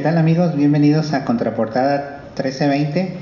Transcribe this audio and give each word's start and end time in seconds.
Tal 0.06 0.20
amigos? 0.20 0.56
Bienvenidos 0.56 1.14
a 1.14 1.26
Contraportada 1.26 2.20
1320. 2.36 3.16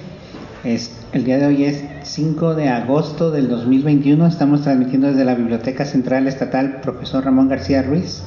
Es, 0.66 0.92
el 1.14 1.24
día 1.24 1.38
de 1.38 1.46
hoy 1.46 1.64
es 1.64 1.82
5 2.04 2.56
de 2.56 2.68
agosto 2.68 3.32
del 3.32 3.48
2021. 3.48 4.28
Estamos 4.28 4.64
transmitiendo 4.64 5.08
desde 5.08 5.24
la 5.24 5.34
Biblioteca 5.34 5.86
Central 5.86 6.28
Estatal 6.28 6.82
Profesor 6.82 7.24
Ramón 7.24 7.48
García 7.48 7.84
Ruiz 7.84 8.24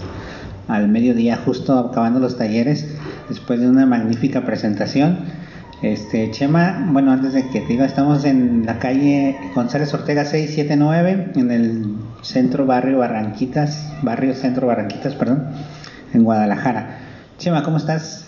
al 0.69 0.89
mediodía, 0.89 1.37
justo 1.37 1.79
acabando 1.79 2.19
los 2.19 2.39
talleres, 2.39 2.89
después 3.29 3.61
de 3.61 3.69
una 3.69 3.85
magnífica 3.85 4.47
presentación. 4.47 5.19
Este, 5.83 6.31
Chema, 6.31 6.89
bueno, 6.93 7.13
antes 7.13 7.35
de 7.35 7.51
que 7.51 7.61
te 7.61 7.67
diga, 7.67 7.85
estamos 7.85 8.25
en 8.25 8.65
la 8.65 8.79
calle 8.79 9.37
González 9.55 9.93
Ortega 9.93 10.25
679, 10.25 11.33
en 11.37 11.51
el 11.51 11.97
centro 12.23 12.65
barrio 12.65 13.01
Barranquitas, 13.01 13.93
barrio 14.01 14.35
centro 14.35 14.67
Barranquitas, 14.67 15.15
perdón, 15.15 15.45
en 16.15 16.25
Guadalajara. 16.25 17.01
Chema, 17.37 17.63
¿cómo 17.63 17.77
estás? 17.77 18.26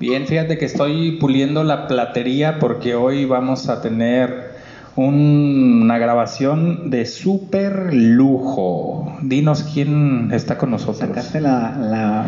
Bien, 0.00 0.26
fíjate 0.26 0.56
que 0.56 0.64
estoy 0.64 1.12
puliendo 1.20 1.62
la 1.62 1.86
platería 1.86 2.58
porque 2.58 2.94
hoy 2.94 3.26
vamos 3.26 3.68
a 3.68 3.82
tener 3.82 4.50
un- 4.96 5.80
una 5.84 5.98
grabación 5.98 6.88
de 6.90 7.04
súper 7.04 7.92
lujo. 7.94 9.18
Dinos 9.22 9.62
quién 9.62 10.30
está 10.32 10.56
con 10.56 10.70
nosotros. 10.70 10.98
¿Sacaste 11.08 11.40
la, 11.40 11.76
la, 11.78 12.24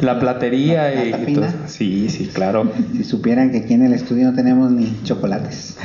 La 0.00 0.20
platería 0.20 0.90
la 0.90 1.04
y, 1.28 1.34
todo. 1.34 1.46
Sí, 1.66 2.08
sí, 2.08 2.28
claro. 2.32 2.70
Si 2.96 3.02
supieran 3.02 3.50
que 3.50 3.58
aquí 3.58 3.74
en 3.74 3.84
el 3.84 3.94
estudio 3.94 4.30
no 4.30 4.34
tenemos 4.36 4.70
ni 4.70 4.96
chocolates. 5.02 5.76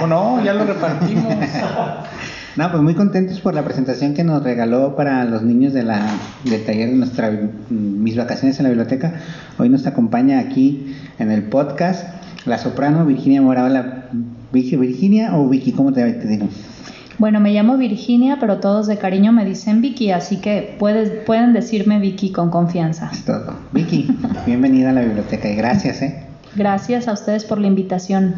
¿Cómo 0.00 0.08
no? 0.08 0.44
Ya 0.44 0.52
lo 0.52 0.64
repartimos. 0.64 1.32
No, 2.56 2.70
pues 2.70 2.82
muy 2.82 2.94
contentos 2.94 3.40
por 3.40 3.54
la 3.54 3.64
presentación 3.64 4.12
que 4.12 4.24
nos 4.24 4.42
regaló 4.42 4.94
para 4.94 5.24
los 5.24 5.42
niños 5.42 5.72
de 5.72 5.84
la, 5.84 6.06
del 6.44 6.62
taller 6.64 6.90
de 6.90 6.96
nuestra 6.96 7.32
mis 7.70 8.16
vacaciones 8.16 8.58
en 8.58 8.64
la 8.64 8.68
biblioteca. 8.68 9.14
Hoy 9.58 9.70
nos 9.70 9.86
acompaña 9.86 10.38
aquí 10.38 10.94
en 11.18 11.30
el 11.30 11.44
podcast 11.44 12.06
la 12.44 12.58
soprano 12.58 13.06
Virginia 13.06 13.40
Mora. 13.40 13.64
Hola, 13.64 14.04
Vicky, 14.52 14.76
Virginia 14.76 15.34
o 15.34 15.48
Vicky, 15.48 15.72
¿cómo 15.72 15.94
te, 15.94 16.12
te 16.12 16.28
digo? 16.28 16.46
Bueno, 17.18 17.40
me 17.40 17.52
llamo 17.52 17.78
Virginia, 17.78 18.36
pero 18.38 18.58
todos 18.58 18.86
de 18.86 18.98
cariño 18.98 19.32
me 19.32 19.46
dicen 19.46 19.80
Vicky, 19.80 20.10
así 20.10 20.38
que 20.38 20.76
puedes, 20.78 21.24
pueden 21.24 21.54
decirme 21.54 22.00
Vicky 22.00 22.32
con 22.32 22.50
confianza. 22.50 23.10
Es 23.12 23.24
todo. 23.24 23.54
Vicky, 23.72 24.08
bienvenida 24.44 24.90
a 24.90 24.92
la 24.92 25.02
biblioteca 25.02 25.48
y 25.48 25.54
gracias, 25.54 26.02
¿eh? 26.02 26.22
Gracias 26.54 27.08
a 27.08 27.12
ustedes 27.12 27.44
por 27.44 27.58
la 27.58 27.66
invitación. 27.66 28.34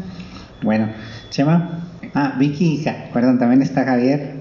Bueno, 0.61 0.87
Chema. 1.31 1.84
Ah, 2.15 2.33
Vicky, 2.39 2.81
ja- 2.83 3.09
perdón, 3.13 3.37
también 3.39 3.61
está 3.61 3.83
Javier. 3.83 4.35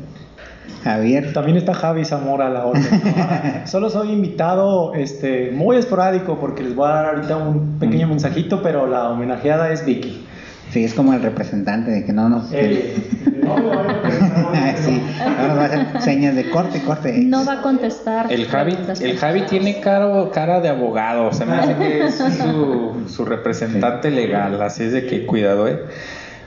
Javier. 0.85 1.33
También 1.33 1.57
está 1.57 1.75
Javi 1.75 2.05
Zamora 2.05 2.47
a 2.47 2.51
la 2.51 2.67
orden. 2.67 2.85
Solo 3.65 3.91
soy 3.91 4.13
invitado 4.13 4.95
este, 4.95 5.51
muy 5.51 5.77
esporádico 5.77 6.39
porque 6.39 6.63
les 6.63 6.75
voy 6.75 6.89
a 6.89 6.93
dar 6.93 7.07
ahorita 7.15 7.37
un 7.37 7.79
pequeño 7.79 8.07
Mm. 8.07 8.11
mensajito, 8.11 8.63
pero 8.63 8.87
la 8.87 9.09
homenajeada 9.11 9.73
es 9.73 9.85
Vicky. 9.85 10.25
Sí, 10.71 10.85
es 10.85 10.93
como 10.95 11.15
el 11.15 11.23
representante 11.23 11.91
de 11.91 12.05
que 12.05 12.13
no 12.13 12.29
nos... 12.29 12.51
Eh, 12.53 12.95
no, 13.43 13.57
no, 13.59 13.73
sí, 14.85 15.01
ahora 15.39 15.55
va 15.55 15.63
a 15.63 15.65
hacer 15.67 15.87
señas 16.03 16.35
de 16.35 16.51
corte, 16.51 16.81
corte. 16.83 17.13
No 17.19 17.45
va 17.45 17.55
a 17.55 17.63
contestar. 17.63 18.33
El 18.33 18.47
Javi, 18.47 18.77
el 19.01 19.17
Javi 19.19 19.43
tiene 19.43 19.81
cara, 19.81 20.31
cara 20.33 20.61
de 20.61 20.69
abogado, 20.71 21.33
se 21.33 21.45
me 21.47 21.55
hace 21.57 21.75
que 21.77 22.07
es 22.07 22.15
su, 22.17 23.05
su 23.09 23.25
representante 23.25 24.11
legal, 24.11 24.61
así 24.63 24.85
es 24.85 24.93
de 24.93 25.07
que 25.07 25.27
cuidado, 25.27 25.69
¿eh? 25.69 25.79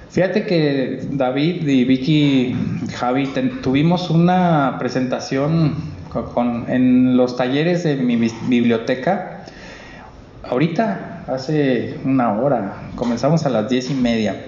Fíjate 0.09 0.45
que 0.45 1.01
David 1.11 1.67
y 1.67 1.83
Vicky, 1.85 2.55
Javi, 2.95 3.27
ten- 3.27 3.61
tuvimos 3.61 4.09
una 4.09 4.77
presentación 4.79 5.75
co- 6.11 6.25
con- 6.33 6.65
en 6.69 7.17
los 7.17 7.35
talleres 7.35 7.83
de 7.83 7.95
mi 7.97 8.15
biblioteca. 8.47 9.43
Ahorita, 10.49 11.23
hace 11.27 11.99
una 12.05 12.33
hora, 12.39 12.75
comenzamos 12.95 13.45
a 13.45 13.49
las 13.49 13.69
diez 13.69 13.91
y 13.91 13.93
media. 13.93 14.45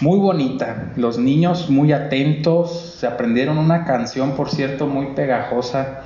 Muy 0.00 0.18
bonita, 0.18 0.92
los 0.96 1.18
niños 1.18 1.70
muy 1.70 1.92
atentos, 1.92 2.96
se 2.98 3.06
aprendieron 3.06 3.58
una 3.58 3.84
canción, 3.84 4.32
por 4.32 4.50
cierto, 4.50 4.86
muy 4.86 5.06
pegajosa 5.14 6.02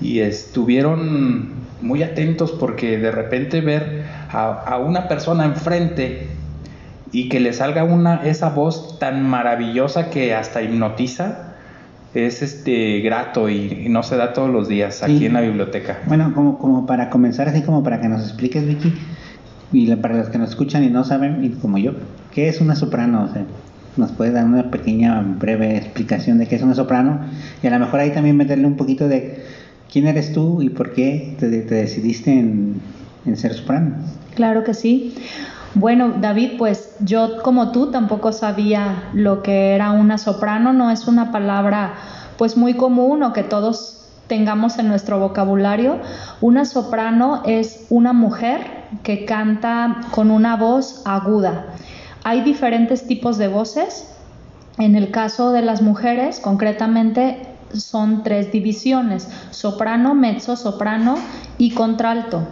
y 0.00 0.20
estuvieron 0.20 1.50
muy 1.82 2.02
atentos 2.02 2.52
porque 2.52 2.98
de 2.98 3.10
repente 3.10 3.60
ver 3.60 4.04
a, 4.30 4.50
a 4.66 4.78
una 4.78 5.08
persona 5.08 5.44
enfrente 5.44 6.28
y 7.12 7.28
que 7.28 7.40
le 7.40 7.52
salga 7.52 7.84
una 7.84 8.16
esa 8.24 8.50
voz 8.50 8.98
tan 8.98 9.22
maravillosa 9.26 10.10
que 10.10 10.34
hasta 10.34 10.62
hipnotiza 10.62 11.54
es 12.14 12.42
este 12.42 13.00
grato 13.00 13.48
y, 13.48 13.84
y 13.86 13.88
no 13.88 14.02
se 14.02 14.16
da 14.16 14.32
todos 14.32 14.50
los 14.50 14.68
días 14.68 15.02
aquí 15.02 15.18
Sí. 15.18 15.26
en 15.26 15.32
la 15.34 15.40
biblioteca. 15.40 15.98
Bueno, 16.06 16.32
como, 16.34 16.58
como 16.58 16.86
para 16.86 17.08
comenzar, 17.10 17.48
así 17.48 17.62
como 17.62 17.82
para 17.84 18.00
que 18.00 18.08
nos 18.08 18.22
expliques, 18.22 18.66
Vicky, 18.66 18.92
y 19.72 19.94
para 19.96 20.16
los 20.16 20.28
que 20.28 20.38
nos 20.38 20.50
escuchan 20.50 20.82
y 20.82 20.88
no 20.90 21.04
saben, 21.04 21.44
y 21.44 21.50
como 21.50 21.78
yo, 21.78 21.92
¿qué 22.32 22.48
es 22.48 22.60
una 22.60 22.74
soprano? 22.74 23.24
O 23.30 23.32
sea, 23.32 23.44
nos 23.96 24.10
puedes 24.12 24.34
dar 24.34 24.44
una 24.44 24.70
pequeña, 24.70 25.20
breve 25.20 25.76
explicación 25.76 26.38
de 26.38 26.46
qué 26.48 26.56
es 26.56 26.62
una 26.62 26.74
soprano, 26.74 27.20
y 27.62 27.66
a 27.66 27.70
lo 27.70 27.78
mejor 27.78 28.00
ahí 28.00 28.10
también 28.10 28.36
meterle 28.36 28.66
un 28.66 28.76
poquito 28.76 29.06
de 29.08 29.44
quién 29.92 30.06
eres 30.08 30.32
tú 30.32 30.62
y 30.62 30.70
por 30.70 30.92
qué 30.92 31.36
te, 31.38 31.48
te 31.48 31.74
decidiste 31.76 32.32
en, 32.32 32.80
en 33.26 33.36
ser 33.36 33.54
soprano. 33.54 33.94
Claro 34.34 34.64
que 34.64 34.74
sí. 34.74 35.14
Bueno, 35.74 36.14
David, 36.20 36.52
pues 36.58 36.96
yo 37.00 37.42
como 37.42 37.70
tú 37.70 37.92
tampoco 37.92 38.32
sabía 38.32 39.10
lo 39.14 39.42
que 39.42 39.74
era 39.74 39.92
una 39.92 40.18
soprano, 40.18 40.72
no 40.72 40.90
es 40.90 41.06
una 41.06 41.30
palabra 41.30 41.94
pues 42.36 42.56
muy 42.56 42.74
común 42.74 43.22
o 43.22 43.32
que 43.32 43.44
todos 43.44 44.08
tengamos 44.26 44.78
en 44.78 44.88
nuestro 44.88 45.20
vocabulario. 45.20 45.98
Una 46.40 46.64
soprano 46.64 47.42
es 47.46 47.86
una 47.88 48.12
mujer 48.12 48.60
que 49.04 49.24
canta 49.24 50.00
con 50.10 50.30
una 50.30 50.56
voz 50.56 51.02
aguda. 51.04 51.66
Hay 52.24 52.40
diferentes 52.42 53.06
tipos 53.06 53.38
de 53.38 53.48
voces. 53.48 54.08
En 54.78 54.96
el 54.96 55.10
caso 55.10 55.52
de 55.52 55.62
las 55.62 55.82
mujeres, 55.82 56.40
concretamente 56.40 57.46
son 57.72 58.22
tres 58.22 58.50
divisiones, 58.50 59.28
soprano, 59.50 60.14
mezzo 60.14 60.56
soprano 60.56 61.16
y 61.58 61.74
contralto. 61.74 62.42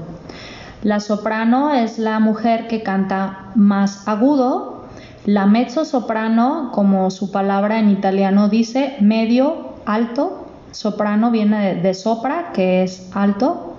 La 0.83 1.01
soprano 1.01 1.73
es 1.75 1.99
la 1.99 2.21
mujer 2.21 2.69
que 2.69 2.83
canta 2.83 3.51
más 3.57 4.07
agudo. 4.07 4.85
La 5.27 5.47
mezzo 5.47 5.85
soprano, 5.85 6.71
como 6.73 7.11
su 7.11 7.33
palabra 7.33 7.81
en 7.81 7.91
italiano 7.91 8.49
dice, 8.49 8.97
medio, 9.01 9.75
alto. 9.87 10.47
Soprano 10.71 11.31
viene 11.31 11.75
de, 11.75 11.83
de 11.83 11.95
sopra, 11.95 12.53
que 12.53 12.85
es 12.85 13.11
alto. 13.13 13.75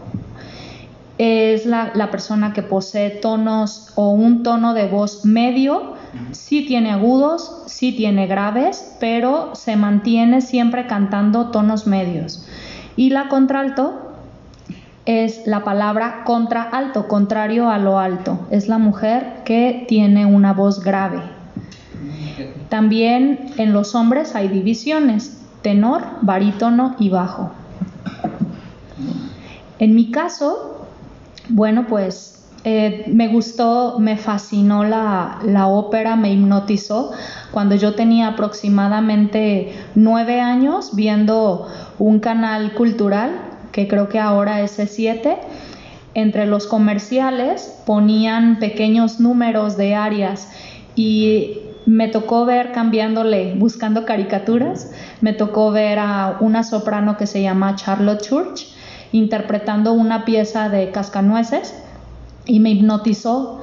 es 1.18 1.66
la, 1.66 1.92
la 1.94 2.12
persona 2.12 2.52
que 2.54 2.64
posee 2.64 3.10
tonos 3.10 3.94
o 3.96 4.10
un 4.10 4.44
tono 4.44 4.74
de 4.74 4.88
voz 4.88 5.26
medio, 5.26 5.94
sí 6.32 6.66
tiene 6.66 6.92
agudos, 6.92 7.64
sí 7.68 7.94
tiene 7.94 8.28
graves, 8.28 8.96
pero 9.00 9.56
se 9.56 9.76
mantiene 9.76 10.42
siempre 10.42 10.88
cantando 10.88 11.52
tonos 11.52 11.88
medios. 11.88 12.46
Y 12.96 13.12
la 13.12 13.30
contralto 13.30 14.09
es 15.10 15.48
la 15.48 15.64
palabra 15.64 16.24
contraalto, 16.24 17.08
contrario 17.08 17.72
a 17.72 17.80
lo 17.80 17.98
alto. 17.98 18.42
Es 18.52 18.68
la 18.68 18.78
mujer 18.78 19.42
que 19.44 19.86
tiene 19.88 20.28
una 20.28 20.54
voz 20.54 20.84
grave. 20.84 21.20
También 22.70 23.50
en 23.58 23.74
los 23.74 23.96
hombres 23.96 24.36
hay 24.36 24.50
divisiones, 24.50 25.42
tenor, 25.64 26.04
barítono 26.22 26.96
y 27.00 27.10
bajo. 27.10 27.50
En 29.80 29.96
mi 29.96 30.12
caso, 30.12 30.86
bueno, 31.50 31.88
pues 31.88 32.48
eh, 32.64 33.06
me 33.08 33.30
gustó, 33.30 33.98
me 33.98 34.16
fascinó 34.16 34.84
la, 34.84 35.40
la 35.44 35.66
ópera, 35.66 36.18
me 36.18 36.32
hipnotizó 36.32 37.14
cuando 37.50 37.74
yo 37.74 37.96
tenía 37.96 38.28
aproximadamente 38.28 39.74
nueve 39.96 40.40
años 40.40 40.96
viendo 40.96 41.68
un 41.98 42.20
canal 42.20 42.74
cultural, 42.76 43.49
que 43.72 43.88
creo 43.88 44.10
que 44.10 44.20
ahora 44.20 44.62
es 44.62 44.80
C7. 44.80 45.38
Entre 46.14 46.46
los 46.46 46.68
comerciales 46.68 47.82
ponían 47.86 48.60
pequeños 48.60 49.20
números 49.20 49.78
de 49.78 49.96
arias 49.96 50.50
y 50.96 51.60
me 51.86 52.08
tocó 52.08 52.46
ver 52.46 52.72
cambiándole, 52.72 53.56
buscando 53.56 54.06
caricaturas, 54.06 54.92
me 55.22 55.34
tocó 55.34 55.72
ver 55.72 56.00
a 56.00 56.38
una 56.40 56.64
soprano 56.64 57.18
que 57.18 57.28
se 57.28 57.42
llama 57.42 57.76
Charlotte 57.76 58.22
Church 58.22 58.68
interpretando 59.12 59.94
una 59.94 60.26
pieza 60.26 60.70
de 60.70 60.92
Cascanueces 60.92 61.74
y 62.46 62.60
me 62.60 62.72
hipnotizó 62.72 63.62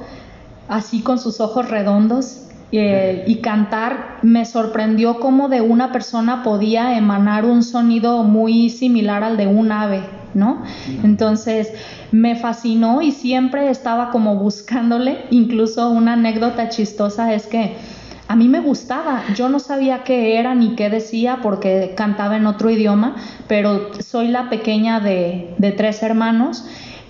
así 0.67 1.01
con 1.01 1.19
sus 1.19 1.39
ojos 1.39 1.69
redondos 1.69 2.46
eh, 2.71 3.23
y 3.27 3.35
cantar 3.35 4.17
me 4.23 4.45
sorprendió 4.45 5.21
cómo 5.21 5.47
de 5.47 5.61
una 5.61 5.93
persona 5.93 6.43
podía 6.43 6.97
emanar 6.97 7.45
un 7.45 7.63
sonido 7.63 8.23
muy 8.23 8.69
similar 8.69 9.23
al 9.23 9.37
de 9.37 9.47
un 9.47 9.71
ave, 9.71 10.01
¿no? 10.33 10.63
Entonces 11.01 11.71
me 12.11 12.35
fascinó 12.35 13.01
y 13.01 13.11
siempre 13.11 13.69
estaba 13.69 14.09
como 14.09 14.35
buscándole, 14.35 15.19
incluso 15.29 15.89
una 15.89 16.13
anécdota 16.13 16.67
chistosa 16.67 17.33
es 17.33 17.47
que 17.47 17.77
a 18.27 18.35
mí 18.35 18.49
me 18.49 18.59
gustaba, 18.59 19.23
yo 19.33 19.47
no 19.47 19.59
sabía 19.59 20.03
qué 20.03 20.37
era 20.37 20.53
ni 20.53 20.75
qué 20.75 20.89
decía 20.89 21.39
porque 21.41 21.93
cantaba 21.95 22.35
en 22.35 22.45
otro 22.47 22.69
idioma, 22.69 23.15
pero 23.47 23.93
soy 24.03 24.27
la 24.27 24.49
pequeña 24.49 24.99
de, 24.99 25.55
de 25.57 25.71
tres 25.71 26.03
hermanos 26.03 26.65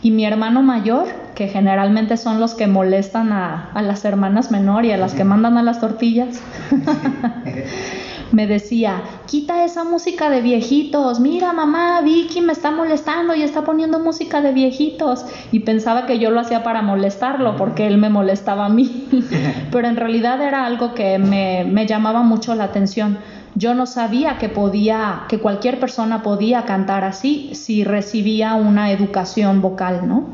y 0.07 0.11
mi 0.11 0.23
hermano 0.23 0.63
mayor, 0.63 1.03
que 1.35 1.49
generalmente 1.49 2.15
son 2.15 2.39
los 2.39 2.53
que 2.53 2.65
molestan 2.65 3.33
a, 3.33 3.71
a 3.73 3.81
las 3.81 4.05
hermanas 4.05 4.51
menor 4.51 4.85
y 4.85 4.93
a 4.93 4.97
las 4.97 5.13
que 5.13 5.25
mandan 5.25 5.57
a 5.57 5.63
las 5.63 5.81
tortillas, 5.81 6.41
me 8.31 8.47
decía, 8.47 9.01
quita 9.25 9.65
esa 9.65 9.83
música 9.83 10.29
de 10.29 10.39
viejitos, 10.39 11.19
mira 11.19 11.51
mamá, 11.51 11.99
Vicky 11.99 12.39
me 12.39 12.53
está 12.53 12.71
molestando 12.71 13.35
y 13.35 13.41
está 13.41 13.65
poniendo 13.65 13.99
música 13.99 14.39
de 14.39 14.53
viejitos. 14.53 15.25
Y 15.51 15.59
pensaba 15.59 16.05
que 16.05 16.19
yo 16.19 16.31
lo 16.31 16.39
hacía 16.39 16.63
para 16.63 16.81
molestarlo, 16.81 17.57
porque 17.57 17.85
él 17.85 17.97
me 17.97 18.09
molestaba 18.09 18.67
a 18.67 18.69
mí. 18.69 19.09
Pero 19.73 19.89
en 19.89 19.97
realidad 19.97 20.41
era 20.41 20.65
algo 20.65 20.93
que 20.93 21.19
me, 21.19 21.65
me 21.65 21.85
llamaba 21.85 22.21
mucho 22.21 22.55
la 22.55 22.63
atención. 22.63 23.17
Yo 23.57 23.73
no 23.73 23.87
sabía 23.87 24.37
que 24.37 24.49
podía, 24.49 25.23
que 25.27 25.39
cualquier 25.39 25.79
persona 25.79 26.21
podía 26.21 26.65
cantar 26.65 27.03
así 27.03 27.49
si 27.53 27.83
recibía 27.83 28.53
una 28.53 28.91
educación 28.91 29.61
vocal, 29.63 30.07
¿no? 30.07 30.27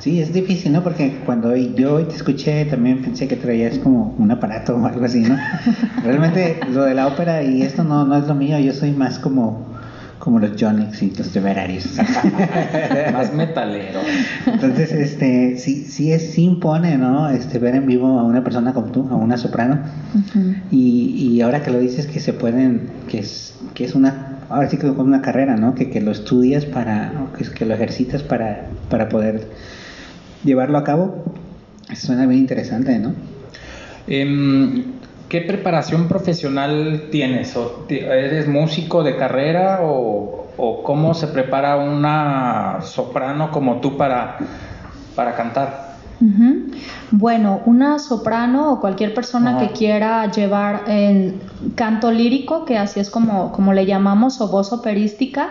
Sí, 0.00 0.20
es 0.20 0.32
difícil, 0.32 0.72
¿no? 0.72 0.82
Porque 0.82 1.20
cuando 1.24 1.54
yo 1.54 1.94
hoy 1.94 2.04
te 2.04 2.16
escuché 2.16 2.64
también 2.64 3.00
pensé 3.00 3.28
que 3.28 3.36
traías 3.36 3.78
como 3.78 4.16
un 4.18 4.28
aparato 4.32 4.74
o 4.74 4.86
algo 4.86 5.04
así, 5.04 5.20
¿no? 5.20 5.38
Realmente 6.02 6.58
lo 6.72 6.82
de 6.82 6.94
la 6.94 7.06
ópera 7.06 7.44
y 7.44 7.62
esto 7.62 7.84
no, 7.84 8.04
no 8.06 8.16
es 8.16 8.26
lo 8.26 8.34
mío, 8.34 8.58
yo 8.58 8.72
soy 8.72 8.90
más 8.90 9.20
como, 9.20 9.64
como 10.18 10.38
los 10.38 10.52
Jonix 10.60 11.02
y 11.02 11.10
los 11.10 11.30
temerarios. 11.30 11.86
Más 13.12 13.32
metalero. 13.32 14.00
Entonces, 14.46 14.92
este, 14.92 15.58
sí, 15.58 15.84
sí, 15.84 16.12
es, 16.12 16.32
sí 16.32 16.44
impone, 16.44 16.96
¿no? 16.96 17.28
Este, 17.28 17.58
ver 17.58 17.74
en 17.74 17.86
vivo 17.86 18.18
a 18.18 18.24
una 18.24 18.42
persona 18.42 18.72
como 18.72 18.90
tú, 18.90 19.08
a 19.10 19.16
una 19.16 19.36
soprano. 19.36 19.80
y, 20.70 21.30
y 21.32 21.40
ahora 21.40 21.62
que 21.62 21.70
lo 21.70 21.78
dices 21.78 22.06
que 22.06 22.20
se 22.20 22.32
pueden, 22.32 22.88
que 23.08 23.18
es, 23.18 23.54
que 23.74 23.84
es 23.84 23.94
una, 23.94 24.38
ahora 24.48 24.68
sí 24.68 24.76
que 24.76 24.88
como 24.88 25.02
una 25.02 25.22
carrera, 25.22 25.56
¿no? 25.56 25.74
Que, 25.74 25.90
que 25.90 26.00
lo 26.00 26.12
estudias 26.12 26.64
para, 26.64 27.12
que, 27.36 27.44
que 27.44 27.64
lo 27.66 27.74
ejercitas 27.74 28.22
para, 28.22 28.66
para 28.88 29.08
poder 29.08 29.48
llevarlo 30.44 30.78
a 30.78 30.84
cabo, 30.84 31.24
suena 31.94 32.26
bien 32.26 32.40
interesante, 32.40 32.98
¿no? 32.98 33.14
Em, 34.06 34.84
¿Qué 35.34 35.40
preparación 35.40 36.06
profesional 36.06 37.08
tienes? 37.10 37.56
¿O 37.56 37.86
ti- 37.88 37.98
¿Eres 37.98 38.46
músico 38.46 39.02
de 39.02 39.16
carrera 39.16 39.80
o, 39.82 40.46
o 40.56 40.82
cómo 40.84 41.12
se 41.12 41.26
prepara 41.26 41.74
una 41.74 42.78
soprano 42.82 43.50
como 43.50 43.80
tú 43.80 43.96
para, 43.96 44.36
para 45.16 45.34
cantar? 45.34 45.96
Bueno, 47.10 47.62
una 47.66 47.98
soprano 47.98 48.74
o 48.74 48.80
cualquier 48.80 49.12
persona 49.12 49.58
que 49.58 49.70
quiera 49.72 50.30
llevar 50.30 50.84
el 50.86 51.40
canto 51.74 52.12
lírico, 52.12 52.64
que 52.64 52.78
así 52.78 53.00
es 53.00 53.10
como, 53.10 53.50
como 53.50 53.72
le 53.72 53.86
llamamos, 53.86 54.40
o 54.40 54.46
voz 54.46 54.72
operística, 54.72 55.48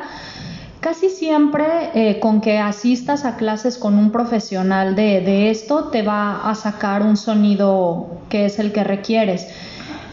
casi 0.80 1.10
siempre 1.10 1.66
eh, 1.94 2.20
con 2.22 2.40
que 2.40 2.58
asistas 2.58 3.26
a 3.26 3.36
clases 3.36 3.78
con 3.78 3.98
un 3.98 4.12
profesional 4.12 4.96
de, 4.96 5.20
de 5.20 5.50
esto 5.50 5.90
te 5.90 6.04
va 6.04 6.50
a 6.50 6.56
sacar 6.56 7.02
un 7.02 7.18
sonido 7.18 8.08
que 8.30 8.46
es 8.46 8.60
el 8.60 8.72
que 8.72 8.86
requieres. 8.86 9.50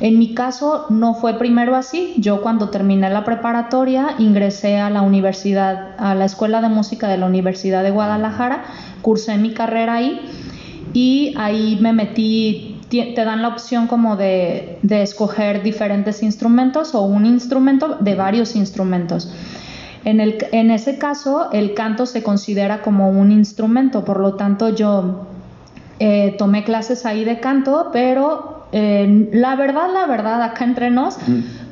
En 0.01 0.19
mi 0.19 0.35
caso 0.35 0.87
no 0.89 1.15
fue 1.15 1.39
primero 1.39 1.77
así. 1.77 2.15
Yo 2.17 2.41
cuando 2.41 2.71
terminé 2.71 3.11
la 3.11 3.25
preparatoria 3.25 4.15
ingresé 4.19 4.79
a 4.79 4.89
la 4.89 5.03
universidad, 5.03 5.95
a 5.99 6.15
la 6.15 6.25
Escuela 6.25 6.63
de 6.63 6.69
Música 6.69 7.07
de 7.07 7.19
la 7.19 7.27
Universidad 7.27 7.83
de 7.83 7.91
Guadalajara, 7.91 8.65
cursé 9.03 9.37
mi 9.37 9.53
carrera 9.53 9.95
ahí 9.95 10.21
y 10.95 11.35
ahí 11.37 11.79
me 11.81 11.93
metí, 11.93 12.81
te 12.89 13.25
dan 13.25 13.43
la 13.43 13.49
opción 13.49 13.87
como 13.87 14.17
de, 14.17 14.79
de 14.83 15.03
escoger 15.03 15.63
diferentes 15.63 16.23
instrumentos 16.23 16.95
o 16.95 17.03
un 17.03 17.27
instrumento 17.27 17.99
de 18.01 18.15
varios 18.15 18.57
instrumentos. 18.57 19.31
En, 20.05 20.21
el, 20.21 20.39
en 20.53 20.71
ese 20.71 20.97
caso, 20.99 21.51
el 21.53 21.75
canto 21.75 22.07
se 22.07 22.23
considera 22.23 22.81
como 22.81 23.11
un 23.11 23.31
instrumento, 23.31 24.05
por 24.05 24.19
lo 24.19 24.35
tanto 24.35 24.71
yo 24.71 25.27
eh, 25.99 26.35
tomé 26.39 26.65
clases 26.65 27.05
ahí 27.05 27.25
de 27.25 27.39
canto, 27.39 27.91
pero 27.93 28.60
eh, 28.73 29.29
la 29.33 29.57
verdad, 29.57 29.89
la 29.93 30.07
verdad, 30.07 30.43
acá 30.43 30.65
entre 30.65 30.91
nos, 30.91 31.17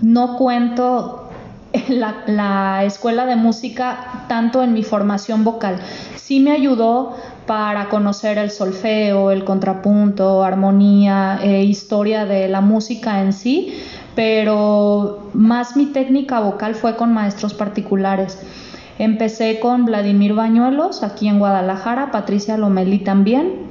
no 0.02 0.37
cuento 0.37 1.31
la, 1.88 2.23
la 2.26 2.85
escuela 2.85 3.26
de 3.26 3.37
música 3.37 4.25
tanto 4.28 4.62
en 4.62 4.73
mi 4.73 4.83
formación 4.83 5.45
vocal. 5.45 5.78
Sí 6.17 6.40
me 6.40 6.52
ayudó 6.52 7.17
para 7.49 7.88
conocer 7.88 8.37
el 8.37 8.50
solfeo, 8.50 9.31
el 9.31 9.43
contrapunto, 9.43 10.45
armonía, 10.45 11.40
eh, 11.43 11.64
historia 11.64 12.26
de 12.26 12.47
la 12.47 12.61
música 12.61 13.23
en 13.23 13.33
sí, 13.33 13.75
pero 14.14 15.31
más 15.33 15.75
mi 15.75 15.87
técnica 15.87 16.40
vocal 16.40 16.75
fue 16.75 16.95
con 16.95 17.14
maestros 17.14 17.55
particulares. 17.55 18.38
Empecé 18.99 19.61
con 19.61 19.87
Vladimir 19.87 20.35
Bañuelos 20.35 21.02
aquí 21.02 21.26
en 21.26 21.38
Guadalajara, 21.38 22.11
Patricia 22.11 22.59
Lomelí 22.59 22.99
también. 22.99 23.67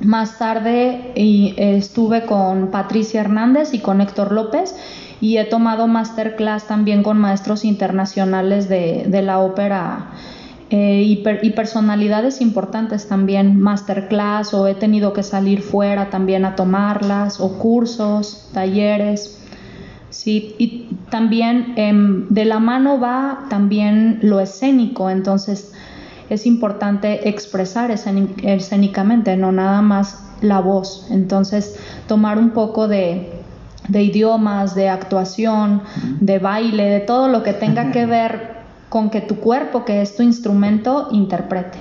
Más 0.00 0.38
tarde 0.38 1.12
eh, 1.14 1.54
estuve 1.76 2.24
con 2.24 2.70
Patricia 2.70 3.20
Hernández 3.20 3.74
y 3.74 3.80
con 3.80 4.00
Héctor 4.00 4.32
López 4.32 4.74
y 5.20 5.36
he 5.36 5.44
tomado 5.44 5.86
masterclass 5.88 6.66
también 6.66 7.02
con 7.02 7.18
maestros 7.18 7.66
internacionales 7.66 8.70
de, 8.70 9.22
la 9.22 9.40
ópera 9.40 10.12
eh, 10.70 11.02
y 11.02 11.50
personalidades 11.50 12.40
importantes 12.40 13.08
también, 13.08 13.60
masterclass 13.60 14.54
o 14.54 14.66
he 14.66 14.74
tenido 14.74 15.12
que 15.12 15.22
salir 15.22 15.60
fuera 15.60 16.08
también 16.08 16.46
a 16.46 16.56
tomarlas 16.56 17.38
o 17.38 17.58
cursos, 17.58 18.48
talleres. 18.54 19.36
Sí, 20.08 20.56
y 20.58 20.88
también 21.08 21.74
em, 21.76 22.28
de 22.28 22.44
la 22.44 22.58
mano 22.58 22.98
va 22.98 23.46
también 23.48 24.18
lo 24.22 24.40
escénico, 24.40 25.08
entonces 25.08 25.72
es 26.30 26.46
importante 26.46 27.28
expresar 27.28 27.90
escénicamente, 27.90 29.36
no 29.36 29.52
nada 29.52 29.82
más 29.82 30.24
la 30.40 30.60
voz. 30.60 31.06
Entonces, 31.10 31.76
tomar 32.06 32.38
un 32.38 32.50
poco 32.50 32.88
de, 32.88 33.32
de 33.88 34.02
idiomas, 34.02 34.74
de 34.74 34.88
actuación, 34.88 35.82
de 36.20 36.38
baile, 36.38 36.84
de 36.84 37.00
todo 37.00 37.28
lo 37.28 37.42
que 37.42 37.52
tenga 37.52 37.92
que 37.92 38.06
ver 38.06 38.60
con 38.88 39.10
que 39.10 39.20
tu 39.20 39.36
cuerpo, 39.36 39.84
que 39.84 40.00
es 40.02 40.16
tu 40.16 40.22
instrumento, 40.22 41.08
interprete. 41.12 41.78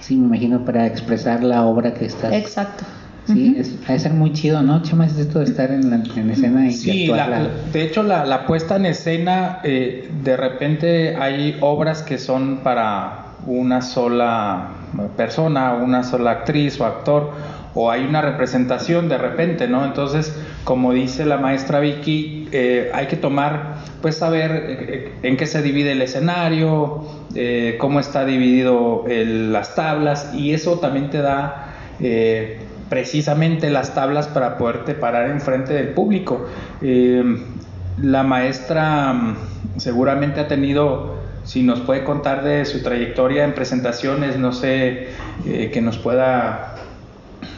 Sí, 0.00 0.16
me 0.16 0.26
imagino 0.26 0.64
para 0.64 0.86
expresar 0.86 1.42
la 1.42 1.64
obra 1.64 1.94
que 1.94 2.06
estás. 2.06 2.32
Exacto. 2.32 2.84
Sí, 3.26 3.54
es, 3.56 3.86
de 3.86 3.98
ser 3.98 4.12
muy 4.12 4.34
chido, 4.34 4.60
¿no? 4.60 4.82
Chema, 4.82 5.06
es 5.06 5.16
esto 5.16 5.38
de 5.38 5.46
estar 5.46 5.70
en, 5.70 5.88
la, 5.88 5.96
en 5.96 6.30
escena 6.30 6.66
y 6.66 6.72
Sí, 6.72 7.06
la- 7.06 7.48
de 7.72 7.82
hecho 7.82 8.02
la, 8.02 8.26
la 8.26 8.46
puesta 8.46 8.76
en 8.76 8.84
escena, 8.84 9.60
eh, 9.64 10.10
de 10.22 10.36
repente 10.36 11.16
hay 11.16 11.56
obras 11.62 12.02
que 12.02 12.18
son 12.18 12.58
para 12.62 13.23
una 13.46 13.82
sola 13.82 14.68
persona, 15.16 15.74
una 15.74 16.02
sola 16.02 16.30
actriz 16.30 16.80
o 16.80 16.86
actor, 16.86 17.30
o 17.74 17.90
hay 17.90 18.04
una 18.04 18.22
representación 18.22 19.08
de 19.08 19.18
repente, 19.18 19.66
¿no? 19.66 19.84
Entonces, 19.84 20.34
como 20.62 20.92
dice 20.92 21.24
la 21.26 21.38
maestra 21.38 21.80
Vicky, 21.80 22.48
eh, 22.52 22.90
hay 22.94 23.06
que 23.08 23.16
tomar, 23.16 23.74
pues 24.00 24.16
saber 24.16 24.50
eh, 24.68 25.12
en 25.24 25.36
qué 25.36 25.46
se 25.46 25.60
divide 25.60 25.92
el 25.92 26.02
escenario, 26.02 27.02
eh, 27.34 27.76
cómo 27.78 27.98
está 27.98 28.24
dividido 28.24 29.04
el- 29.08 29.52
las 29.52 29.74
tablas, 29.74 30.32
y 30.34 30.52
eso 30.52 30.78
también 30.78 31.10
te 31.10 31.20
da 31.20 31.70
eh, 32.00 32.58
precisamente 32.88 33.70
las 33.70 33.94
tablas 33.94 34.28
para 34.28 34.56
poderte 34.58 34.94
parar 34.94 35.30
enfrente 35.30 35.72
del 35.74 35.88
público. 35.88 36.46
Eh, 36.80 37.24
la 37.98 38.22
maestra 38.22 39.12
mm, 39.12 39.36
seguramente 39.78 40.40
ha 40.40 40.48
tenido, 40.48 41.13
si 41.44 41.62
nos 41.62 41.80
puede 41.80 42.04
contar 42.04 42.42
de 42.42 42.64
su 42.64 42.82
trayectoria 42.82 43.44
en 43.44 43.54
presentaciones, 43.54 44.38
no 44.38 44.52
sé, 44.52 45.08
eh, 45.46 45.70
que 45.72 45.80
nos 45.80 45.98
pueda 45.98 46.76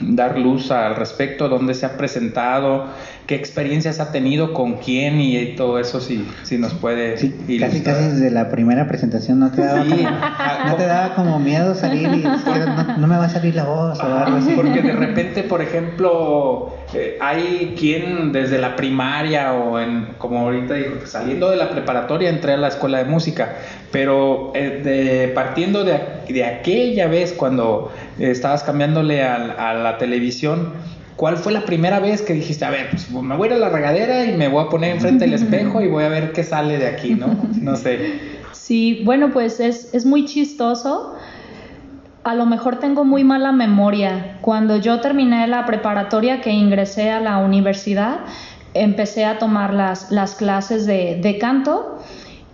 dar 0.01 0.39
luz 0.39 0.71
al 0.71 0.97
respecto, 0.97 1.49
dónde 1.49 1.75
se 1.75 1.87
ha 1.87 1.97
presentado, 1.97 2.87
qué 3.27 3.35
experiencias 3.35 3.99
ha 4.01 4.13
tenido, 4.13 4.53
con 4.53 4.75
quién 4.79 5.21
y 5.21 5.55
todo 5.57 5.79
eso, 5.79 6.01
si, 6.01 6.27
si 6.45 6.59
nos 6.59 6.75
puede 6.75 7.19
Sí, 7.19 7.31
casi 7.31 7.53
ilustrar. 7.55 7.97
casi 7.97 8.09
desde 8.11 8.31
la 8.31 8.49
primera 8.51 8.87
presentación 8.87 9.41
no 9.41 9.51
te 9.51 9.63
daba, 9.63 9.83
Sí. 9.85 9.91
como, 9.91 10.11
no 10.71 10.75
te 10.77 10.87
daba 10.87 11.15
como 11.17 11.39
miedo 11.41 11.75
salir 11.75 12.03
y 12.09 12.23
decir, 12.23 12.67
no, 12.67 12.97
no 12.99 13.07
me 13.07 13.17
va 13.17 13.25
a 13.25 13.29
salir 13.29 13.55
la 13.55 13.65
voz 13.65 13.99
o 14.01 14.03
algo 14.05 14.37
así. 14.39 14.53
Porque 14.55 14.81
de 14.81 14.93
repente, 14.93 15.43
por 15.43 15.61
ejemplo, 15.61 16.73
eh, 16.95 17.19
hay 17.21 17.75
quien 17.79 18.33
desde 18.33 18.59
la 18.59 18.77
primaria 18.77 19.53
o 19.55 19.81
en, 19.81 20.09
como 20.19 20.41
ahorita 20.41 20.75
dijo, 20.75 21.01
que 21.01 21.07
saliendo 21.07 21.51
de 21.51 21.57
la 21.57 21.71
preparatoria 21.71 22.31
entré 22.31 22.53
a 22.53 22.57
la 22.57 22.69
escuela 22.69 22.99
de 22.99 23.05
música, 23.07 23.57
pero 23.91 24.53
eh, 24.55 24.81
de, 24.85 25.29
partiendo 25.35 25.83
de, 25.85 25.99
de 26.29 26.45
aquella 26.45 27.09
vez 27.09 27.33
cuando 27.33 27.93
estabas 28.19 28.63
cambiándole 28.63 29.23
al- 29.25 29.51
a, 29.59 29.75
la 29.75 29.99
televisión, 29.99 30.71
¿cuál 31.17 31.37
fue 31.37 31.53
la 31.53 31.65
primera 31.65 31.99
vez 31.99 32.23
que 32.23 32.35
dijiste, 32.35 32.65
a 32.65 32.71
ver, 32.71 32.91
pues 32.91 33.11
me 33.11 33.37
voy 33.37 33.49
a 33.49 33.51
ir 33.53 33.57
a 33.57 33.59
la 33.59 33.69
regadera 33.71 34.25
y 34.25 34.37
me 34.37 34.49
voy 34.49 34.65
a 34.65 34.69
poner 34.69 34.93
enfrente 34.93 35.25
del 35.25 35.35
espejo 35.43 35.81
y 35.81 35.89
voy 35.89 36.05
a 36.05 36.09
ver 36.09 36.33
qué 36.33 36.45
sale 36.45 36.79
de 36.79 36.87
aquí, 36.87 37.15
¿no? 37.15 37.29
No 37.61 37.77
sé. 37.77 38.37
Sí, 38.53 39.03
bueno, 39.05 39.31
pues 39.33 39.61
es, 39.61 39.95
es 39.95 40.05
muy 40.05 40.25
chistoso. 40.25 41.15
A 42.25 42.35
lo 42.35 42.47
mejor 42.47 42.79
tengo 42.81 43.05
muy 43.05 43.25
mala 43.25 43.53
memoria. 43.53 44.39
Cuando 44.41 44.77
yo 44.77 45.01
terminé 45.01 45.47
la 45.47 45.65
preparatoria 45.65 46.41
que 46.41 46.51
ingresé 46.51 47.11
a 47.11 47.21
la 47.21 47.39
universidad, 47.39 48.19
empecé 48.75 49.25
a 49.25 49.39
tomar 49.39 49.73
las, 49.73 50.11
las 50.11 50.35
clases 50.35 50.87
de, 50.87 51.19
de 51.23 51.39
canto 51.39 52.03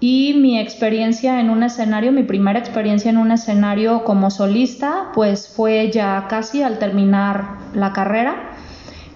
y 0.03 0.35
mi 0.35 0.59
experiencia 0.59 1.39
en 1.39 1.49
un 1.49 1.63
escenario, 1.63 2.11
mi 2.11 2.25
primera 2.25 2.59
experiencia 2.59 3.09
en 3.09 3.19
un 3.19 3.31
escenario 3.31 4.03
como 4.03 4.31
solista, 4.31 5.11
pues 5.15 5.49
fue 5.49 5.93
ya 5.93 6.27
casi 6.29 6.63
al 6.63 6.81
terminar 6.81 7.59
la 7.73 7.93
carrera, 7.93 8.52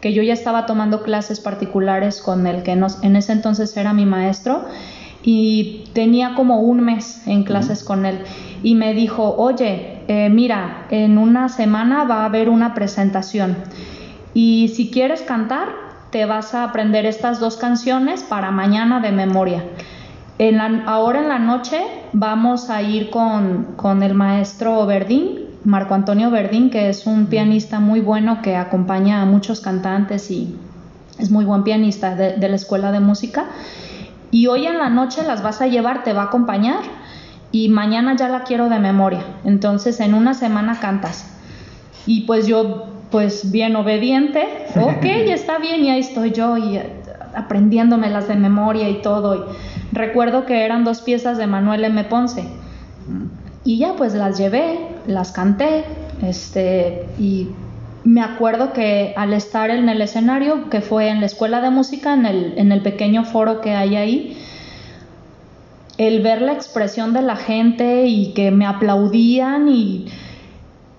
que 0.01 0.13
yo 0.13 0.23
ya 0.23 0.33
estaba 0.35 0.67
tomando 0.67 1.03
clases 1.03 1.41
particulares 1.41 2.21
con 2.21 2.47
el 2.47 2.63
que 2.63 2.77
nos, 2.77 3.03
en 3.03 3.17
ese 3.17 3.33
entonces 3.33 3.77
era 3.77 3.93
mi 3.93 4.07
maestro 4.07 4.65
y 5.23 5.85
tenía 5.93 6.35
como 6.35 6.61
un 6.61 6.81
mes 6.81 7.27
en 7.27 7.43
clases 7.45 7.83
con 7.83 8.07
él. 8.07 8.21
Y 8.63 8.75
me 8.75 8.95
dijo, 8.95 9.35
oye, 9.37 10.03
eh, 10.09 10.29
mira, 10.31 10.87
en 10.91 11.19
una 11.19 11.49
semana 11.49 12.05
va 12.05 12.23
a 12.23 12.25
haber 12.27 12.49
una 12.49 12.75
presentación. 12.75 13.57
Y 14.35 14.69
si 14.69 14.91
quieres 14.91 15.23
cantar, 15.23 15.69
te 16.11 16.27
vas 16.27 16.55
a 16.55 16.63
aprender 16.65 17.07
estas 17.07 17.41
dos 17.41 17.57
canciones 17.57 18.23
para 18.23 18.51
mañana 18.51 19.01
de 19.01 19.11
memoria. 19.13 19.65
En 20.39 20.59
la- 20.59 20.83
ahora 20.87 21.21
en 21.21 21.29
la 21.29 21.39
noche 21.39 21.81
vamos 22.13 22.69
a 22.71 22.83
ir 22.83 23.11
con, 23.11 23.75
con 23.77 24.03
el 24.03 24.15
maestro 24.15 24.85
Verdín, 24.87 25.46
Marco 25.67 25.95
Antonio 25.95 26.31
Verdín, 26.31 26.71
que 26.71 26.89
es 26.89 27.07
un 27.07 27.27
pianista 27.27 27.81
muy 27.81 28.01
bueno 28.01 28.41
que 28.41 28.55
acompaña 28.55 29.21
a 29.21 29.27
muchos 29.27 29.61
cantantes 29.61 30.31
y 30.31 30.57
es 31.19 31.31
muy 31.31 31.45
buen 31.45 31.65
pianista 31.65 32.15
de, 32.15 32.37
de 32.37 32.49
la 32.49 32.55
escuela 32.55 32.93
de 32.93 33.01
música. 33.01 33.47
Y 34.31 34.47
hoy 34.47 34.67
en 34.67 34.79
la 34.79 34.91
noche 34.91 35.25
las 35.25 35.43
vas 35.43 35.61
a 35.61 35.67
llevar, 35.67 36.05
te 36.05 36.13
va 36.13 36.23
a 36.23 36.25
acompañar 36.27 36.81
y 37.51 37.69
mañana 37.69 38.15
ya 38.15 38.29
la 38.29 38.45
quiero 38.45 38.69
de 38.69 38.79
memoria. 38.79 39.25
Entonces 39.45 39.99
en 39.99 40.15
una 40.15 40.35
semana 40.35 40.79
cantas. 40.79 41.33
Y 42.07 42.23
pues 42.23 42.47
yo, 42.47 42.87
pues 43.11 43.51
bien 43.51 43.75
obediente, 43.75 44.47
ok, 44.77 45.05
está 45.05 45.59
bien, 45.59 45.85
y 45.85 45.91
ahí 45.91 46.01
estoy 46.01 46.31
yo 46.31 46.57
y 46.57 46.77
eh, 46.77 47.03
aprendiéndomelas 47.35 48.29
de 48.29 48.37
memoria 48.37 48.89
y 48.89 49.03
todo. 49.03 49.35
Y 49.35 49.41
recuerdo 49.93 50.47
que 50.47 50.65
eran 50.65 50.85
dos 50.85 51.03
piezas 51.03 51.39
de 51.39 51.49
Manuel 51.49 51.85
M. 51.85 52.05
Ponce. 52.05 52.45
Y 53.65 53.79
ya 53.79 53.95
pues 53.95 54.15
las 54.15 54.39
llevé, 54.39 54.79
las 55.07 55.33
canté, 55.33 55.85
este, 56.23 57.07
y 57.19 57.49
me 58.05 58.21
acuerdo 58.21 58.73
que 58.73 59.15
al 59.17 59.33
estar 59.33 59.71
en 59.71 59.89
el 59.89 60.01
escenario, 60.01 60.71
que 60.71 60.81
fue 60.81 61.09
en 61.09 61.21
la 61.21 61.27
escuela 61.27 61.61
de 61.61 61.71
música, 61.71 62.15
en 62.15 62.27
el, 62.27 62.55
en 62.57 62.73
el 62.73 62.83
pequeño 62.83 63.25
foro 63.25 63.61
que 63.61 63.75
hay 63.75 63.97
ahí, 63.97 64.39
el 65.99 66.23
ver 66.23 66.43
la 66.43 66.53
expresión 66.53 67.13
de 67.13 67.23
la 67.23 67.37
gente 67.37 68.07
y 68.07 68.33
que 68.33 68.51
me 68.51 68.67
aplaudían 68.67 69.69
y 69.69 70.07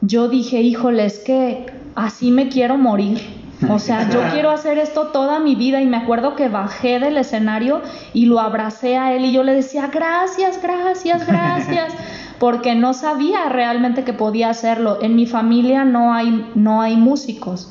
yo 0.01 0.27
dije, 0.27 0.61
híjole, 0.61 1.05
es 1.05 1.19
que 1.19 1.65
así 1.95 2.31
me 2.31 2.49
quiero 2.49 2.77
morir. 2.77 3.21
O 3.69 3.79
sea, 3.79 4.09
yo 4.09 4.21
quiero 4.31 4.51
hacer 4.51 4.77
esto 4.77 5.07
toda 5.07 5.39
mi 5.39 5.55
vida 5.55 5.81
y 5.81 5.85
me 5.85 5.97
acuerdo 5.97 6.35
que 6.35 6.49
bajé 6.49 6.99
del 6.99 7.17
escenario 7.17 7.81
y 8.13 8.25
lo 8.25 8.39
abracé 8.39 8.97
a 8.97 9.13
él 9.13 9.25
y 9.25 9.31
yo 9.31 9.43
le 9.43 9.53
decía, 9.53 9.87
gracias, 9.87 10.61
gracias, 10.61 11.25
gracias, 11.25 11.93
porque 12.39 12.75
no 12.75 12.93
sabía 12.93 13.49
realmente 13.49 14.03
que 14.03 14.13
podía 14.13 14.49
hacerlo. 14.49 14.99
En 15.01 15.15
mi 15.15 15.25
familia 15.25 15.85
no 15.85 16.13
hay, 16.13 16.51
no 16.55 16.81
hay 16.81 16.95
músicos. 16.97 17.69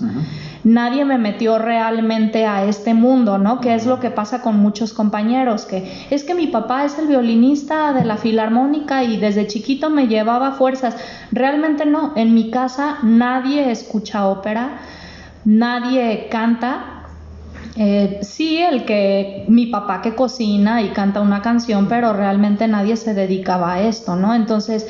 Nadie 0.65 1.05
me 1.05 1.17
metió 1.17 1.59
realmente 1.59 2.45
a 2.45 2.65
este 2.65 2.93
mundo, 2.93 3.39
¿no? 3.39 3.61
Que 3.61 3.75
es 3.75 3.87
lo 3.87 4.01
que 4.01 4.11
pasa 4.11 4.43
con 4.43 4.59
muchos 4.59 4.93
compañeros, 4.93 5.65
que 5.65 6.07
es 6.11 6.25
que 6.25 6.35
mi 6.35 6.49
papá 6.49 6.85
es 6.85 6.99
el 6.99 7.07
violinista 7.07 7.93
de 7.93 8.05
la 8.05 8.17
filarmónica 8.17 9.05
y 9.05 9.17
desde 9.17 9.47
chiquito 9.47 9.91
me 9.91 10.09
llevaba 10.09 10.53
fuerzas. 10.53 10.97
Realmente 11.31 11.87
no, 11.87 12.15
en 12.17 12.35
mi 12.35 12.51
casa 12.51 12.99
nadie 13.05 13.71
escucha 13.71 14.27
ópera, 14.27 14.79
nadie 15.45 16.27
canta. 16.31 16.96
Eh, 17.77 18.21
sí, 18.23 18.59
el 18.59 18.85
que 18.87 19.45
mi 19.49 19.67
papá 19.67 20.01
que 20.01 20.15
cocina 20.15 20.81
y 20.83 20.89
canta 20.91 21.21
una 21.21 21.43
canción, 21.43 21.89
pero 21.89 22.15
realmente 22.15 22.67
nadie 22.69 22.97
se 22.97 23.13
dedicaba 23.13 23.75
a 23.75 23.83
esto, 23.83 24.17
¿no? 24.17 24.35
Entonces, 24.35 24.87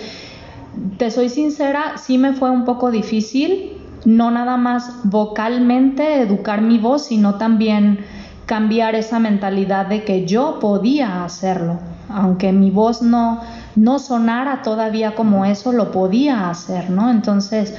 te 0.96 1.10
soy 1.10 1.28
sincera, 1.28 1.98
sí 1.98 2.16
me 2.16 2.32
fue 2.32 2.50
un 2.50 2.64
poco 2.64 2.92
difícil, 2.92 3.72
no 4.04 4.30
nada 4.30 4.56
más 4.56 5.00
vocalmente 5.02 6.20
educar 6.20 6.62
mi 6.62 6.78
voz, 6.78 7.06
sino 7.06 7.34
también 7.34 8.04
cambiar 8.46 8.94
esa 8.94 9.18
mentalidad 9.18 9.86
de 9.86 10.04
que 10.04 10.24
yo 10.24 10.60
podía 10.60 11.24
hacerlo, 11.24 11.80
aunque 12.08 12.52
mi 12.52 12.70
voz 12.70 13.02
no 13.02 13.40
no 13.74 13.98
sonara 13.98 14.62
todavía 14.62 15.14
como 15.14 15.44
eso, 15.44 15.70
lo 15.70 15.92
podía 15.92 16.48
hacer, 16.48 16.88
¿no? 16.88 17.10
Entonces, 17.10 17.74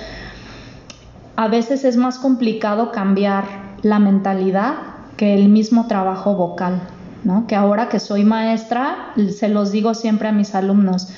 a 1.35 1.47
veces 1.47 1.83
es 1.83 1.97
más 1.97 2.19
complicado 2.19 2.91
cambiar 2.91 3.45
la 3.81 3.97
mentalidad 3.97 4.75
que 5.17 5.33
el 5.33 5.49
mismo 5.49 5.87
trabajo 5.87 6.35
vocal, 6.35 6.81
¿no? 7.23 7.47
Que 7.47 7.55
ahora 7.55 7.89
que 7.89 7.99
soy 7.99 8.23
maestra, 8.23 9.13
se 9.29 9.49
los 9.49 9.71
digo 9.71 9.93
siempre 9.93 10.29
a 10.29 10.31
mis 10.31 10.55
alumnos, 10.55 11.09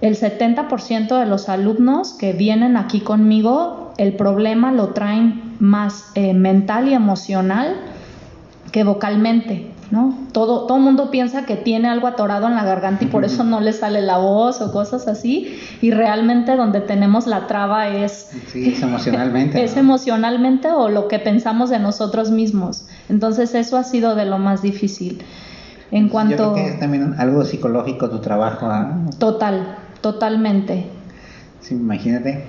el 0.00 0.16
70% 0.16 1.18
de 1.18 1.24
los 1.24 1.48
alumnos 1.48 2.12
que 2.12 2.32
vienen 2.32 2.76
aquí 2.76 3.00
conmigo, 3.00 3.92
el 3.96 4.14
problema 4.14 4.72
lo 4.72 4.88
traen 4.88 5.56
más 5.60 6.10
eh, 6.14 6.34
mental 6.34 6.88
y 6.88 6.94
emocional 6.94 7.76
que 8.72 8.84
vocalmente, 8.84 9.70
¿no? 9.94 10.14
Todo 10.32 10.66
todo 10.66 10.78
mundo 10.78 11.10
piensa 11.10 11.46
que 11.46 11.56
tiene 11.56 11.88
algo 11.88 12.08
atorado 12.08 12.48
en 12.48 12.56
la 12.56 12.64
garganta 12.64 13.04
y 13.04 13.06
por 13.06 13.24
eso 13.24 13.44
no 13.44 13.60
le 13.60 13.72
sale 13.72 14.02
la 14.02 14.18
voz 14.18 14.60
o 14.60 14.72
cosas 14.72 15.06
así, 15.08 15.56
y 15.80 15.92
realmente 15.92 16.56
donde 16.56 16.80
tenemos 16.80 17.26
la 17.26 17.46
traba 17.46 17.88
es 17.88 18.30
Sí, 18.48 18.72
es 18.72 18.82
emocionalmente. 18.82 19.64
es 19.64 19.74
¿no? 19.74 19.80
emocionalmente 19.80 20.70
o 20.70 20.88
lo 20.88 21.08
que 21.08 21.18
pensamos 21.20 21.70
de 21.70 21.78
nosotros 21.78 22.30
mismos. 22.30 22.86
Entonces 23.08 23.54
eso 23.54 23.76
ha 23.76 23.84
sido 23.84 24.16
de 24.16 24.26
lo 24.26 24.38
más 24.38 24.60
difícil. 24.60 25.22
En 25.90 26.06
Yo 26.06 26.12
cuanto 26.12 26.36
creo 26.36 26.54
que 26.54 26.66
es 26.66 26.80
también 26.80 27.14
algo 27.18 27.44
psicológico 27.44 28.10
tu 28.10 28.18
trabajo. 28.18 28.66
¿ah? 28.66 28.96
total, 29.18 29.76
totalmente. 30.00 30.86
Sí, 31.60 31.74
imagínate, 31.74 32.44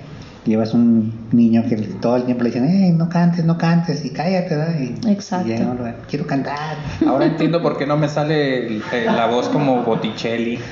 llevas 0.45 0.73
un 0.73 1.11
niño 1.31 1.63
que 1.67 1.75
todo 1.75 2.17
el 2.17 2.23
tiempo 2.23 2.43
le 2.43 2.51
dicen, 2.51 2.65
"Ey, 2.69 2.91
no 2.91 3.09
cantes, 3.09 3.43
no 3.45 3.57
cantes, 3.57 4.05
y 4.05 4.11
cállate, 4.11 4.55
¿verdad? 4.55 4.75
Y, 4.79 5.09
Exacto. 5.09 5.47
y 5.47 5.51
llega 5.51 5.65
uno, 5.71 5.83
quiero 6.09 6.27
cantar. 6.27 6.77
Ahora 7.07 7.25
entiendo 7.25 7.61
por 7.61 7.77
qué 7.77 7.85
no 7.85 7.97
me 7.97 8.07
sale 8.07 8.67
el- 8.67 8.83
eh, 8.93 9.05
la 9.05 9.25
voz 9.27 9.49
como 9.49 9.83
Botticelli. 9.83 10.59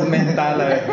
es 0.00 0.08
mental, 0.08 0.60
a 0.60 0.64
ver. 0.64 0.84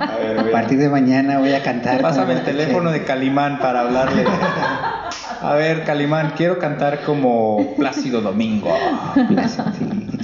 A 0.00 0.16
ver, 0.16 0.38
A 0.38 0.42
güey. 0.42 0.52
partir 0.52 0.78
de 0.78 0.88
mañana 0.88 1.38
voy 1.38 1.52
a 1.52 1.62
cantar. 1.62 2.00
Pásame 2.00 2.34
el 2.34 2.42
teléfono 2.44 2.90
de 2.90 3.04
Calimán 3.04 3.58
para 3.58 3.80
hablarle. 3.80 4.24
A 5.40 5.54
ver, 5.54 5.84
Calimán, 5.84 6.32
quiero 6.36 6.58
cantar 6.58 7.02
como 7.04 7.74
Plácido 7.76 8.20
Domingo. 8.20 8.74
Sí, 9.14 9.22
sí. 9.78 10.17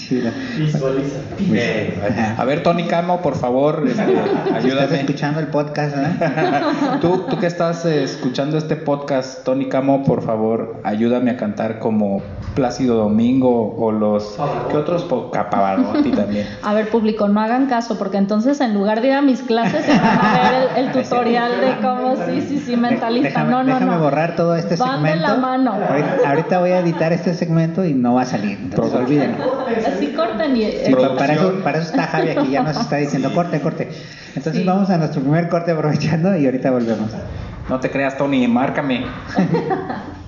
Visualiza. 0.59 1.19
Eh, 1.53 2.35
a 2.37 2.45
ver, 2.45 2.63
Tony 2.63 2.85
Camo, 2.85 3.21
por 3.23 3.35
favor, 3.37 3.85
este, 3.89 4.03
Estás 4.03 4.65
ayúdame. 4.65 5.01
escuchando 5.01 5.41
el 5.41 5.49
podcast, 5.49 5.97
¿verdad? 5.97 6.99
Tú, 7.01 7.25
tú 7.29 7.39
que 7.39 7.47
estás 7.47 7.85
eh, 7.87 8.03
escuchando 8.05 8.57
este 8.59 8.77
podcast, 8.77 9.45
Tony 9.45 9.67
Camo, 9.69 10.05
por 10.05 10.23
favor, 10.23 10.77
ayúdame 10.85 11.31
a 11.31 11.37
cantar 11.37 11.79
como 11.79 12.23
Plácido 12.55 12.97
Domingo 12.97 13.75
o 13.79 13.93
los... 13.93 14.37
¿Qué 14.71 14.77
otros? 14.77 15.03
Po- 15.05 15.31
Pavarotti 15.31 16.11
también. 16.11 16.47
A 16.63 16.75
ver, 16.75 16.89
público, 16.89 17.29
no 17.29 17.41
hagan 17.41 17.67
caso, 17.67 17.99
porque 17.99 18.17
entonces 18.17 18.61
en 18.61 18.75
lugar 18.75 19.01
de 19.01 19.09
ir 19.09 19.13
a 19.15 19.23
mis 19.23 19.43
clases, 19.43 19.85
se 19.85 19.91
van 19.93 20.01
a 20.01 20.51
ver 20.51 20.69
el, 20.77 20.87
el 20.87 20.93
tutorial 20.93 21.51
de 21.61 21.77
cómo, 21.87 22.15
sí, 22.27 22.41
sí, 22.49 22.59
sí, 22.65 22.77
mentalista. 22.77 23.29
Déjame, 23.29 23.51
no, 23.51 23.63
no, 23.65 23.75
déjame 23.75 23.93
no. 23.97 24.01
borrar 24.01 24.37
todo 24.37 24.55
este 24.57 24.77
Van 24.77 25.03
de 25.03 25.11
segmento. 25.11 25.29
la 25.29 25.41
mano. 25.41 25.73
Ahorita, 25.73 26.17
ahorita 26.29 26.59
voy 26.61 26.71
a 26.71 26.79
editar 26.81 27.13
este 27.13 27.35
segmento 27.35 27.85
y 27.85 27.95
no 27.95 28.15
va 28.15 28.23
a 28.23 28.27
salir. 28.27 28.59
Entonces 28.63 28.95
olvídenlo. 28.95 29.65
Así 30.05 30.15
corten 30.15 30.57
y... 30.57 30.65
Sí, 30.85 30.95
pa- 30.95 31.17
para, 31.17 31.33
eso, 31.35 31.55
para 31.63 31.79
eso 31.79 31.91
está 31.91 32.03
Javi 32.07 32.31
aquí, 32.31 32.51
ya 32.51 32.63
nos 32.63 32.77
está 32.77 32.97
diciendo 32.97 33.33
corte, 33.35 33.61
corte. 33.61 33.89
Entonces 34.35 34.63
Sí. 34.63 34.67
vamos 34.67 34.91
a 34.91 34.99
nuestro 34.99 35.21
primer 35.23 35.49
corte 35.49 35.73
aprovechando 35.73 36.37
y 36.37 36.45
ahorita 36.47 36.71
volvemos. 36.71 37.11
No 37.69 37.81
te 37.81 37.91
creas, 37.91 38.17
Tony, 38.19 38.47
márcame. 38.49 39.05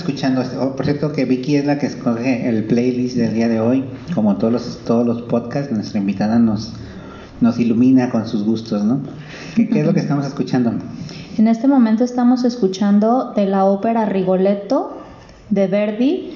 escuchando? 0.00 0.42
Oh, 0.60 0.74
por 0.76 0.84
cierto 0.84 1.12
que 1.12 1.24
Vicky 1.24 1.56
es 1.56 1.64
la 1.64 1.78
que 1.78 1.86
escoge 1.86 2.48
el 2.48 2.64
playlist 2.64 3.16
del 3.16 3.34
día 3.34 3.48
de 3.48 3.60
hoy. 3.60 3.84
Como 4.14 4.36
todos 4.36 4.52
los, 4.52 4.78
todos 4.84 5.06
los 5.06 5.22
podcasts, 5.22 5.72
nuestra 5.72 6.00
invitada 6.00 6.38
nos, 6.38 6.72
nos 7.40 7.58
ilumina 7.58 8.10
con 8.10 8.26
sus 8.26 8.44
gustos, 8.44 8.84
¿no? 8.84 9.00
¿Qué, 9.54 9.68
qué 9.68 9.80
es 9.80 9.86
lo 9.86 9.94
que 9.94 10.00
estamos 10.00 10.26
escuchando? 10.26 10.72
En 11.38 11.48
este 11.48 11.68
momento 11.68 12.04
estamos 12.04 12.44
escuchando 12.44 13.32
de 13.34 13.46
la 13.46 13.64
ópera 13.64 14.04
Rigoletto 14.06 14.98
de 15.50 15.66
Verdi 15.66 16.32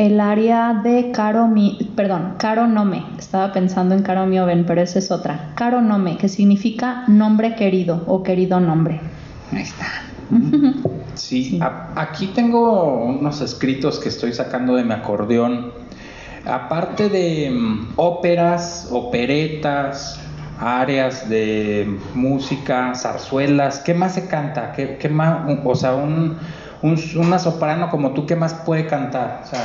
el 0.00 0.18
área 0.18 0.80
de 0.82 1.10
Caro 1.12 1.46
mi, 1.46 1.76
perdón, 1.94 2.36
Caro 2.38 2.66
Nome. 2.66 3.04
Estaba 3.18 3.52
pensando 3.52 3.94
en 3.94 4.02
Caro 4.02 4.26
Mioven, 4.26 4.64
pero 4.64 4.80
esa 4.80 4.98
es 4.98 5.10
otra. 5.10 5.52
Caro 5.56 5.82
Nome, 5.82 6.16
que 6.16 6.30
significa 6.30 7.04
nombre 7.06 7.54
querido 7.54 8.02
o 8.06 8.22
querido 8.22 8.60
nombre. 8.60 8.98
Ahí 9.52 9.60
está. 9.60 9.86
Sí, 11.14 11.58
a- 11.62 11.90
aquí 11.96 12.28
tengo 12.28 12.94
unos 13.04 13.40
escritos 13.40 13.98
que 13.98 14.08
estoy 14.08 14.32
sacando 14.32 14.74
de 14.74 14.84
mi 14.84 14.92
acordeón. 14.92 15.72
Aparte 16.46 17.08
de 17.08 17.50
mm, 17.50 17.92
óperas, 17.96 18.88
operetas, 18.90 20.18
áreas 20.58 21.28
de 21.28 21.98
música, 22.14 22.92
zarzuelas, 22.94 23.80
¿qué 23.80 23.94
más 23.94 24.14
se 24.14 24.26
canta? 24.28 24.72
¿Qué, 24.72 24.96
qué 24.98 25.08
más, 25.08 25.46
un- 25.48 25.60
o 25.64 25.74
sea, 25.74 25.94
un, 25.94 26.38
un- 26.82 26.98
una 27.16 27.38
soprano 27.38 27.90
como 27.90 28.12
tú, 28.12 28.26
¿qué 28.26 28.36
más 28.36 28.54
puede 28.54 28.86
cantar? 28.86 29.42
O 29.44 29.46
sea, 29.46 29.60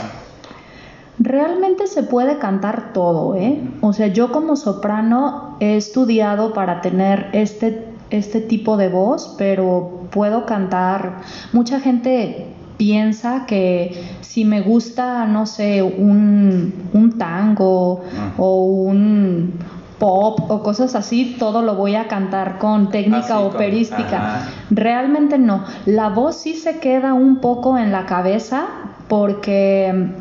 Realmente 1.17 1.87
se 1.87 2.03
puede 2.03 2.39
cantar 2.39 2.91
todo, 2.91 3.35
¿eh? 3.35 3.61
O 3.79 3.93
sea, 3.93 4.07
yo 4.07 4.33
como 4.33 4.57
soprano 4.57 5.55
he 5.61 5.77
estudiado 5.77 6.51
para 6.53 6.81
tener 6.81 7.29
este, 7.31 7.87
este 8.09 8.41
tipo 8.41 8.75
de 8.75 8.89
voz, 8.89 9.33
pero 9.37 9.94
puedo 10.15 10.45
cantar. 10.45 11.17
Mucha 11.53 11.79
gente 11.81 12.47
piensa 12.77 13.45
que 13.45 14.15
si 14.21 14.45
me 14.45 14.61
gusta, 14.61 15.25
no 15.25 15.45
sé, 15.45 15.83
un, 15.83 16.73
un 16.93 17.17
tango 17.17 18.01
Ah. 18.17 18.31
o 18.37 18.63
un 18.65 19.53
pop 19.99 20.39
o 20.51 20.61
cosas 20.63 20.95
así, 20.95 21.35
todo 21.39 21.61
lo 21.61 21.75
voy 21.75 21.95
a 21.95 22.07
cantar 22.07 22.57
con 22.57 22.89
técnica 22.89 23.19
Así, 23.19 23.33
con- 23.33 23.55
operística. 23.55 24.47
Realmente 24.69 25.37
no. 25.37 25.63
La 25.85 26.09
voz 26.09 26.37
sí 26.41 26.53
se 26.55 26.79
queda 26.79 27.13
un 27.13 27.37
poco 27.39 27.77
en 27.77 27.91
la 27.91 28.05
cabeza 28.05 28.65
porque 29.07 30.11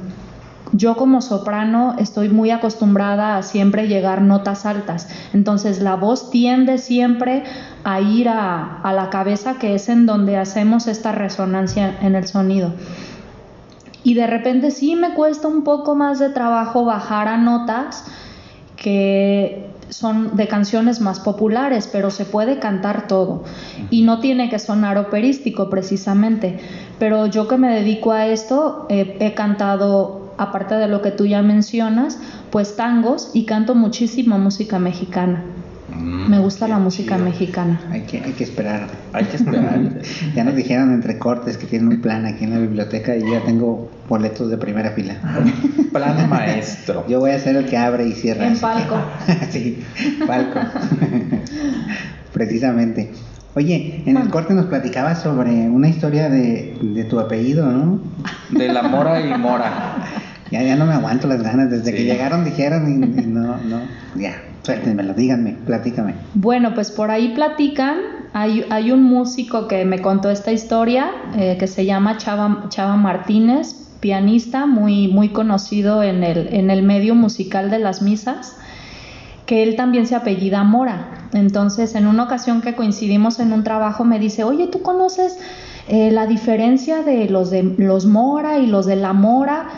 yo 0.77 0.97
como 0.97 1.23
soprano 1.23 1.95
estoy 1.99 2.29
muy 2.29 2.51
acostumbrada 2.51 3.37
a 3.37 3.43
siempre 3.43 3.87
llegar 3.87 4.23
notas 4.23 4.67
altas. 4.67 5.09
Entonces 5.33 5.81
la 5.81 5.95
voz 5.95 6.31
tiende 6.31 6.79
siempre 6.79 7.45
a 7.85 8.01
ir 8.01 8.29
a, 8.29 8.81
la 8.85 9.09
cabeza 9.09 9.55
que 9.55 9.75
es 9.75 9.89
en 9.89 10.05
donde 10.05 10.37
hacemos 10.37 10.89
esta 10.89 11.13
resonancia 11.13 11.97
en 12.03 12.17
el 12.17 12.27
sonido. 12.27 12.73
Y 14.03 14.15
de 14.15 14.27
repente 14.27 14.73
sí 14.73 14.97
me 14.97 15.15
cuesta 15.15 15.47
un 15.47 15.63
poco 15.63 15.95
más 15.95 16.19
de 16.19 16.31
trabajo 16.31 16.85
bajar 16.85 17.29
a 17.29 17.37
notas 17.37 18.05
que 18.77 19.71
son 19.91 20.37
de 20.37 20.49
canciones 20.49 21.01
más 21.01 21.21
populares, 21.21 21.89
pero 21.91 22.11
se 22.11 22.25
puede 22.25 22.59
cantar 22.59 23.07
todo 23.07 23.45
y 23.91 24.03
no 24.03 24.19
tiene 24.19 24.51
que 24.51 24.59
sonar 24.59 24.99
operístico 24.99 25.71
precisamente. 25.71 26.59
Pero 26.99 27.27
yo 27.27 27.47
que 27.47 27.57
me 27.59 27.73
dedico 27.73 28.11
a 28.11 28.27
esto, 28.27 28.87
eh, 28.89 29.17
he 29.21 29.35
cantado, 29.35 30.24
aparte 30.39 30.75
de 30.75 30.89
lo 30.89 31.03
que 31.03 31.11
tú 31.11 31.27
ya 31.27 31.43
mencionas, 31.43 32.19
pues 32.51 32.77
tangos 32.77 33.31
y 33.35 33.45
canto 33.47 33.75
muchísima 33.75 34.39
música 34.39 34.79
mexicana. 34.79 35.43
mm, 35.95 36.31
Me 36.31 36.39
gusta 36.39 36.67
la 36.69 36.79
música 36.79 37.15
chido. 37.17 37.25
mexicana. 37.27 37.81
Hay 37.91 38.03
que, 38.03 38.19
hay 38.23 38.33
que 38.33 38.45
esperar. 38.45 38.89
Hay 39.13 39.25
que 39.27 39.37
esperar. 39.37 39.81
Ya 40.35 40.43
nos 40.45 40.57
dijeron 40.57 40.93
entre 40.93 41.19
cortes 41.19 41.57
que 41.57 41.67
tienen 41.67 41.89
un 41.89 42.01
plan 42.01 42.27
aquí 42.27 42.45
en 42.45 42.51
la 42.51 42.59
biblioteca 42.59 43.17
y 43.17 43.31
ya 43.31 43.41
tengo 43.45 43.91
boletos 44.09 44.51
de 44.51 44.57
primera 44.59 44.91
fila. 44.91 45.15
Plan 45.93 46.29
maestro. 46.29 47.05
Yo 47.09 47.21
voy 47.21 47.31
a 47.31 47.39
ser 47.39 47.55
el 47.57 47.67
que 47.67 47.77
abre 47.77 48.07
y 48.09 48.13
cierra. 48.13 48.47
En 48.47 48.59
palco. 48.59 48.97
sí, 49.51 49.85
palco. 50.27 50.59
Precisamente. 52.33 53.13
Oye, 53.57 54.03
en 54.07 54.17
el 54.17 54.31
corte 54.31 54.53
nos 54.55 54.67
platicabas 54.67 55.23
sobre 55.23 55.69
una 55.69 55.89
historia 55.89 56.29
de, 56.29 56.77
de 56.83 57.05
tu 57.05 57.21
apellido, 57.21 57.71
¿no? 57.71 58.01
De 58.51 58.69
la 58.73 58.83
mora 58.83 59.21
y 59.21 59.37
mora. 59.39 59.97
Ya, 60.51 60.63
ya 60.63 60.77
no 60.77 60.85
me 60.87 60.93
aguanto 60.93 61.27
las 61.27 61.43
ganas. 61.43 61.69
Desde 61.71 61.91
Sí. 61.91 61.97
que 61.97 62.05
llegaron 62.05 62.45
dijeron 62.45 62.87
y, 62.89 63.23
y 63.23 63.27
no, 63.27 63.57
no. 63.57 63.81
Ya, 64.15 64.41
suéltenmelo, 64.63 65.15
díganme, 65.15 65.57
platícame. 65.67 66.15
Bueno, 66.35 66.75
pues 66.75 66.93
por 66.93 67.11
ahí 67.11 67.33
platican. 67.35 67.97
Hay, 68.35 68.65
hay 68.71 68.93
un 68.93 69.03
músico 69.03 69.67
que 69.67 69.85
me 69.85 70.01
contó 70.01 70.31
esta 70.31 70.53
historia 70.53 71.11
eh, 71.37 71.57
que 71.59 71.67
se 71.67 71.87
llama 71.87 72.19
Chava, 72.19 72.67
Chava 72.69 72.95
Martínez, 72.97 73.75
pianista 74.01 74.67
muy, 74.67 75.09
muy 75.09 75.31
conocido 75.31 76.03
en 76.05 76.23
el, 76.23 76.49
en 76.55 76.71
el 76.71 76.83
medio 76.85 77.15
musical 77.17 77.71
de 77.71 77.79
las 77.81 78.03
misas, 78.03 78.55
que 79.47 79.63
él 79.63 79.77
también 79.77 80.07
se 80.07 80.15
apellida 80.15 80.65
Mora. 80.65 81.29
Entonces, 81.33 81.95
en 81.95 82.07
una 82.07 82.25
ocasión 82.25 82.63
que 82.63 82.75
coincidimos 82.75 83.41
en 83.41 83.53
un 83.53 83.65
trabajo, 83.65 84.05
me 84.05 84.19
dice, 84.19 84.45
oye, 84.45 84.69
¿tú 84.69 84.83
conoces 84.83 85.39
eh, 85.89 86.11
la 86.11 86.27
diferencia 86.27 87.03
de 87.03 87.29
los 87.29 87.51
de 87.51 87.63
los 87.63 88.07
Mora 88.07 88.59
y 88.59 88.67
los 88.67 88.87
de 88.87 88.97
la 88.97 89.13
Mora? 89.13 89.69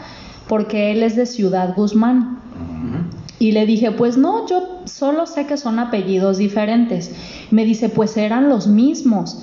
Porque 0.48 0.92
él 0.92 1.02
es 1.02 1.16
de 1.16 1.26
Ciudad 1.26 1.74
Guzmán. 1.74 2.40
Y 3.38 3.52
le 3.52 3.66
dije, 3.66 3.90
pues 3.90 4.16
no, 4.16 4.46
yo 4.46 4.80
solo 4.84 5.26
sé 5.26 5.46
que 5.46 5.56
son 5.56 5.78
apellidos 5.78 6.38
diferentes. 6.38 7.14
Me 7.50 7.64
dice, 7.64 7.88
pues 7.88 8.16
eran 8.16 8.48
los 8.48 8.66
mismos. 8.66 9.42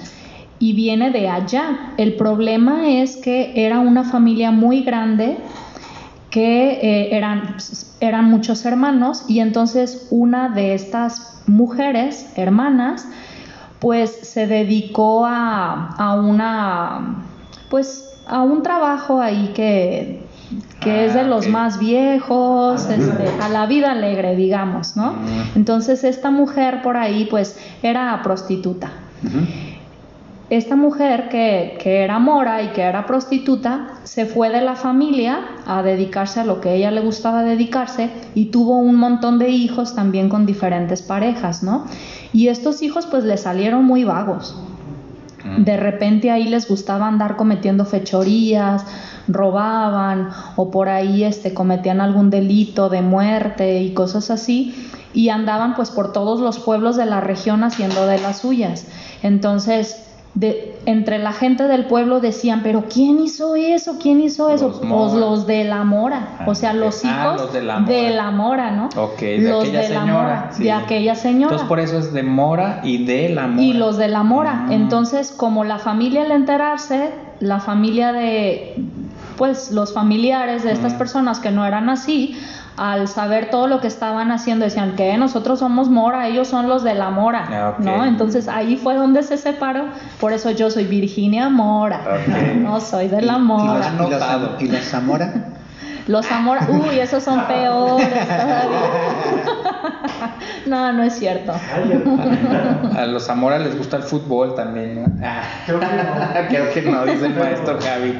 Y 0.57 0.73
viene 0.73 1.11
de 1.11 1.29
allá. 1.29 1.93
El 1.97 2.15
problema 2.15 2.89
es 2.89 3.17
que 3.17 3.53
era 3.55 3.79
una 3.79 4.03
familia 4.03 4.51
muy 4.51 4.81
grande 4.83 5.37
que 6.33 6.79
eh, 6.81 7.15
eran, 7.15 7.57
eran 7.99 8.25
muchos 8.25 8.65
hermanos 8.65 9.25
y 9.27 9.39
entonces 9.39 10.07
una 10.09 10.49
de 10.49 10.73
estas 10.73 11.43
mujeres, 11.45 12.27
hermanas, 12.35 13.07
pues 13.79 14.09
se 14.23 14.47
dedicó 14.47 15.27
a, 15.27 15.89
a 15.95 16.15
una, 16.15 17.23
pues 17.69 18.19
a 18.25 18.41
un 18.41 18.63
trabajo 18.63 19.21
ahí 19.21 19.51
que, 19.53 20.23
que 20.79 21.05
es 21.05 21.13
de 21.13 21.19
Ah, 21.19 21.23
los 21.27 21.47
más 21.49 21.77
viejos, 21.77 22.83
A 22.87 22.89
la 22.89 22.95
vida 22.97 23.05
este, 23.11 23.21
alegre. 23.27 23.43
a 23.43 23.49
la 23.49 23.65
vida 23.67 23.91
alegre, 23.91 24.35
digamos, 24.35 24.97
¿no? 24.97 25.11
Mm. 25.11 25.57
Entonces 25.57 26.03
esta 26.03 26.31
mujer 26.31 26.81
por 26.81 26.97
ahí 26.97 27.27
pues 27.29 27.59
era 27.83 28.19
prostituta. 28.23 28.91
Esta 30.49 30.75
mujer 30.75 31.29
que, 31.29 31.77
que 31.81 32.03
era 32.03 32.19
mora 32.19 32.61
y 32.61 32.67
que 32.69 32.81
era 32.81 33.05
prostituta 33.05 33.87
se 34.03 34.25
fue 34.25 34.49
de 34.49 34.61
la 34.61 34.75
familia 34.75 35.39
a 35.65 35.81
dedicarse 35.81 36.41
a 36.41 36.45
lo 36.45 36.59
que 36.59 36.75
ella 36.75 36.91
le 36.91 37.01
gustaba 37.01 37.43
dedicarse 37.43 38.09
y 38.35 38.45
tuvo 38.45 38.77
un 38.77 38.95
montón 38.95 39.39
de 39.39 39.49
hijos 39.49 39.95
también 39.95 40.29
con 40.29 40.45
diferentes 40.45 41.01
parejas, 41.01 41.63
¿no? 41.63 41.85
Y 42.33 42.49
estos 42.49 42.81
hijos 42.81 43.05
pues 43.05 43.23
le 43.23 43.37
salieron 43.37 43.85
muy 43.85 44.03
vagos. 44.03 44.55
De 45.57 45.75
repente 45.75 46.31
ahí 46.31 46.45
les 46.45 46.69
gustaba 46.69 47.07
andar 47.07 47.35
cometiendo 47.35 47.83
fechorías, 47.85 48.85
robaban 49.27 50.29
o 50.55 50.71
por 50.71 50.87
ahí 50.87 51.23
este, 51.25 51.53
cometían 51.53 51.99
algún 51.99 52.29
delito 52.29 52.89
de 52.89 53.01
muerte 53.01 53.81
y 53.81 53.93
cosas 53.93 54.31
así 54.31 54.73
y 55.13 55.29
andaban 55.29 55.75
pues 55.75 55.91
por 55.91 56.13
todos 56.13 56.39
los 56.39 56.59
pueblos 56.59 56.95
de 56.95 57.05
la 57.05 57.19
región 57.19 57.63
haciendo 57.63 58.07
de 58.07 58.19
las 58.19 58.39
suyas. 58.39 58.87
Entonces, 59.21 60.12
de, 60.35 60.75
entre 60.87 61.19
la 61.19 61.31
gente 61.31 61.67
del 61.67 61.85
pueblo 61.85 62.19
decían, 62.19 62.61
pero 62.63 62.85
¿quién 62.91 63.19
hizo 63.19 63.55
eso? 63.55 63.97
¿Quién 64.01 64.19
hizo 64.19 64.49
eso? 64.49 64.69
Los 64.69 64.79
Pues 64.79 65.13
los 65.13 65.45
de 65.45 65.63
la 65.63 65.83
mora, 65.83 66.29
Ah, 66.39 66.45
o 66.47 66.55
sea, 66.55 66.73
los 66.73 67.03
hijos 67.05 67.15
Ah, 67.17 67.35
los 67.37 67.53
de 67.53 67.61
la 67.61 67.79
Mora. 67.79 67.93
de 67.93 68.09
la 68.09 68.31
mora, 68.31 68.71
¿no? 68.71 68.89
Ok, 68.95 69.19
de 69.19 69.37
los 69.49 69.63
aquella 69.63 69.81
de 69.81 69.89
la 69.89 69.99
señora, 70.01 70.21
mora, 70.23 70.49
sí. 70.51 70.63
de 70.63 70.71
aquella 70.71 71.15
señora. 71.15 71.43
Entonces 71.45 71.67
por 71.67 71.79
eso 71.79 71.99
es 71.99 72.13
de 72.13 72.23
mora 72.23 72.81
y 72.83 73.05
de 73.05 73.29
la 73.29 73.47
mora. 73.47 73.61
Y 73.61 73.73
los 73.73 73.97
de 73.97 74.07
la 74.07 74.23
mora. 74.23 74.65
Ah. 74.67 74.73
Entonces, 74.73 75.31
como 75.31 75.63
la 75.63 75.77
familia 75.77 76.23
al 76.23 76.31
enterarse, 76.31 77.11
la 77.39 77.59
familia 77.59 78.11
de, 78.11 78.75
pues 79.37 79.71
los 79.71 79.93
familiares 79.93 80.63
de 80.63 80.71
estas 80.71 80.93
Mm. 80.95 80.97
personas 80.97 81.39
que 81.39 81.51
no 81.51 81.63
eran 81.65 81.89
así, 81.89 82.35
al 82.75 83.07
saber 83.07 83.49
todo 83.51 83.67
lo 83.67 83.79
que 83.81 83.87
estaban 83.87 84.31
haciendo, 84.31 84.65
decían 84.65 84.95
que 84.95 85.15
nosotros 85.17 85.59
somos 85.59 85.89
mora, 85.89 86.27
ellos 86.27 86.47
son 86.47 86.67
los 86.67 86.83
de 86.83 86.95
la 86.95 87.09
mora, 87.11 87.45
Ah. 87.51 87.75
¿no? 87.77 88.03
Entonces 88.05 88.47
ahí 88.47 88.77
fue 88.77 88.95
donde 88.95 89.21
se 89.23 89.37
separó. 89.37 89.85
Por 90.19 90.33
eso 90.33 90.49
yo 90.51 90.71
soy 90.71 90.85
Virginia 90.85 91.49
Mora, 91.49 92.01
no 92.55 92.79
soy 92.81 93.07
de 93.09 93.21
la 93.21 93.33
¿Y- 93.33 93.35
y 93.35 93.39
mora. 93.39 93.91
los- 93.97 94.09
y 94.09 94.13
los. 94.13 94.61
¿Y 94.61 94.67
los 94.69 94.81
Zamora? 94.85 95.33
Los 96.07 96.25
Zamora, 96.25 96.67
uy, 96.69 96.99
esos 96.99 97.23
son 97.23 97.45
peores 97.47 98.09
todavía. 98.27 98.79
no, 100.65 100.91
no 100.93 101.03
es 101.03 101.13
cierto. 101.17 101.53
A 102.97 103.05
los 103.05 103.25
Zamora 103.25 103.57
les 103.59 103.77
gusta 103.77 103.97
el 103.97 104.03
fútbol 104.03 104.55
también, 104.55 105.01
¿no? 105.01 105.07
Ah, 105.25 105.41
Creo 105.65 105.79
que 105.79 105.85
no. 105.85 105.93
Creo 106.49 106.73
que 106.73 106.81
no, 106.81 107.05
dice 107.05 107.25
el 107.27 107.35
maestro 107.35 107.77
Javi. 107.81 108.19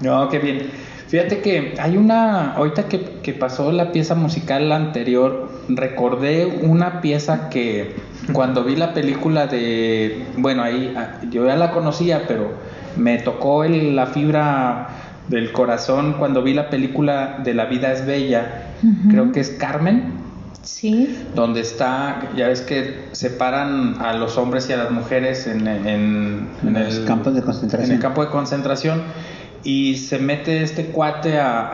No, 0.00 0.28
qué 0.28 0.38
bien. 0.40 0.70
Fíjate 1.08 1.40
que 1.40 1.74
hay 1.80 1.96
una, 1.96 2.52
ahorita 2.52 2.84
que, 2.88 3.00
que 3.22 3.32
pasó 3.32 3.72
la 3.72 3.92
pieza 3.92 4.14
musical 4.14 4.70
anterior, 4.72 5.48
recordé 5.68 6.60
una 6.62 7.00
pieza 7.00 7.48
que 7.48 7.96
cuando 8.32 8.62
vi 8.62 8.76
la 8.76 8.92
película 8.92 9.46
de, 9.46 10.26
bueno, 10.36 10.62
ahí 10.62 10.92
ah, 10.96 11.14
yo 11.30 11.46
ya 11.46 11.56
la 11.56 11.70
conocía, 11.70 12.24
pero 12.28 12.52
me 12.96 13.18
tocó 13.18 13.64
el- 13.64 13.96
la 13.96 14.06
fibra 14.06 14.88
del 15.28 15.52
corazón 15.52 16.14
cuando 16.18 16.42
vi 16.42 16.52
la 16.54 16.68
película 16.68 17.38
de 17.42 17.54
La 17.54 17.64
vida 17.66 17.90
es 17.92 18.04
bella, 18.06 18.64
creo 19.10 19.32
que 19.32 19.40
es 19.40 19.50
Carmen 19.50 20.28
Sí, 20.62 21.18
donde 21.34 21.60
está, 21.60 22.20
ya 22.36 22.48
ves 22.48 22.60
que 22.60 23.08
separan 23.12 23.96
a 24.02 24.12
los 24.12 24.36
hombres 24.36 24.68
y 24.68 24.74
a 24.74 24.76
las 24.76 24.90
mujeres 24.90 25.46
en, 25.46 25.66
en- 25.66 25.86
en 26.62 26.76
En 26.76 26.84
los 26.84 26.98
campos 27.00 27.34
de 27.34 27.40
concentración. 27.42 27.90
En 27.90 27.96
el 27.96 28.02
campo 28.02 28.22
de 28.22 28.30
concentración 28.30 29.02
y 29.64 29.96
se 29.96 30.18
mete 30.18 30.62
este 30.62 30.86
cuate 30.86 31.38
a, 31.38 31.70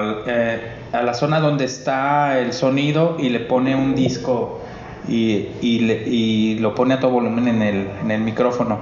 a, 0.00 0.14
eh, 0.26 0.60
a 0.92 1.02
la 1.02 1.14
zona 1.14 1.40
donde 1.40 1.64
está 1.66 2.38
el 2.38 2.52
sonido 2.52 3.16
y 3.18 3.28
le 3.28 3.40
pone 3.40 3.74
un 3.74 3.94
disco 3.94 4.60
y, 5.08 5.48
y 5.60 5.80
le- 5.80 6.08
y 6.08 6.58
lo 6.58 6.74
pone 6.74 6.94
a 6.94 7.00
todo 7.00 7.10
volumen 7.12 7.48
en 7.48 7.62
el, 7.62 7.88
en 8.02 8.10
el 8.10 8.20
micrófono. 8.22 8.78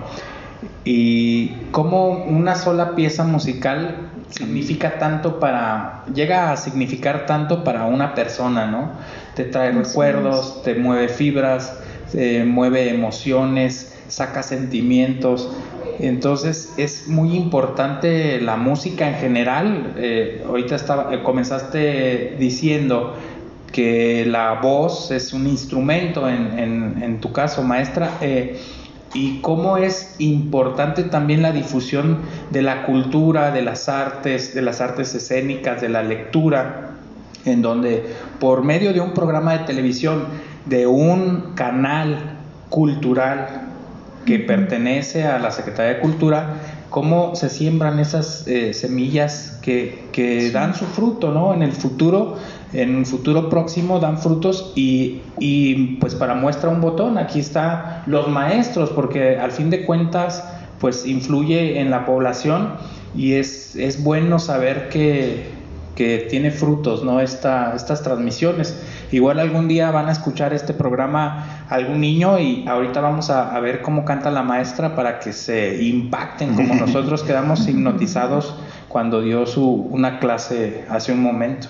Y 0.85 1.49
como 1.73 2.25
una 2.25 2.55
sola 2.55 2.95
pieza 2.95 3.25
musical 3.25 4.11
significa 4.31 4.99
tanto 4.99 5.39
para, 5.41 6.05
llega 6.15 6.53
a 6.53 6.57
significar 6.57 7.27
tanto 7.27 7.65
para 7.65 7.85
una 7.87 8.15
persona, 8.15 8.67
¿no? 8.67 8.91
Te 9.35 9.45
trae 9.45 9.73
recuerdos, 9.73 10.63
te 10.63 10.75
mueve 10.75 11.09
fibras, 11.09 11.79
te 12.13 12.45
mueve 12.45 12.89
emociones, 12.91 13.97
saca 14.09 14.43
sentimientos. 14.43 15.51
Entonces 16.01 16.73
es 16.77 17.09
muy 17.09 17.35
importante 17.35 18.41
la 18.41 18.57
música 18.57 19.09
en 19.09 19.15
general. 19.17 19.95
Eh, 19.97 20.45
ahorita 20.47 20.77
estaba, 20.77 21.15
eh, 21.15 21.23
comenzaste 21.23 22.37
diciendo 22.39 23.15
que 23.73 24.25
la 24.27 24.55
voz 24.61 25.11
es 25.11 25.33
un 25.33 25.47
instrumento 25.47 26.29
en, 26.29 27.03
en- 27.03 27.21
tu 27.21 27.33
caso, 27.33 27.63
maestra. 27.63 28.11
eh, 28.21 28.59
y 29.15 29.41
cómo 29.41 29.79
es 29.79 30.15
importante 30.19 31.03
también 31.05 31.41
la 31.41 31.51
difusión 31.53 32.19
de 32.51 32.61
la 32.61 32.85
cultura, 32.85 33.51
de 33.51 33.63
las 33.63 33.89
artes, 33.89 34.55
de 34.55 34.61
las 34.61 34.83
artes 34.83 35.15
escénicas, 35.15 35.81
de 35.81 35.89
la 35.89 36.03
lectura, 36.03 36.91
en 37.47 37.63
donde 37.63 38.05
por 38.41 38.63
medio 38.63 38.93
de 38.93 39.01
un 39.01 39.13
programa 39.15 39.53
de 39.57 39.61
televisión, 39.65 40.25
de 40.67 40.87
un 40.87 41.53
canal 41.55 42.37
cultural 42.69 43.66
que 44.27 44.41
pertenece 44.41 45.25
a 45.25 45.39
la 45.39 45.51
Secretaría 45.51 45.95
de 45.95 46.01
Cultura, 46.01 46.57
cómo 46.91 47.35
se 47.35 47.49
siembran 47.49 47.99
esas 47.99 48.47
eh, 48.47 48.75
semillas 48.75 49.59
que, 49.63 50.07
que 50.13 50.51
dan 50.51 50.75
su 50.75 50.85
fruto, 50.85 51.33
¿no? 51.33 51.55
En 51.55 51.63
el 51.63 51.73
futuro, 51.73 52.37
en 52.73 52.97
un 52.97 53.07
futuro 53.07 53.49
próximo 53.49 53.99
dan 54.01 54.19
frutos 54.19 54.73
y, 54.75 55.23
y, 55.39 55.97
pues 55.97 56.15
para 56.15 56.35
muestra 56.35 56.69
un 56.69 56.81
botón, 56.81 57.19
aquí 57.19 57.41
está 57.41 58.03
los 58.07 58.29
maestros, 58.29 58.91
porque 58.91 59.39
al 59.39 59.53
fin 59.53 59.71
de 59.71 59.85
cuentas 59.85 60.45
pues 60.81 61.07
influye 61.07 61.81
en 61.81 61.91
la 61.91 62.05
población 62.05 62.75
y 63.15 63.35
es, 63.35 63.77
es 63.77 64.03
bueno 64.03 64.39
saber 64.39 64.89
que, 64.89 65.47
que 65.95 66.27
tiene 66.31 66.51
frutos, 66.51 67.03
¿no? 67.03 67.21
Esta, 67.21 67.75
estas 67.75 68.03
transmisiones. 68.03 68.77
Igual 69.13 69.39
algún 69.39 69.69
día 69.69 69.91
van 69.91 70.09
a 70.09 70.13
escuchar 70.13 70.53
este 70.53 70.75
programa 70.75 71.65
algún 71.69 72.01
niño 72.01 72.39
y 72.39 72.67
ahorita 72.67 73.01
vamos 73.01 73.31
a, 73.31 73.55
a 73.55 73.61
ver 73.61 73.83
cómo 73.83 74.05
canta 74.05 74.31
la 74.31 74.43
maestra 74.43 74.97
para 74.97 75.21
que 75.21 75.33
se 75.33 75.83
impacten 75.83 76.55
como 76.55 76.75
nosotros 76.81 77.23
quedamos 77.23 77.69
hipnotizados 77.69 78.57
cuando 78.89 79.23
dio 79.23 79.47
su, 79.47 79.65
una 79.65 80.19
clase 80.19 80.85
hace 80.89 81.13
un 81.13 81.23
momento. 81.23 81.69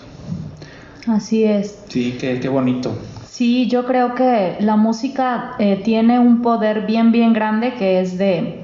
así 1.09 1.44
es. 1.44 1.83
Sí, 1.88 2.16
qué, 2.20 2.40
qué 2.40 2.49
bonito. 2.49 2.96
Sí, 3.29 3.68
yo 3.68 3.85
creo 3.85 4.14
que 4.14 4.57
la 4.61 4.77
música 4.77 5.57
eh, 5.59 5.81
tiene 5.85 6.18
un 6.18 6.40
poder 6.40 6.87
bien, 6.87 7.12
bien 7.12 7.35
grande 7.35 7.75
que 7.75 8.01
es 8.01 8.16
de 8.16 8.62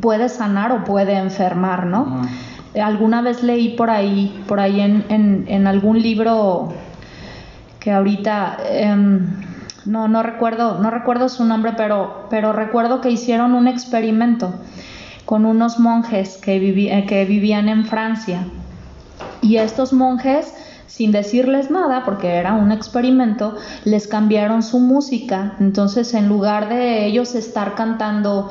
puede 0.00 0.28
sanar 0.28 0.70
o 0.70 0.84
puede 0.84 1.14
enfermar, 1.14 1.86
¿no? 1.86 2.22
Alguna 2.80 3.22
vez 3.22 3.42
leí 3.42 3.70
por 3.70 3.90
ahí, 3.90 4.42
por 4.46 4.60
ahí 4.60 4.80
en, 4.80 5.04
en, 5.08 5.44
en 5.48 5.66
algún 5.66 6.00
libro 6.00 6.72
que 7.84 7.92
ahorita 7.92 8.56
em, 8.66 9.26
no, 9.84 10.08
no 10.08 10.22
recuerdo, 10.22 10.78
no 10.78 10.90
recuerdo 10.90 11.28
su 11.28 11.44
nombre, 11.44 11.74
pero, 11.76 12.26
pero 12.30 12.54
recuerdo 12.54 13.02
que 13.02 13.10
hicieron 13.10 13.52
un 13.54 13.68
experimento 13.68 14.54
con 15.26 15.44
unos 15.44 15.78
monjes 15.78 16.38
que, 16.38 16.58
viví- 16.58 16.90
eh, 16.90 17.04
que 17.06 17.26
vivían 17.26 17.68
en 17.68 17.84
Francia. 17.84 18.46
Y 19.42 19.56
estos 19.58 19.92
monjes, 19.92 20.54
sin 20.86 21.12
decirles 21.12 21.70
nada, 21.70 22.04
porque 22.06 22.28
era 22.36 22.54
un 22.54 22.72
experimento, 22.72 23.54
les 23.84 24.06
cambiaron 24.08 24.62
su 24.62 24.80
música. 24.80 25.54
Entonces, 25.60 26.14
en 26.14 26.26
lugar 26.28 26.70
de 26.70 27.04
ellos 27.04 27.34
estar 27.34 27.74
cantando, 27.74 28.50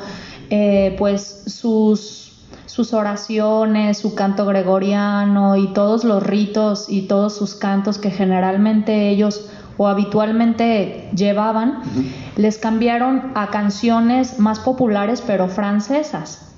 eh, 0.52 0.96
pues 1.00 1.44
sus, 1.48 2.33
sus 2.74 2.92
oraciones, 2.92 4.00
su 4.00 4.16
canto 4.16 4.48
gregoriano 4.48 5.58
y 5.58 5.68
todos 5.74 6.04
los 6.04 6.24
ritos 6.24 6.88
y 6.90 7.04
todos 7.04 7.36
sus 7.36 7.54
cantos 7.54 8.00
que 8.00 8.10
generalmente 8.10 9.10
ellos 9.10 9.48
o 9.78 9.88
habitualmente 9.88 11.08
llevaban, 11.16 11.84
les 12.36 12.58
cambiaron 12.58 13.32
a 13.36 13.52
canciones 13.52 14.40
más 14.40 14.58
populares 14.58 15.22
pero 15.22 15.50
francesas. 15.50 16.52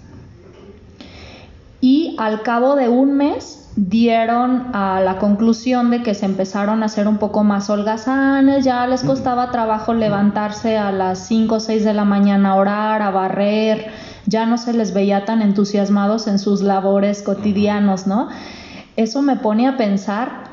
Y 1.82 2.16
al 2.18 2.44
cabo 2.44 2.78
de 2.78 2.88
un 2.88 3.18
mes 3.18 3.70
dieron 3.76 4.74
a 4.74 5.02
la 5.02 5.18
conclusión 5.18 5.92
de 5.92 6.02
que 6.02 6.14
se 6.14 6.24
empezaron 6.24 6.82
a 6.82 6.86
hacer 6.86 7.10
un 7.10 7.18
poco 7.18 7.44
más 7.44 7.70
holgazanes, 7.70 8.64
ya 8.64 8.88
les 8.88 9.04
costaba 9.04 9.52
trabajo 9.52 9.94
levantarse 9.94 10.78
a 10.78 10.94
las 10.94 11.28
5 11.28 11.56
o 11.56 11.60
6 11.60 11.84
de 11.84 11.94
la 11.94 12.06
mañana 12.06 12.52
a 12.52 12.56
orar, 12.56 13.02
a 13.02 13.12
barrer, 13.12 13.92
ya 14.26 14.46
no 14.46 14.58
se 14.58 14.74
les 14.74 14.94
veía 14.94 15.26
tan 15.26 15.42
entusiasmados 15.42 16.28
en 16.28 16.40
sus 16.40 16.62
labores 16.62 17.22
cotidianos, 17.22 18.08
¿no? 18.08 18.30
Eso 18.96 19.22
me 19.22 19.36
pone 19.36 19.68
a 19.68 19.78
pensar, 19.78 20.44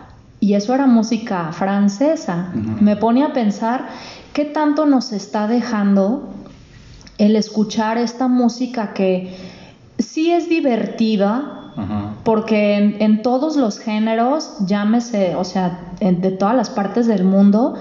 y 0.40 0.54
eso 0.54 0.74
era 0.74 0.86
música 0.86 1.52
francesa, 1.52 2.50
me 2.54 2.96
pone 2.96 3.22
a 3.24 3.32
pensar 3.32 3.86
qué 4.32 4.44
tanto 4.44 4.86
nos 4.86 5.12
está 5.12 5.46
dejando 5.46 6.28
el 7.18 7.36
escuchar 7.36 7.98
esta 7.98 8.26
música 8.28 8.92
que 8.94 9.34
sí 9.98 10.32
es 10.32 10.48
divertida, 10.48 11.70
Ajá. 11.76 12.10
porque 12.24 12.76
en, 12.76 12.96
en 13.00 13.22
todos 13.22 13.56
los 13.56 13.78
géneros, 13.78 14.56
llámese, 14.66 15.36
o 15.36 15.44
sea, 15.44 15.78
en- 16.00 16.20
de 16.20 16.30
todas 16.32 16.56
las 16.56 16.70
partes 16.70 17.06
del 17.06 17.24
mundo, 17.24 17.74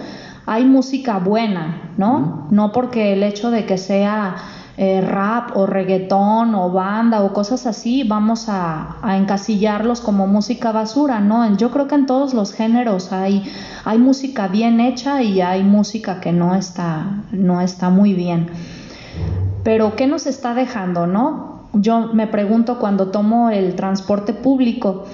hay 0.45 0.63
música 0.65 1.17
buena, 1.17 1.91
¿no? 1.97 2.47
No 2.51 2.71
porque 2.71 3.13
el 3.13 3.23
hecho 3.23 3.49
de 3.51 3.65
que 3.65 3.77
sea 3.77 4.35
eh, 4.83 4.99
rap 4.99 5.55
o 5.55 5.67
reggaetón 5.67 6.55
o 6.55 6.71
banda 6.71 7.21
o 7.21 7.33
cosas 7.33 7.67
así, 7.67 8.03
vamos 8.03 8.49
a, 8.49 8.97
a 9.03 9.15
encasillarlos 9.15 10.01
como 10.01 10.25
música 10.25 10.71
basura, 10.71 11.19
¿no? 11.19 11.55
Yo 11.55 11.69
creo 11.69 11.87
que 11.87 11.93
en 11.93 12.07
todos 12.07 12.33
los 12.33 12.51
géneros 12.51 13.13
hay, 13.13 13.43
hay 13.85 13.99
música 13.99 14.47
bien 14.47 14.79
hecha 14.79 15.21
y 15.21 15.39
hay 15.39 15.61
música 15.61 16.19
que 16.19 16.31
no 16.31 16.55
está, 16.55 17.21
no 17.31 17.61
está 17.61 17.91
muy 17.91 18.15
bien. 18.15 18.47
Pero 19.63 19.95
¿qué 19.95 20.07
nos 20.07 20.25
está 20.25 20.55
dejando, 20.55 21.05
no? 21.05 21.67
Yo 21.73 22.07
me 22.13 22.25
pregunto 22.25 22.79
cuando 22.79 23.11
tomo 23.11 23.51
el 23.51 23.75
transporte 23.75 24.33
público 24.33 25.05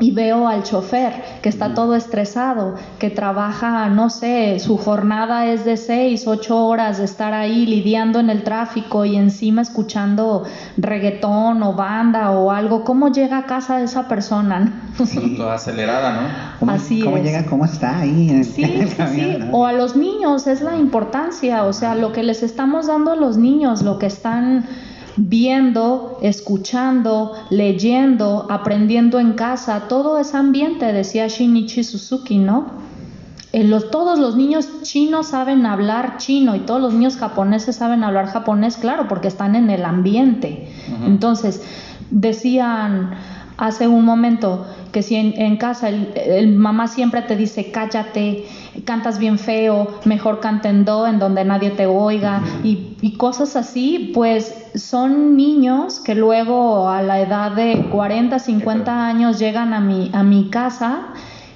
y 0.00 0.12
veo 0.12 0.48
al 0.48 0.62
chofer 0.62 1.12
que 1.42 1.48
está 1.50 1.74
todo 1.74 1.94
estresado, 1.94 2.74
que 2.98 3.10
trabaja, 3.10 3.88
no 3.90 4.08
sé, 4.10 4.58
su 4.58 4.78
jornada 4.78 5.46
es 5.46 5.64
de 5.64 5.76
seis, 5.76 6.26
ocho 6.26 6.66
horas 6.66 6.98
de 6.98 7.04
estar 7.04 7.34
ahí 7.34 7.66
lidiando 7.66 8.18
en 8.18 8.30
el 8.30 8.42
tráfico 8.42 9.04
y 9.04 9.16
encima 9.16 9.62
escuchando 9.62 10.44
reggaetón 10.78 11.62
o 11.62 11.74
banda 11.74 12.30
o 12.30 12.50
algo. 12.50 12.82
¿Cómo 12.84 13.12
llega 13.12 13.38
a 13.38 13.46
casa 13.46 13.82
esa 13.82 14.08
persona? 14.08 14.82
Toda 15.36 15.54
acelerada, 15.54 16.12
¿no? 16.22 16.28
¿Cómo, 16.58 16.72
Así 16.72 17.00
cómo 17.02 17.18
es. 17.18 17.24
llega? 17.24 17.44
¿Cómo 17.46 17.64
está 17.66 17.98
ahí? 18.00 18.30
En, 18.30 18.44
Sí, 18.44 18.64
en 18.64 18.80
el 18.82 18.88
sí, 18.88 18.96
camión, 18.96 19.32
sí. 19.32 19.38
¿no? 19.38 19.52
O 19.52 19.66
a 19.66 19.72
los 19.72 19.96
niños, 19.96 20.46
es 20.46 20.62
la 20.62 20.76
importancia, 20.76 21.64
o 21.64 21.72
sea, 21.72 21.94
lo 21.94 22.12
que 22.12 22.22
les 22.22 22.42
estamos 22.42 22.86
dando 22.86 23.12
a 23.12 23.16
los 23.16 23.36
niños, 23.36 23.82
lo 23.82 23.98
que 23.98 24.06
están 24.06 24.66
viendo, 25.28 26.18
escuchando, 26.22 27.32
leyendo, 27.50 28.46
aprendiendo 28.50 29.18
en 29.20 29.32
casa, 29.34 29.82
todo 29.88 30.18
ese 30.18 30.36
ambiente, 30.38 30.92
decía 30.94 31.26
Shinichi 31.28 31.84
Suzuki, 31.84 32.38
¿no? 32.38 32.66
Eh, 33.52 33.64
los- 33.64 33.90
todos 33.90 34.18
los 34.18 34.36
niños 34.36 34.68
chinos 34.82 35.26
saben 35.28 35.66
hablar 35.66 36.16
chino 36.16 36.54
y 36.56 36.60
todos 36.60 36.80
los 36.80 36.94
niños 36.94 37.16
japoneses 37.16 37.76
saben 37.76 38.02
hablar 38.02 38.26
japonés, 38.28 38.76
claro, 38.78 39.08
porque 39.08 39.28
están 39.28 39.56
en 39.56 39.68
el 39.70 39.84
ambiente. 39.84 40.72
Entonces, 41.04 41.62
decían 42.10 43.10
hace 43.60 43.86
un 43.86 44.04
momento 44.04 44.66
que 44.90 45.02
si 45.02 45.14
en, 45.16 45.34
en 45.40 45.56
casa 45.56 45.90
el, 45.90 46.12
el 46.16 46.56
mamá 46.56 46.88
siempre 46.88 47.22
te 47.22 47.36
dice 47.36 47.70
cállate, 47.70 48.46
cantas 48.84 49.18
bien 49.18 49.38
feo, 49.38 50.00
mejor 50.04 50.40
canta 50.40 50.70
en 50.70 50.84
do 50.84 51.06
en 51.06 51.18
donde 51.18 51.44
nadie 51.44 51.70
te 51.70 51.86
oiga 51.86 52.42
y, 52.64 52.96
y 53.02 53.12
cosas 53.12 53.54
así, 53.56 54.10
pues 54.14 54.70
son 54.74 55.36
niños 55.36 56.00
que 56.00 56.14
luego 56.14 56.88
a 56.88 57.02
la 57.02 57.20
edad 57.20 57.52
de 57.52 57.86
40, 57.92 58.38
50 58.38 59.06
años 59.06 59.38
llegan 59.38 59.74
a 59.74 59.80
mi, 59.80 60.10
a 60.12 60.22
mi 60.22 60.48
casa 60.48 61.08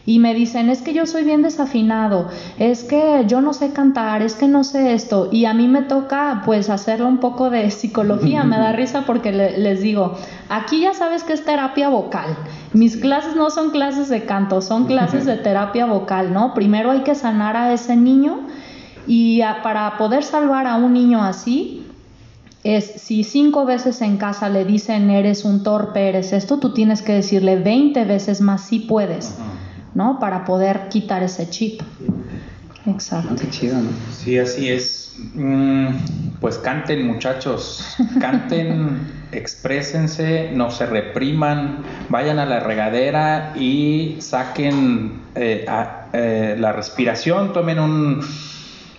y 0.07 0.19
me 0.19 0.35
dicen, 0.35 0.69
es 0.69 0.83
que 0.83 0.93
yo 0.93 1.07
soy 1.07 1.25
bien 1.25 1.41
desafinado, 1.43 2.29
es 2.59 2.85
que 2.85 3.25
yo 3.27 3.41
no 3.41 3.55
sé 3.55 3.73
cantar, 3.73 4.21
es 4.21 4.35
que 4.35 4.49
no 4.49 4.63
sé 4.63 4.93
esto. 4.93 5.31
Y 5.33 5.47
a 5.47 5.55
mí 5.55 5.67
me 5.67 5.81
toca 5.83 6.43
pues 6.45 6.69
hacerle 6.69 7.07
un 7.07 7.19
poco 7.19 7.49
de 7.49 7.71
psicología, 7.71 8.45
me 8.45 8.59
da 8.59 8.73
risa 8.77 9.05
porque 9.07 9.33
le- 9.33 9.57
les 9.59 9.81
digo, 9.81 10.15
aquí 10.51 10.81
ya 10.81 10.93
sabes 10.93 11.23
que 11.25 11.33
es 11.33 11.45
terapia 11.45 11.89
vocal. 11.89 12.37
Mis 12.75 12.99
clases 12.99 13.35
no 13.35 13.49
son 13.49 13.71
clases 13.71 14.09
de 14.11 14.25
canto, 14.27 14.61
son 14.61 14.85
clases 14.93 15.25
de 15.25 15.37
terapia 15.37 15.87
vocal, 15.87 16.35
¿no? 16.35 16.53
Primero 16.53 16.91
hay 16.91 17.01
que 17.01 17.15
sanar 17.15 17.57
a 17.57 17.73
ese 17.73 17.97
niño 17.97 18.41
y 19.07 19.41
a- 19.41 19.63
para 19.63 19.97
poder 19.97 20.23
salvar 20.23 20.67
a 20.67 20.77
un 20.77 20.93
niño 20.93 21.23
así, 21.25 21.81
es 22.63 22.85
si 23.03 23.25
cinco 23.25 23.65
veces 23.67 24.01
en 24.03 24.17
casa 24.17 24.49
le 24.49 24.65
dicen 24.65 25.11
eres 25.11 25.45
un 25.45 25.63
torpe, 25.63 26.09
eres 26.09 26.33
esto, 26.33 26.59
tú 26.59 26.73
tienes 26.75 27.03
que 27.03 27.13
decirle 27.13 27.57
20 27.57 28.05
veces 28.05 28.41
más 28.41 28.63
si 28.63 28.81
puedes, 28.81 29.35
¿no? 29.95 30.19
Para 30.19 30.45
poder 30.45 30.89
quitar 30.89 31.23
ese 31.23 31.49
chip. 31.51 31.81
Exacto. 32.87 33.31
No, 33.31 33.37
qué 33.37 33.49
chido, 33.51 33.77
¿no? 33.79 33.91
Sí, 34.13 34.39
así 34.39 34.69
es. 34.69 35.15
Mm, 35.35 35.87
pues 36.41 36.59
canten, 36.59 37.07
muchachos. 37.07 37.97
Canten, 38.21 38.99
exprésense, 39.33 40.51
no 40.53 40.71
se 40.71 40.87
repriman, 40.87 41.79
vayan 42.09 42.39
a 42.39 42.45
la 42.47 42.61
regadera 42.61 43.55
y 43.57 44.17
saquen 44.21 45.23
eh, 45.35 45.65
a- 45.69 46.07
eh, 46.13 46.57
la 46.59 46.73
respiración, 46.73 47.53
tomen 47.53 47.79
un 47.79 48.21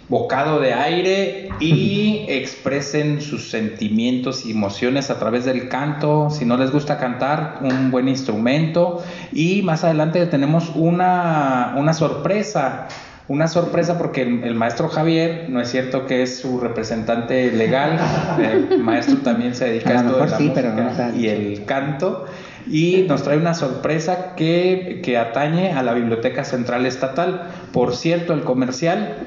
bocado 0.07 0.59
de 0.59 0.73
aire 0.73 1.49
y 1.59 2.25
expresen 2.29 3.21
sus 3.21 3.49
sentimientos 3.49 4.45
y 4.45 4.51
emociones 4.51 5.09
a 5.09 5.19
través 5.19 5.45
del 5.45 5.67
canto. 5.69 6.29
Si 6.29 6.45
no 6.45 6.57
les 6.57 6.71
gusta 6.71 6.97
cantar, 6.97 7.59
un 7.61 7.91
buen 7.91 8.07
instrumento. 8.07 9.03
Y 9.33 9.61
más 9.61 9.83
adelante 9.83 10.25
tenemos 10.27 10.71
una, 10.75 11.75
una 11.77 11.93
sorpresa. 11.93 12.87
Una 13.27 13.47
sorpresa 13.47 13.97
porque 13.97 14.21
el, 14.21 14.43
el 14.43 14.53
maestro 14.53 14.87
Javier, 14.87 15.47
no 15.49 15.59
es 15.59 15.71
cierto 15.71 16.05
que 16.05 16.21
es 16.21 16.37
su 16.37 16.59
representante 16.59 17.51
legal, 17.51 17.97
el 18.39 18.83
maestro 18.83 19.17
también 19.17 19.55
se 19.55 19.65
dedica 19.65 19.89
A 19.89 19.95
esto 19.95 20.17
de 20.19 20.27
la 20.27 20.37
sí, 20.37 20.51
pero 20.53 20.73
música 20.73 21.07
no 21.07 21.17
y 21.17 21.29
el 21.29 21.65
canto 21.65 22.25
y 22.69 23.05
nos 23.07 23.23
trae 23.23 23.37
una 23.37 23.53
sorpresa 23.53 24.35
que, 24.35 25.01
que 25.03 25.17
atañe 25.17 25.71
a 25.71 25.83
la 25.83 25.93
Biblioteca 25.93 26.43
Central 26.43 26.85
Estatal. 26.85 27.49
Por 27.71 27.95
cierto, 27.95 28.33
el 28.33 28.41
comercial 28.41 29.17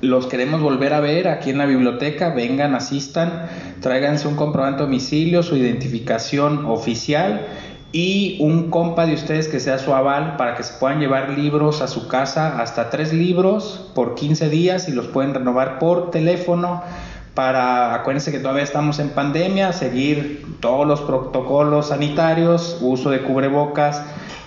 los 0.00 0.26
queremos 0.26 0.60
volver 0.60 0.94
a 0.94 1.00
ver 1.00 1.28
aquí 1.28 1.50
en 1.50 1.58
la 1.58 1.66
biblioteca, 1.66 2.30
vengan, 2.30 2.74
asistan, 2.74 3.46
tráiganse 3.80 4.28
un 4.28 4.36
comprobante 4.36 4.78
de 4.78 4.86
domicilio, 4.86 5.42
su 5.42 5.56
identificación 5.56 6.66
oficial 6.66 7.46
y 7.90 8.36
un 8.40 8.70
compa 8.70 9.06
de 9.06 9.14
ustedes 9.14 9.48
que 9.48 9.60
sea 9.60 9.78
su 9.78 9.94
aval 9.94 10.36
para 10.36 10.54
que 10.54 10.62
se 10.62 10.74
puedan 10.74 11.00
llevar 11.00 11.30
libros 11.30 11.80
a 11.80 11.88
su 11.88 12.06
casa, 12.06 12.60
hasta 12.60 12.90
tres 12.90 13.12
libros 13.12 13.90
por 13.94 14.14
15 14.14 14.48
días 14.48 14.88
y 14.88 14.92
los 14.92 15.06
pueden 15.06 15.34
renovar 15.34 15.78
por 15.78 16.10
teléfono 16.10 16.82
para, 17.34 17.94
acuérdense 17.94 18.30
que 18.30 18.40
todavía 18.40 18.64
estamos 18.64 18.98
en 18.98 19.10
pandemia, 19.10 19.72
seguir 19.72 20.44
todos 20.60 20.86
los 20.86 21.00
protocolos 21.00 21.88
sanitarios, 21.88 22.78
uso 22.80 23.10
de 23.10 23.22
cubrebocas 23.22 24.02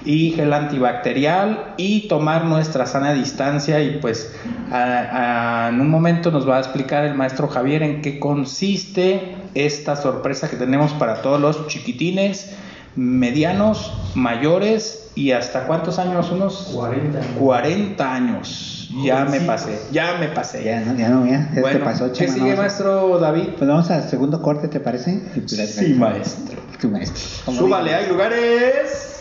y 0.05 0.31
gel 0.31 0.51
antibacterial 0.53 1.73
y 1.77 2.07
tomar 2.07 2.45
nuestra 2.45 2.85
sana 2.85 3.13
distancia 3.13 3.81
y 3.81 3.99
pues 3.99 4.33
a- 4.71 5.65
a- 5.65 5.69
en 5.69 5.79
un 5.79 5.89
momento 5.89 6.31
nos 6.31 6.47
va 6.49 6.57
a 6.57 6.59
explicar 6.59 7.05
el 7.05 7.13
maestro 7.15 7.47
Javier 7.47 7.83
en 7.83 8.01
qué 8.01 8.19
consiste 8.19 9.35
esta 9.53 9.95
sorpresa 9.95 10.49
que 10.49 10.55
tenemos 10.55 10.93
para 10.93 11.21
todos 11.21 11.39
los 11.39 11.67
chiquitines, 11.67 12.51
medianos, 12.95 13.93
mayores 14.15 15.11
y 15.15 15.31
hasta 15.31 15.65
cuántos 15.65 15.99
años, 15.99 16.31
unos 16.31 16.71
40 16.73 17.19
años. 17.19 17.37
40 17.37 18.13
años. 18.13 18.77
Ya 19.03 19.23
me 19.25 19.39
pasé, 19.41 19.79
ya 19.91 20.17
me 20.19 20.27
pasé. 20.27 20.63
Ya 20.65 20.81
no, 20.81 20.97
ya 20.97 21.09
no, 21.09 21.25
ya, 21.25 21.49
ya 21.53 21.61
bueno, 21.61 21.79
te 21.79 21.85
pasó, 21.85 22.11
¿qué 22.11 22.27
sigue, 22.27 22.55
maestro 22.55 23.19
David? 23.19 23.49
Pues 23.57 23.69
vamos 23.69 23.89
al 23.89 24.09
segundo 24.09 24.41
corte, 24.41 24.67
¿te 24.67 24.79
parece? 24.81 25.21
Sí, 25.47 25.93
maestro. 25.93 26.57
Tu 26.79 26.89
maestro. 26.89 27.53
Súbale, 27.53 27.93
hay 27.95 28.07
lugares. 28.09 29.20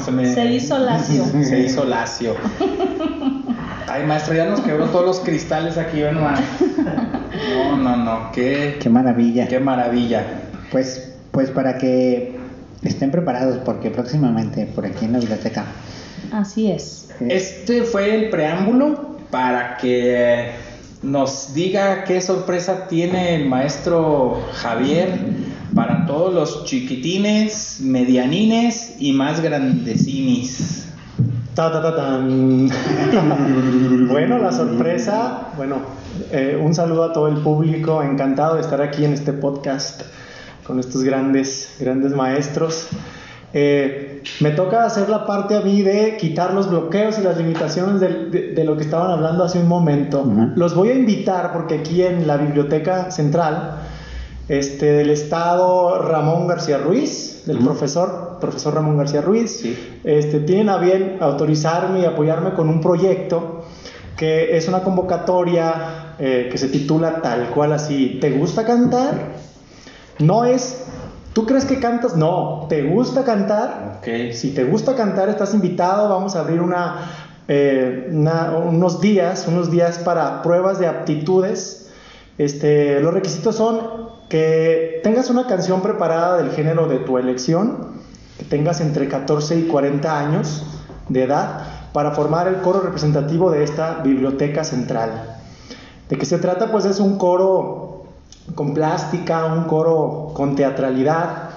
se 0.00 0.10
me... 0.10 0.32
Se 0.32 0.44
hizo 0.46 0.78
lacio. 0.78 1.24
Se 1.44 1.60
hizo 1.60 1.84
lacio. 1.84 2.34
Ay, 3.86 4.06
maestro, 4.06 4.34
ya 4.34 4.44
nos 4.46 4.60
quebró 4.60 4.86
todos 4.86 5.04
los 5.04 5.20
cristales 5.20 5.76
aquí, 5.76 6.00
ven. 6.00 6.16
No, 6.16 7.76
no, 7.76 7.96
no, 7.96 8.32
qué, 8.32 8.78
Qué 8.80 8.88
maravilla. 8.88 9.48
qué 9.48 9.58
maravilla. 9.58 10.24
Pues, 10.70 11.12
pues 11.32 11.50
para 11.50 11.78
que 11.78 12.38
estén 12.82 13.10
preparados, 13.10 13.58
porque 13.64 13.90
próximamente 13.90 14.66
por 14.66 14.86
aquí 14.86 15.04
en 15.06 15.12
la 15.12 15.18
biblioteca. 15.18 15.64
Así 16.32 16.70
es. 16.70 17.08
Este 17.20 17.82
fue 17.82 18.14
el 18.14 18.30
preámbulo 18.30 19.16
para 19.30 19.76
que 19.76 20.52
nos 21.02 21.54
diga 21.54 22.04
qué 22.04 22.20
sorpresa 22.20 22.86
tiene 22.88 23.34
el 23.34 23.48
maestro 23.48 24.40
Javier 24.52 25.08
para 25.74 26.06
todos 26.06 26.34
los 26.34 26.64
chiquitines, 26.64 27.78
medianines 27.82 28.96
y 28.98 29.12
más 29.12 29.40
grandecinis. 29.40 30.86
Ta, 31.54 31.70
ta, 31.72 31.82
ta, 31.82 31.96
tan. 31.96 32.68
bueno, 34.08 34.38
la 34.38 34.52
sorpresa, 34.52 35.48
bueno, 35.56 35.76
eh, 36.32 36.60
un 36.62 36.74
saludo 36.74 37.04
a 37.04 37.12
todo 37.12 37.28
el 37.28 37.36
público, 37.36 38.02
encantado 38.02 38.54
de 38.56 38.62
estar 38.62 38.80
aquí 38.80 39.04
en 39.04 39.12
este 39.12 39.32
podcast 39.32 40.02
con 40.64 40.78
estos 40.78 41.02
grandes, 41.02 41.76
grandes 41.80 42.12
maestros. 42.14 42.88
Eh, 43.52 44.22
me 44.38 44.50
toca 44.50 44.84
hacer 44.84 45.08
la 45.08 45.26
parte 45.26 45.56
a 45.56 45.60
mí 45.62 45.82
de 45.82 46.16
quitar 46.20 46.54
los 46.54 46.70
bloqueos 46.70 47.18
y 47.18 47.22
las 47.22 47.36
limitaciones 47.36 48.00
del- 48.00 48.30
de, 48.30 48.52
de 48.52 48.64
lo 48.64 48.76
que 48.76 48.84
estaban 48.84 49.10
hablando 49.10 49.42
hace 49.42 49.58
un 49.58 49.66
momento. 49.66 50.20
Ujú. 50.22 50.52
Los 50.54 50.74
voy 50.76 50.90
a 50.90 50.94
invitar 50.94 51.52
porque 51.52 51.76
aquí 51.76 52.02
en 52.02 52.26
la 52.28 52.36
Biblioteca 52.36 53.10
Central 53.10 53.80
este, 54.50 54.86
del 54.92 55.10
Estado 55.10 55.98
Ramón 56.02 56.48
García 56.48 56.78
Ruiz, 56.78 57.44
del 57.46 57.58
profesor, 57.58 58.38
profesor 58.40 58.74
Ramón 58.74 58.96
García 58.98 59.20
Ruiz, 59.20 59.60
Sí. 59.60 59.78
este, 60.02 60.40
tienen 60.40 60.68
a 60.70 60.78
bien 60.78 61.18
autorizarme 61.20 62.00
y 62.00 62.04
apoyarme 62.04 62.52
con 62.54 62.68
un 62.68 62.80
proyecto 62.80 63.64
que 64.16 64.56
es 64.56 64.66
una 64.66 64.80
convocatoria 64.82 66.14
eh, 66.18 66.48
que 66.50 66.58
se 66.58 66.66
titula 66.68 67.22
tal 67.22 67.50
cual 67.50 67.72
así, 67.72 68.18
¿te 68.20 68.32
gusta 68.32 68.64
cantar? 68.66 69.34
No 70.18 70.44
es, 70.44 70.82
¿tú 71.32 71.46
crees 71.46 71.64
que 71.64 71.78
cantas? 71.78 72.16
No, 72.16 72.66
¿te 72.68 72.82
gusta 72.82 73.22
cantar? 73.24 73.98
Ok. 73.98 74.32
Si 74.32 74.52
te 74.52 74.64
gusta 74.64 74.96
cantar, 74.96 75.28
estás 75.28 75.54
invitado. 75.54 76.08
Vamos 76.08 76.34
a 76.36 76.40
abrir 76.40 76.60
una, 76.60 77.06
eh, 77.48 78.08
una- 78.12 78.50
unos 78.58 79.00
días, 79.00 79.46
unos 79.48 79.70
días 79.70 79.98
para 79.98 80.42
pruebas 80.42 80.78
de 80.80 80.88
aptitudes. 80.88 81.88
Este, 82.36 83.00
los 83.00 83.14
requisitos 83.14 83.54
son 83.56 83.80
que 84.30 85.00
tengas 85.02 85.28
una 85.28 85.48
canción 85.48 85.82
preparada 85.82 86.36
del 86.38 86.52
género 86.52 86.86
de 86.86 87.00
tu 87.00 87.18
elección, 87.18 87.88
que 88.38 88.44
tengas 88.44 88.80
entre 88.80 89.08
14 89.08 89.56
y 89.56 89.62
40 89.64 90.18
años 90.18 90.64
de 91.08 91.24
edad 91.24 91.66
para 91.92 92.12
formar 92.12 92.46
el 92.46 92.58
coro 92.58 92.80
representativo 92.80 93.50
de 93.50 93.64
esta 93.64 94.00
biblioteca 94.04 94.62
central. 94.62 95.36
¿De 96.08 96.16
qué 96.16 96.24
se 96.24 96.38
trata? 96.38 96.70
Pues 96.70 96.84
es 96.84 97.00
un 97.00 97.18
coro 97.18 98.04
con 98.54 98.72
plástica, 98.72 99.46
un 99.46 99.64
coro 99.64 100.30
con 100.32 100.54
teatralidad, 100.54 101.50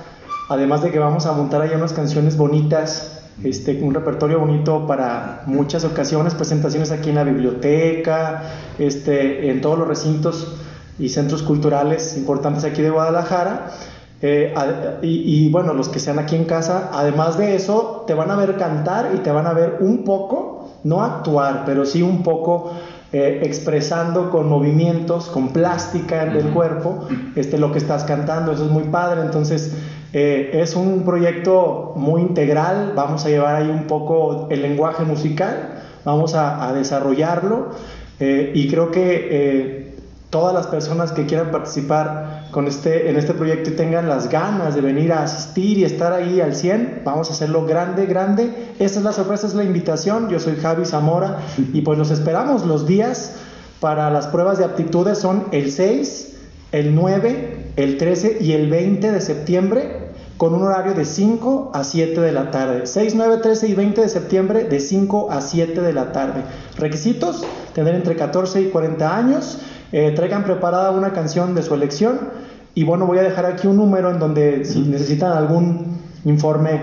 además 0.50 0.82
de 0.82 0.90
que 0.90 0.98
vamos 0.98 1.28
a 1.28 1.34
montar 1.34 1.62
ahí 1.62 1.72
unas 1.76 1.94
canciones 1.94 2.38
bonitas, 2.38 3.22
este, 3.44 3.84
un 3.84 3.94
repertorio 3.94 4.40
bonito 4.40 4.88
para 4.88 5.44
muchas 5.46 5.84
ocasiones, 5.84 6.34
presentaciones 6.34 6.92
aquí 6.92 7.10
en 7.10 7.16
la 7.16 7.24
biblioteca, 7.24 8.44
este, 8.80 9.52
en 9.52 9.62
todos 9.62 9.78
los 9.78 9.88
recintos 9.88 10.56
y 11.00 11.10
centros 11.10 11.44
culturales 11.44 12.16
importantes 12.18 12.64
aquí 12.64 12.82
de 12.82 12.90
Guadalajara. 12.90 13.72
Eh, 14.22 14.54
y, 15.02 15.46
y, 15.46 15.50
bueno, 15.52 15.74
los 15.74 15.90
que 15.90 16.00
sean 16.00 16.18
aquí 16.18 16.36
en 16.36 16.46
casa, 16.46 16.90
además 16.94 17.38
de 17.38 17.56
eso, 17.56 18.06
te 18.08 18.14
van 18.14 18.32
a 18.32 18.36
ver 18.38 18.56
cantar 18.58 19.12
y 19.16 19.18
te 19.18 19.32
van 19.32 19.48
a 19.48 19.54
ver 19.54 19.78
un 19.82 20.06
poco, 20.06 20.70
no 20.86 21.04
actuar, 21.04 21.64
pero 21.66 21.86
sí 21.86 22.02
un 22.02 22.24
poco 22.24 22.72
eh, 23.12 23.42
expresando 23.44 24.32
con 24.32 24.48
movimientos, 24.48 25.28
con 25.28 25.50
plástica 25.50 26.26
del 26.26 26.52
cuerpo, 26.52 27.06
este, 27.36 27.58
lo 27.58 27.74
que 27.74 27.80
estás 27.80 28.06
cantando, 28.06 28.54
eso 28.54 28.66
es 28.66 28.72
muy 28.72 28.84
padre, 28.84 29.22
entonces 29.22 29.76
eh, 30.14 30.52
es 30.54 30.76
un 30.76 31.04
proyecto 31.04 31.94
muy 31.96 32.22
integral, 32.22 32.94
vamos 32.96 33.26
a 33.26 33.30
llevar 33.30 33.56
ahí 33.56 33.70
un 33.70 33.88
poco 33.88 34.48
el 34.50 34.62
lenguaje 34.62 35.04
musical, 35.04 35.84
vamos 36.06 36.34
a, 36.34 36.68
a 36.68 36.74
desarrollarlo 36.74 37.72
eh, 38.20 38.52
y 38.56 38.68
creo 38.68 38.90
que 38.90 39.28
eh, 39.32 39.83
todas 40.34 40.52
las 40.52 40.66
personas 40.66 41.12
que 41.12 41.28
quieran 41.28 41.52
participar 41.52 42.48
con 42.50 42.66
este, 42.66 43.08
en 43.08 43.18
este 43.18 43.36
proyecto 43.36 43.70
y 43.70 43.74
tengan 43.74 44.10
las 44.10 44.30
ganas 44.32 44.74
de 44.74 44.82
venir 44.82 45.14
a 45.14 45.22
asistir 45.22 45.78
y 45.78 45.84
estar 45.84 46.12
ahí 46.12 46.42
al 46.42 46.56
100, 46.56 47.04
vamos 47.06 47.30
a 47.30 47.34
hacerlo 47.34 47.68
grande, 47.68 48.08
grande. 48.08 48.74
Esta 48.80 48.98
es 48.98 49.06
la 49.06 49.12
sorpresa, 49.12 49.46
es 49.46 49.54
la 49.54 49.64
invitación. 49.64 50.30
Yo 50.30 50.40
soy 50.40 50.56
Javi 50.56 50.86
Zamora 50.86 51.38
y 51.72 51.82
pues 51.82 52.00
los 52.00 52.10
esperamos. 52.10 52.66
Los 52.66 52.88
días 52.88 53.36
para 53.80 54.10
las 54.10 54.26
pruebas 54.26 54.58
de 54.58 54.66
aptitudes 54.66 55.20
son 55.20 55.50
el 55.52 55.72
6, 55.72 56.36
el 56.72 56.96
9, 56.96 57.74
el 57.76 57.98
13 58.00 58.40
y 58.42 58.54
el 58.54 58.72
20 58.72 59.12
de 59.12 59.22
septiembre 59.22 60.04
con 60.38 60.56
un 60.56 60.64
horario 60.64 60.96
de 60.96 61.06
5 61.06 61.72
a 61.76 61.84
7 61.84 62.20
de 62.20 62.32
la 62.32 62.50
tarde. 62.50 62.88
6, 62.88 63.14
9, 63.16 63.38
13 63.38 63.68
y 63.68 63.76
20 63.76 64.02
de 64.02 64.10
septiembre 64.10 64.64
de 64.64 64.80
5 64.80 65.32
a 65.32 65.42
7 65.42 65.80
de 65.80 65.94
la 65.94 66.12
tarde. 66.12 66.42
Requisitos, 66.76 67.44
tener 67.76 67.94
entre 67.94 68.16
14 68.16 68.62
y 68.62 68.70
40 68.70 69.16
años, 69.16 69.60
eh, 69.94 70.12
traigan 70.16 70.44
preparada 70.44 70.92
una 70.92 71.14
canción 71.14 71.56
de 71.56 71.62
su 71.64 71.74
elección 71.74 72.20
y 72.76 72.84
bueno, 72.84 73.06
voy 73.06 73.20
a 73.20 73.24
dejar 73.24 73.46
aquí 73.46 73.68
un 73.68 73.78
número 73.78 74.10
en 74.12 74.20
donde 74.20 74.66
si 74.66 74.82
necesitan 74.82 75.32
algún 75.32 76.00
informe, 76.26 76.82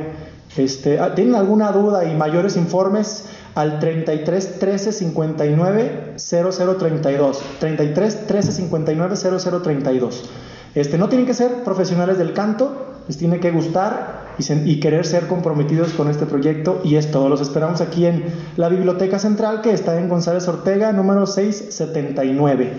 este, 0.56 0.98
ah, 1.00 1.14
tienen 1.14 1.34
alguna 1.34 1.70
duda 1.72 2.04
y 2.04 2.16
mayores 2.16 2.56
informes 2.56 3.26
al 3.54 3.78
33 3.80 4.58
13 4.61 4.92
59 4.92 6.14
0032. 6.16 7.42
33 7.58 8.26
13 8.26 8.52
59 8.52 9.16
0032. 9.16 10.30
Este, 10.74 10.98
no 10.98 11.08
tienen 11.08 11.26
que 11.26 11.34
ser 11.34 11.64
profesionales 11.64 12.16
del 12.18 12.32
canto, 12.32 12.86
les 13.08 13.16
tiene 13.16 13.40
que 13.40 13.50
gustar 13.50 14.30
y, 14.38 14.42
sen- 14.44 14.62
y 14.66 14.78
querer 14.78 15.04
ser 15.04 15.26
comprometidos 15.26 15.92
con 15.94 16.08
este 16.08 16.26
proyecto 16.26 16.80
y 16.84 16.94
es 16.94 17.11
todo. 17.11 17.28
Los 17.28 17.40
esperamos 17.40 17.80
aquí 17.80 18.06
en 18.06 18.24
la 18.56 18.68
Biblioteca 18.68 19.18
Central 19.18 19.62
que 19.62 19.72
está 19.72 19.98
en 19.98 20.08
González 20.08 20.46
Ortega, 20.46 20.92
número 20.92 21.26
679. 21.26 22.72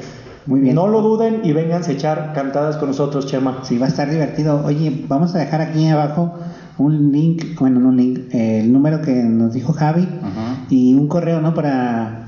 Muy 0.45 0.59
bien. 0.59 0.75
No 0.75 0.87
lo 0.87 1.01
duden 1.01 1.41
y 1.43 1.53
vénganse 1.53 1.91
a 1.91 1.93
echar 1.93 2.33
cantadas 2.33 2.77
con 2.77 2.89
nosotros, 2.89 3.27
Chema. 3.27 3.59
Sí, 3.63 3.77
va 3.77 3.85
a 3.85 3.89
estar 3.89 4.09
divertido. 4.09 4.63
Oye, 4.65 5.05
vamos 5.07 5.35
a 5.35 5.39
dejar 5.39 5.61
aquí 5.61 5.87
abajo 5.87 6.33
un 6.77 7.11
link, 7.11 7.59
bueno, 7.59 7.79
no 7.79 7.89
un 7.89 7.97
link, 7.97 8.19
eh, 8.33 8.61
el 8.61 8.73
número 8.73 9.01
que 9.01 9.11
nos 9.11 9.53
dijo 9.53 9.73
Javi 9.73 10.07
Ajá. 10.21 10.65
y 10.69 10.93
un 10.95 11.07
correo, 11.07 11.41
¿no? 11.41 11.53
Para... 11.53 12.20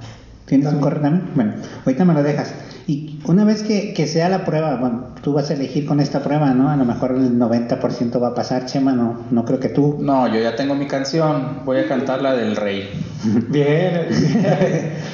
¿Tienes 0.53 0.71
un 0.71 0.81
correo 0.81 1.01
también? 1.01 1.31
Bueno, 1.33 1.53
ahorita 1.83 2.05
me 2.05 2.13
lo 2.13 2.21
dejas. 2.21 2.53
Y 2.85 3.19
una 3.25 3.43
vez 3.43 3.63
que, 3.63 3.91
que 3.95 4.05
sea 4.05 4.29
la 4.29 4.45
prueba, 4.45 4.75
bueno, 4.75 5.05
tú 5.23 5.33
vas 5.33 5.49
a 5.49 5.55
elegir 5.55 5.87
con 5.87 5.99
esta 5.99 6.21
prueba, 6.21 6.53
¿no? 6.53 6.69
A 6.69 6.75
lo 6.75 6.85
mejor 6.85 7.13
el 7.13 7.39
90% 7.39 8.21
va 8.21 8.27
a 8.27 8.35
pasar, 8.35 8.67
Chema, 8.67 8.91
no, 8.91 9.21
no 9.31 9.45
creo 9.45 9.59
que 9.59 9.69
tú. 9.69 9.97
No, 9.99 10.27
yo 10.27 10.39
ya 10.39 10.55
tengo 10.55 10.75
mi 10.75 10.85
canción. 10.85 11.61
Voy 11.65 11.77
a 11.77 11.87
cantar 11.87 12.21
la 12.21 12.35
del 12.35 12.55
rey. 12.55 12.87
Bien. 13.49 14.09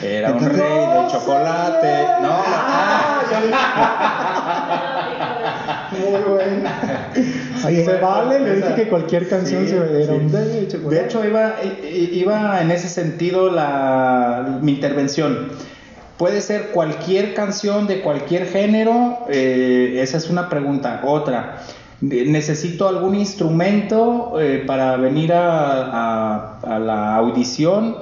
Era 0.03 0.33
un 0.33 0.41
rey 0.41 0.59
de 0.59 1.07
chocolate. 1.09 2.03
No, 2.21 2.43
ah, 2.45 3.21
Muy 5.99 6.22
buena. 6.22 7.09
Oye, 7.65 7.86
se 7.86 7.97
vale, 7.97 8.39
le 8.39 8.55
dije 8.57 8.74
que 8.76 8.88
cualquier 8.89 9.28
canción 9.30 9.63
Sí, 9.65 9.70
se 9.72 9.76
era 10.03 10.13
sí. 10.13 10.20
un 10.20 10.32
de 10.32 10.67
chocolate. 10.67 10.95
De 10.95 11.05
hecho, 11.05 11.26
iba, 11.26 11.53
iba 11.93 12.61
en 12.61 12.72
ese 12.72 12.89
sentido 12.89 13.49
la, 13.51 14.59
mi 14.61 14.74
intervención. 14.74 15.49
Puede 16.17 16.41
ser 16.41 16.67
cualquier 16.72 17.34
canción 17.34 17.88
de 17.88 18.01
cualquier 18.01 18.45
género, 18.47 19.20
eh, 19.30 19.99
esa 20.01 20.17
es 20.17 20.30
una 20.30 20.49
pregunta. 20.49 21.01
Otra, 21.05 21.59
necesito 22.01 22.88
algún 22.88 23.15
instrumento 23.15 24.34
eh, 24.39 24.63
para 24.65 24.97
venir 24.97 25.32
a, 25.34 25.84
a- 25.86 26.59
a 26.76 26.80
la 26.80 27.15
audición 27.15 27.95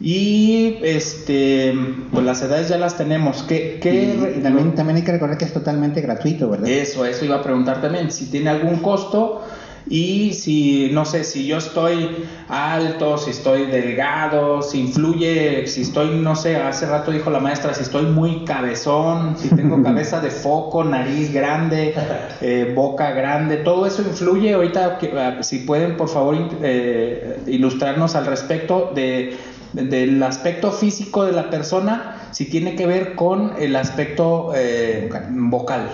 y 0.00 0.78
este, 0.82 1.74
pues 2.10 2.24
las 2.24 2.40
edades 2.42 2.68
ya 2.68 2.78
las 2.78 2.96
tenemos. 2.96 3.42
¿Qué, 3.42 3.78
qué 3.82 4.34
y 4.38 4.40
también, 4.40 4.74
también 4.74 4.96
hay 4.96 5.02
que 5.02 5.12
recordar 5.12 5.36
que 5.36 5.44
es 5.44 5.52
totalmente 5.52 6.00
gratuito, 6.00 6.48
¿verdad? 6.48 6.68
eso, 6.68 7.04
eso 7.04 7.24
iba 7.24 7.36
a 7.36 7.42
preguntar 7.42 7.82
también, 7.82 8.10
si 8.10 8.26
tiene 8.26 8.48
algún 8.48 8.76
costo 8.76 9.42
y 9.90 10.34
si, 10.34 10.88
no 10.92 11.04
sé, 11.04 11.24
si 11.24 11.46
yo 11.46 11.58
estoy 11.58 12.24
alto, 12.48 13.18
si 13.18 13.30
estoy 13.30 13.66
delgado, 13.66 14.62
si 14.62 14.80
influye, 14.80 15.66
si 15.66 15.82
estoy, 15.82 16.16
no 16.16 16.36
sé, 16.36 16.56
hace 16.56 16.86
rato 16.86 17.10
dijo 17.10 17.28
la 17.28 17.40
maestra, 17.40 17.74
si 17.74 17.82
estoy 17.82 18.06
muy 18.06 18.44
cabezón, 18.44 19.36
si 19.36 19.48
tengo 19.48 19.82
cabeza 19.82 20.20
de 20.20 20.30
foco, 20.30 20.84
nariz 20.84 21.32
grande, 21.32 21.92
eh, 22.40 22.72
boca 22.74 23.10
grande, 23.10 23.58
todo 23.58 23.84
eso 23.84 24.02
influye. 24.02 24.54
Ahorita, 24.54 24.98
ah, 25.16 25.42
si 25.42 25.58
pueden, 25.58 25.96
por 25.96 26.08
favor, 26.08 26.36
eh, 26.62 27.40
ilustrarnos 27.48 28.14
al 28.14 28.26
respecto 28.26 28.92
de 28.94 29.36
del 29.72 30.22
aspecto 30.22 30.72
físico 30.72 31.24
de 31.24 31.32
la 31.32 31.50
persona 31.50 32.16
si 32.32 32.46
tiene 32.46 32.76
que 32.76 32.86
ver 32.86 33.14
con 33.14 33.52
el 33.58 33.76
aspecto 33.76 34.52
eh, 34.54 35.10
vocal. 35.30 35.88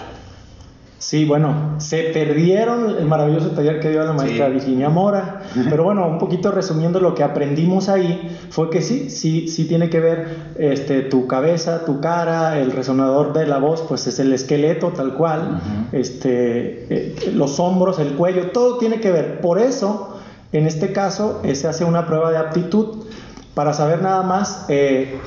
Sí, 0.98 1.26
bueno, 1.26 1.74
se 1.78 2.04
perdieron 2.04 2.96
el 2.98 3.04
maravilloso 3.04 3.50
taller 3.50 3.80
que 3.80 3.90
dio 3.90 4.02
la 4.02 4.14
maestra 4.14 4.46
Sí. 4.46 4.52
Virginia 4.54 4.88
Mora, 4.88 5.42
pero 5.68 5.84
bueno, 5.84 6.08
un 6.08 6.18
poquito 6.18 6.50
resumiendo 6.50 7.00
lo 7.00 7.14
que 7.14 7.22
aprendimos 7.22 7.90
ahí, 7.90 8.34
fue 8.48 8.70
que 8.70 8.80
sí, 8.80 9.10
sí, 9.10 9.46
sí 9.46 9.66
tiene 9.68 9.90
que 9.90 10.00
ver 10.00 10.26
este, 10.58 11.02
tu 11.02 11.26
cabeza, 11.26 11.84
tu 11.84 12.00
cara, 12.00 12.58
el 12.58 12.72
resonador 12.72 13.34
de 13.34 13.46
la 13.46 13.58
voz, 13.58 13.82
pues 13.82 14.06
es 14.06 14.18
el 14.18 14.32
esqueleto 14.32 14.88
tal 14.88 15.14
cual, 15.14 15.60
este, 15.92 16.86
eh, 16.88 17.14
los 17.34 17.60
hombros, 17.60 17.98
el 17.98 18.14
cuello, 18.14 18.50
todo 18.50 18.78
tiene 18.78 18.98
que 18.98 19.12
ver. 19.12 19.40
Por 19.42 19.58
eso, 19.58 20.18
en 20.52 20.66
este 20.66 20.92
caso, 20.92 21.42
eh, 21.44 21.54
se 21.54 21.68
hace 21.68 21.84
una 21.84 22.06
prueba 22.06 22.30
de 22.32 22.38
aptitud 22.38 23.04
para 23.56 23.72
saber 23.72 24.02
nada 24.02 24.22
más 24.22 24.66
eh, 24.68 25.18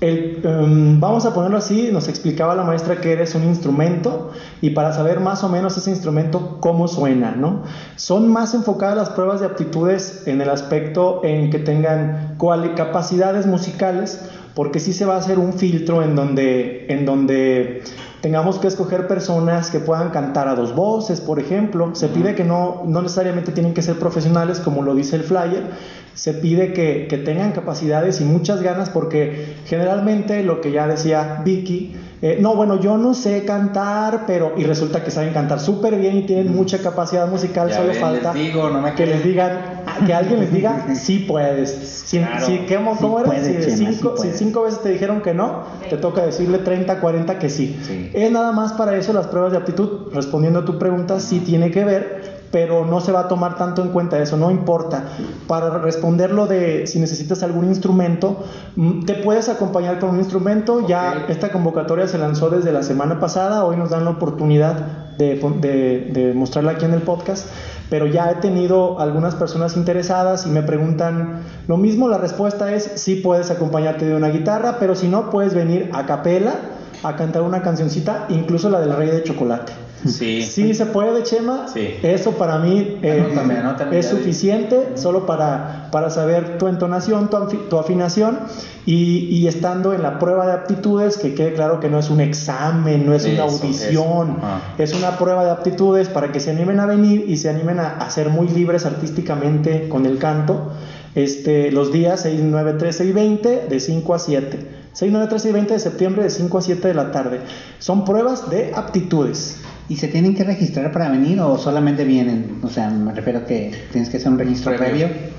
em, 0.00 0.98
vamos 0.98 1.26
a 1.26 1.34
ponerlo 1.34 1.58
así, 1.58 1.90
nos 1.92 2.08
explicaba 2.08 2.54
la 2.54 2.64
maestra 2.64 3.02
que 3.02 3.12
eres 3.12 3.34
un 3.34 3.44
instrumento 3.44 4.30
y 4.62 4.70
para 4.70 4.94
saber 4.94 5.20
más 5.20 5.44
o 5.44 5.50
menos 5.50 5.76
ese 5.76 5.90
instrumento 5.90 6.56
cómo 6.60 6.88
suena, 6.88 7.32
¿no? 7.32 7.64
Son 7.96 8.32
más 8.32 8.54
enfocadas 8.54 8.96
las 8.96 9.10
pruebas 9.10 9.40
de 9.40 9.46
aptitudes 9.46 10.26
en 10.26 10.40
el 10.40 10.48
aspecto 10.48 11.20
en 11.22 11.50
que 11.50 11.58
tengan 11.58 12.38
capacidades 12.76 13.44
musicales, 13.44 14.22
porque 14.54 14.80
sí 14.80 14.94
se 14.94 15.04
va 15.04 15.16
a 15.16 15.18
hacer 15.18 15.38
un 15.38 15.52
filtro 15.52 16.02
en 16.02 16.16
donde, 16.16 16.86
en 16.88 17.04
donde 17.04 17.82
tengamos 18.20 18.58
que 18.58 18.68
escoger 18.68 19.06
personas 19.06 19.70
que 19.70 19.80
puedan 19.80 20.10
cantar 20.10 20.48
a 20.48 20.54
dos 20.54 20.74
voces, 20.74 21.20
por 21.20 21.38
ejemplo. 21.38 21.94
Se 21.94 22.08
pide 22.08 22.34
que 22.34 22.44
no, 22.44 22.82
no 22.86 23.02
necesariamente 23.02 23.52
tienen 23.52 23.74
que 23.74 23.82
ser 23.82 23.98
profesionales, 23.98 24.60
como 24.60 24.82
lo 24.82 24.94
dice 24.94 25.16
el 25.16 25.22
flyer. 25.22 25.64
Se 26.14 26.34
pide 26.34 26.72
que, 26.72 27.06
que 27.08 27.18
tengan 27.18 27.52
capacidades 27.52 28.20
y 28.20 28.24
muchas 28.24 28.62
ganas, 28.62 28.90
porque 28.90 29.56
generalmente 29.66 30.42
lo 30.42 30.60
que 30.60 30.72
ya 30.72 30.86
decía 30.86 31.40
Vicky, 31.44 31.96
eh, 32.22 32.38
no, 32.40 32.54
bueno, 32.54 32.78
yo 32.80 32.98
no 32.98 33.14
sé 33.14 33.44
cantar, 33.44 34.24
pero. 34.26 34.52
Y 34.56 34.64
resulta 34.64 35.02
que 35.02 35.10
saben 35.10 35.32
cantar 35.32 35.58
súper 35.60 35.96
bien 35.96 36.18
y 36.18 36.22
tienen 36.26 36.54
mucha 36.54 36.78
capacidad 36.78 37.26
musical, 37.28 37.68
Ya 37.70 37.76
solo 37.76 37.88
ven, 37.92 38.00
falta 38.00 38.34
les 38.34 38.44
digo, 38.46 38.68
no 38.68 38.80
me 38.82 38.94
que 38.94 39.06
les 39.06 39.24
digan, 39.24 39.52
que 40.06 40.12
alguien 40.12 40.40
les 40.40 40.52
diga, 40.52 40.86
sí 40.94 41.24
puedes. 41.26 41.70
Si, 41.70 42.18
Claro. 42.18 42.44
si- 42.46 42.58
¿cómo, 42.74 42.94
Sí 42.94 42.98
cómo 43.00 43.22
puedes, 43.22 43.46
Si 43.46 43.52
de 43.52 43.60
Chema, 43.64 43.76
sí 43.76 43.86
cinco, 43.94 44.14
si 44.18 44.30
cinco 44.32 44.62
veces 44.62 44.82
te 44.82 44.90
dijeron 44.90 45.22
que 45.22 45.32
no, 45.32 45.64
te 45.88 45.96
toca 45.96 46.22
decirle 46.26 46.58
30, 46.58 47.00
40 47.00 47.38
que 47.38 47.48
sí. 47.48 47.78
Sí. 47.86 48.10
Es 48.12 48.30
nada 48.30 48.52
más 48.52 48.72
para 48.74 48.96
eso 48.96 49.12
las 49.12 49.26
pruebas 49.28 49.52
de 49.52 49.58
aptitud. 49.58 50.12
Respondiendo 50.12 50.60
a 50.60 50.64
tu 50.64 50.78
pregunta, 50.78 51.20
sí 51.20 51.40
tiene 51.40 51.70
que 51.70 51.84
ver, 51.84 52.39
pero 52.50 52.84
no 52.84 53.00
se 53.00 53.12
va 53.12 53.20
a 53.20 53.28
tomar 53.28 53.56
tanto 53.56 53.80
en 53.82 53.90
cuenta 53.90 54.18
eso, 54.20 54.36
no 54.36 54.50
importa. 54.50 55.04
Para 55.46 55.78
responder 55.78 56.32
lo 56.32 56.46
de 56.46 56.86
si 56.86 56.98
necesitas 56.98 57.42
algún 57.42 57.66
instrumento, 57.66 58.44
mm, 58.76 59.04
te 59.04 59.14
puedes 59.14 59.48
acompañar 59.48 59.98
con 60.00 60.10
un 60.10 60.18
instrumento. 60.18 60.86
Ya 60.86 61.26
esta 61.28 61.50
convocatoria 61.50 62.08
se 62.08 62.18
lanzó 62.18 62.50
desde 62.50 62.72
la 62.72 62.82
semana 62.82 63.20
pasada, 63.20 63.64
hoy 63.64 63.76
nos 63.76 63.90
dan 63.90 64.04
la 64.04 64.10
oportunidad 64.10 64.74
de, 65.18 65.36
pon- 65.36 65.60
de- 65.60 66.10
de 66.12 66.32
mostrarla 66.34 66.72
aquí 66.72 66.84
en 66.86 66.94
el 66.94 67.02
podcast, 67.02 67.46
pero 67.88 68.06
ya 68.06 68.30
he 68.30 68.36
tenido 68.36 68.98
algunas 69.00 69.34
personas 69.34 69.76
interesadas 69.76 70.46
y 70.46 70.50
me 70.50 70.62
preguntan 70.62 71.42
lo 71.68 71.76
mismo, 71.76 72.08
la 72.08 72.18
respuesta 72.18 72.72
es 72.72 72.90
sí 72.96 73.16
puedes 73.16 73.50
acompañarte 73.50 74.06
de 74.06 74.16
una 74.16 74.28
guitarra, 74.30 74.76
pero 74.80 74.94
si 74.96 75.08
no 75.08 75.30
puedes 75.30 75.54
venir 75.54 75.90
a 75.92 76.06
capela 76.06 76.54
a 77.02 77.16
cantar 77.16 77.42
una 77.42 77.62
cancioncita, 77.62 78.26
incluso 78.28 78.70
la 78.70 78.80
del 78.80 78.94
Rey 78.96 79.08
de 79.08 79.22
Chocolate. 79.22 79.72
Sí. 80.06 80.42
Sí 80.42 80.74
se 80.74 80.86
puede, 80.86 81.22
Chema. 81.22 81.68
Sí. 81.68 81.94
Eso 82.02 82.32
para 82.32 82.58
mí 82.58 82.98
eh, 83.02 83.24
Anótame, 83.26 83.56
anótame, 83.58 83.98
es 83.98 84.06
suficiente 84.06 84.96
solo 84.96 85.26
para, 85.26 85.88
para 85.92 86.10
saber 86.10 86.58
tu 86.58 86.68
entonación, 86.68 87.28
tu, 87.28 87.38
tu 87.68 87.78
afinación 87.78 88.38
y, 88.86 89.26
y 89.26 89.46
estando 89.46 89.92
en 89.92 90.02
la 90.02 90.18
prueba 90.18 90.46
de 90.46 90.52
aptitudes, 90.52 91.18
que 91.18 91.34
quede 91.34 91.52
claro 91.54 91.80
que 91.80 91.88
no 91.88 91.98
es 91.98 92.10
un 92.10 92.20
examen, 92.20 93.06
no 93.06 93.14
es 93.14 93.24
una 93.24 93.34
Eso, 93.34 93.42
audición, 93.42 94.30
eso. 94.30 94.38
Ah. 94.42 94.60
es 94.78 94.94
una 94.94 95.18
prueba 95.18 95.44
de 95.44 95.50
aptitudes 95.50 96.08
para 96.08 96.32
que 96.32 96.40
se 96.40 96.50
animen 96.50 96.80
a 96.80 96.86
venir 96.86 97.24
y 97.28 97.36
se 97.36 97.50
animen 97.50 97.78
a, 97.80 97.96
a 97.98 98.10
ser 98.10 98.30
muy 98.30 98.48
libres 98.48 98.86
artísticamente 98.86 99.88
con 99.88 100.06
el 100.06 100.18
canto. 100.18 100.72
Este, 101.14 101.72
los 101.72 101.92
días 101.92 102.20
6, 102.20 102.40
9, 102.44 102.74
13 102.74 103.04
y 103.04 103.12
20 103.12 103.66
de 103.68 103.80
5 103.80 104.14
a 104.14 104.18
7. 104.18 104.66
6, 104.92 105.12
9, 105.12 105.26
13 105.28 105.48
y 105.48 105.52
20 105.52 105.72
de 105.74 105.80
septiembre 105.80 106.22
de 106.22 106.30
5 106.30 106.58
a 106.58 106.62
7 106.62 106.88
de 106.88 106.94
la 106.94 107.10
tarde. 107.10 107.40
Son 107.78 108.04
pruebas 108.04 108.48
de 108.50 108.72
aptitudes. 108.74 109.58
¿Y 109.90 109.96
se 109.96 110.08
tienen 110.08 110.34
que 110.34 110.44
registrar 110.44 110.90
para 110.92 111.10
venir 111.10 111.38
o 111.40 111.58
solamente 111.58 112.04
vienen? 112.04 112.60
O 112.62 112.68
sea, 112.68 112.88
me 112.90 113.12
refiero 113.12 113.44
que 113.44 113.72
tienes 113.92 114.08
que 114.08 114.16
hacer 114.16 114.30
un 114.32 114.38
registro 114.38 114.74
Previo. 114.76 115.08
previo. 115.08 115.30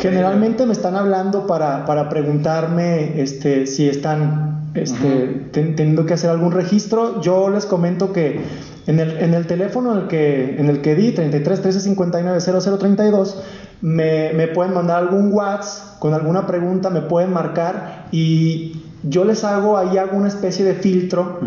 Generalmente 0.00 0.66
me 0.66 0.72
están 0.72 0.96
hablando 0.96 1.46
para, 1.46 1.84
para 1.86 2.08
preguntarme 2.08 3.20
este, 3.22 3.66
si 3.66 3.88
están 3.88 4.70
este, 4.74 5.48
ten- 5.52 5.76
teniendo 5.76 6.04
que 6.06 6.14
hacer 6.14 6.30
algún 6.30 6.52
registro. 6.52 7.20
Yo 7.22 7.48
les 7.50 7.66
comento 7.66 8.12
que 8.12 8.40
en 8.86 9.00
el, 9.00 9.18
en 9.18 9.34
el 9.34 9.46
teléfono 9.46 9.92
en 9.92 9.98
el 10.02 10.06
que, 10.08 10.56
en 10.58 10.68
el 10.68 10.80
que 10.80 10.94
di, 10.94 11.12
33 11.12 11.60
13 11.62 11.80
59 11.80 12.40
00 12.40 12.78
32, 12.78 13.42
me, 13.82 14.32
me 14.34 14.48
pueden 14.48 14.74
mandar 14.74 14.98
algún 14.98 15.32
WhatsApp 15.32 15.98
con 15.98 16.14
alguna 16.14 16.46
pregunta, 16.46 16.90
me 16.90 17.00
pueden 17.02 17.32
marcar 17.32 18.06
y 18.12 18.82
yo 19.04 19.24
les 19.24 19.44
hago, 19.44 19.78
ahí 19.78 19.96
hago 19.96 20.16
una 20.16 20.28
especie 20.28 20.64
de 20.64 20.74
filtro 20.74 21.38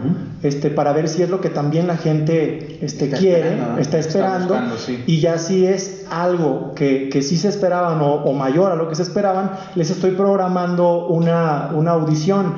este, 0.41 0.69
para 0.69 0.93
ver 0.93 1.09
si 1.09 1.21
es 1.21 1.29
lo 1.29 1.41
que 1.41 1.49
también 1.49 1.85
la 1.85 1.97
gente 1.97 2.79
este, 2.85 3.05
Está 3.05 3.17
quiere, 3.17 3.53
está 3.53 3.79
Está 3.79 3.97
esperando. 3.99 4.47
buscando, 4.53 4.77
sí. 4.77 5.03
Y 5.05 5.19
ya 5.19 5.37
si 5.37 5.65
es 5.65 6.05
algo 6.09 6.73
que, 6.75 7.09
que 7.09 7.21
sí 7.21 7.35
se 7.37 7.49
esperaban 7.49 7.99
o, 8.01 8.13
o 8.23 8.33
mayor 8.33 8.71
a 8.71 8.75
lo 8.75 8.87
que 8.87 8.95
se 8.95 9.03
esperaban, 9.03 9.51
les 9.75 9.89
estoy 9.91 10.11
programando 10.11 11.07
una, 11.07 11.71
una 11.75 11.91
audición, 11.91 12.53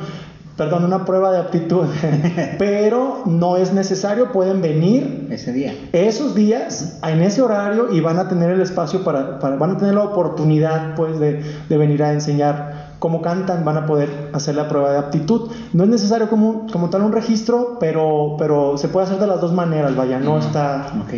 perdón, 0.57 0.85
una 0.85 1.05
prueba 1.05 1.31
de 1.31 1.39
aptitud. 1.39 1.85
Pero 2.59 3.23
no 3.25 3.57
es 3.57 3.73
necesario, 3.73 4.31
pueden 4.31 4.61
venir 4.61 5.27
Ese 5.31 5.51
día. 5.53 5.73
esos 5.91 6.35
días 6.35 6.99
en 7.03 7.21
ese 7.21 7.41
horario 7.41 7.91
y 7.91 7.99
van 8.01 8.19
a 8.19 8.27
tener 8.27 8.51
el 8.51 8.61
espacio 8.61 9.03
para, 9.03 9.39
para- 9.39 9.55
van 9.55 9.71
a 9.71 9.77
tener 9.77 9.95
la 9.95 10.03
oportunidad 10.03 10.95
pues 10.95 11.19
de, 11.19 11.43
de 11.67 11.77
venir 11.77 12.03
a 12.03 12.13
enseñar 12.13 12.72
cómo 13.03 13.21
cantan, 13.21 13.65
van 13.65 13.75
a 13.75 13.85
poder 13.85 14.29
hacer 14.31 14.55
la 14.55 14.69
prueba 14.69 14.89
de 14.93 14.97
aptitud. 14.97 15.51
No 15.73 15.83
es 15.83 15.89
necesario 15.89 16.29
como, 16.29 16.67
como 16.71 16.89
tal 16.89 17.01
un 17.01 17.11
registro, 17.11 17.75
pero, 17.77 18.37
pero 18.39 18.77
se 18.77 18.87
puede 18.87 19.07
hacer 19.07 19.19
de 19.19 19.27
las 19.27 19.41
dos 19.41 19.51
maneras, 19.51 19.93
vaya, 19.93 20.19
no 20.19 20.39
está... 20.39 20.87
Ok. 21.03 21.15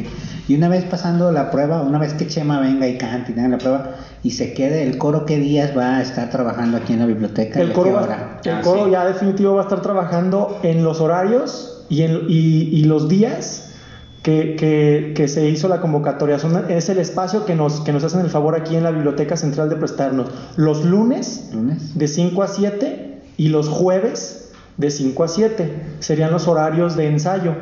Y 0.48 0.56
una 0.56 0.68
vez 0.68 0.84
pasando 0.86 1.32
la 1.32 1.52
prueba, 1.52 1.84
una 1.84 2.00
vez 2.00 2.16
que 2.16 2.26
Chema 2.26 2.60
venga 2.60 2.88
y 2.88 2.98
cante 2.98 3.34
y 3.34 3.36
tenga 3.36 3.50
la 3.50 3.60
prueba 3.60 3.92
y 4.24 4.32
se 4.32 4.56
quede, 4.56 4.82
¿el 4.82 4.98
coro 4.98 5.26
qué 5.28 5.38
días 5.38 5.78
va 5.78 5.98
a 5.98 6.02
estar 6.02 6.32
trabajando 6.32 6.78
aquí 6.78 6.94
en 6.94 7.00
la 7.02 7.06
biblioteca? 7.06 7.62
El 7.62 7.72
coro, 7.72 7.94
va- 7.94 8.40
el 8.44 8.52
Ah, 8.52 8.62
coro 8.64 8.86
sí. 8.86 8.92
ya 8.92 9.06
definitivo 9.06 9.54
va 9.54 9.60
a 9.62 9.64
estar 9.66 9.84
trabajando 9.84 10.58
en 10.64 10.84
los 10.84 11.02
horarios 11.02 11.84
y, 11.90 12.02
en- 12.02 12.22
y- 12.28 12.70
y 12.80 12.84
los 12.86 13.08
días 13.10 13.65
que, 14.26 14.56
que- 14.56 15.14
que 15.16 15.28
se 15.28 15.48
hizo 15.48 15.68
la 15.68 15.80
convocatoria. 15.82 16.40
Son- 16.40 16.66
es 16.72 16.90
el 16.90 16.98
espacio 16.98 17.46
que 17.46 17.54
nos, 17.54 17.82
que 17.82 17.94
nos 17.94 18.04
hacen 18.04 18.22
el 18.22 18.30
favor 18.32 18.56
aquí 18.56 18.76
en 18.76 18.82
la 18.84 18.90
Biblioteca 18.90 19.38
Central 19.38 19.70
de 19.70 19.76
prestarnos. 19.76 20.28
Los 20.56 20.84
lunes 20.84 21.50
¿Lunes? 21.54 21.96
de 21.98 22.08
5 22.08 22.42
a 22.42 22.48
7 22.48 23.22
y 23.38 23.50
los 23.50 23.70
jueves 23.70 24.52
de 24.78 24.90
5 24.90 25.24
a 25.24 25.28
7 25.28 25.72
serían 26.00 26.32
los 26.32 26.48
horarios 26.48 26.96
de 26.96 27.08
ensayo. 27.08 27.54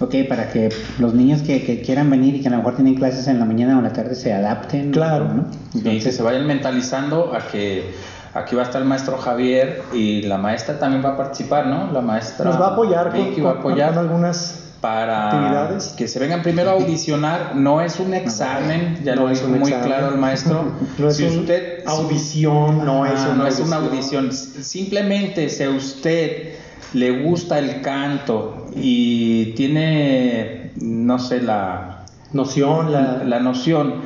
Ok, 0.00 0.14
para 0.28 0.50
que 0.50 0.68
los 0.98 1.14
niños 1.14 1.42
que, 1.42 1.64
que 1.64 1.80
quieran 1.82 2.10
venir 2.10 2.34
y 2.36 2.40
que 2.40 2.48
a 2.48 2.50
lo 2.52 2.58
mejor 2.58 2.74
tienen 2.76 2.94
clases 2.94 3.26
en 3.28 3.38
la 3.38 3.44
mañana 3.44 3.74
o 3.74 3.78
en 3.78 3.84
la 3.84 3.92
tarde 3.92 4.14
se 4.14 4.32
adapten. 4.32 4.90
Claro. 4.92 5.26
¿no? 5.34 5.44
Y 5.74 5.98
que 6.00 6.12
se 6.12 6.22
vayan 6.22 6.46
mentalizando 6.46 7.34
a 7.34 7.38
que 7.46 7.92
aquí 8.34 8.54
va 8.56 8.62
a 8.62 8.64
estar 8.66 8.82
el 8.82 8.88
maestro 8.88 9.16
Javier 9.18 9.82
y 9.92 10.22
la 10.22 10.38
maestra 10.38 10.78
también 10.78 11.04
va 11.04 11.10
a 11.10 11.16
participar, 11.16 11.66
¿no? 11.66 11.90
La 11.92 12.00
maestra 12.00 12.44
Nos 12.44 12.60
va 12.60 12.68
a 12.68 12.72
apoyar 12.72 13.10
con, 13.10 13.20
va 13.20 13.50
a 13.50 13.52
con- 13.54 13.58
apoyar 13.60 13.90
con 13.94 13.98
algunas 13.98 14.63
para 14.84 15.28
actividades. 15.28 15.88
que 15.96 16.06
se 16.08 16.18
vengan 16.18 16.42
primero 16.42 16.70
a 16.70 16.72
audicionar. 16.74 17.56
No 17.56 17.80
es 17.80 17.98
un 17.98 18.12
examen, 18.12 18.98
ya 19.02 19.14
No 19.14 19.22
lo 19.22 19.28
dijo 19.30 19.48
muy 19.48 19.60
examen. 19.60 19.86
claro 19.86 20.08
el 20.10 20.18
maestro. 20.18 20.72
No 20.98 21.08
es 21.08 21.16
si 21.16 21.24
usted 21.24 21.82
audición, 21.86 22.84
no 22.84 23.06
es 23.06 23.18
una 23.20 23.34
no 23.34 23.46
es 23.46 23.58
una 23.60 23.76
audición. 23.76 24.30
Simplemente 24.32 25.48
si 25.48 25.62
a 25.62 25.70
usted 25.70 26.54
le 26.92 27.22
gusta 27.22 27.58
el 27.58 27.80
canto 27.80 28.66
y 28.76 29.52
tiene, 29.54 30.72
no 30.80 31.18
sé, 31.18 31.40
la, 31.42 32.04
noción, 32.32 32.92
la, 32.92 33.24
la 33.24 33.40
noción 33.40 34.02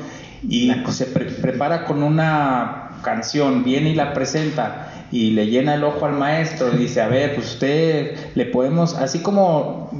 y 0.49 0.72
se 0.91 1.07
pre- 1.07 1.26
prepara 1.33 1.85
con 1.87 2.03
una 2.03 2.91
canción, 3.03 3.64
viene 3.64 3.91
y 3.91 3.95
la 3.95 4.12
presenta 4.12 4.97
y 5.11 5.30
le 5.30 5.46
llena 5.46 5.74
el 5.74 5.84
ojo 5.84 6.04
al 6.06 6.12
maestro 6.12 6.68
y 6.74 6.76
dice, 6.78 7.00
a 7.00 7.09
ver, 7.09 7.34
pues 7.34 7.52
usted 7.54 8.16
le 8.34 8.44
podemos, 8.46 8.94
así 8.94 9.20
como 9.20 9.90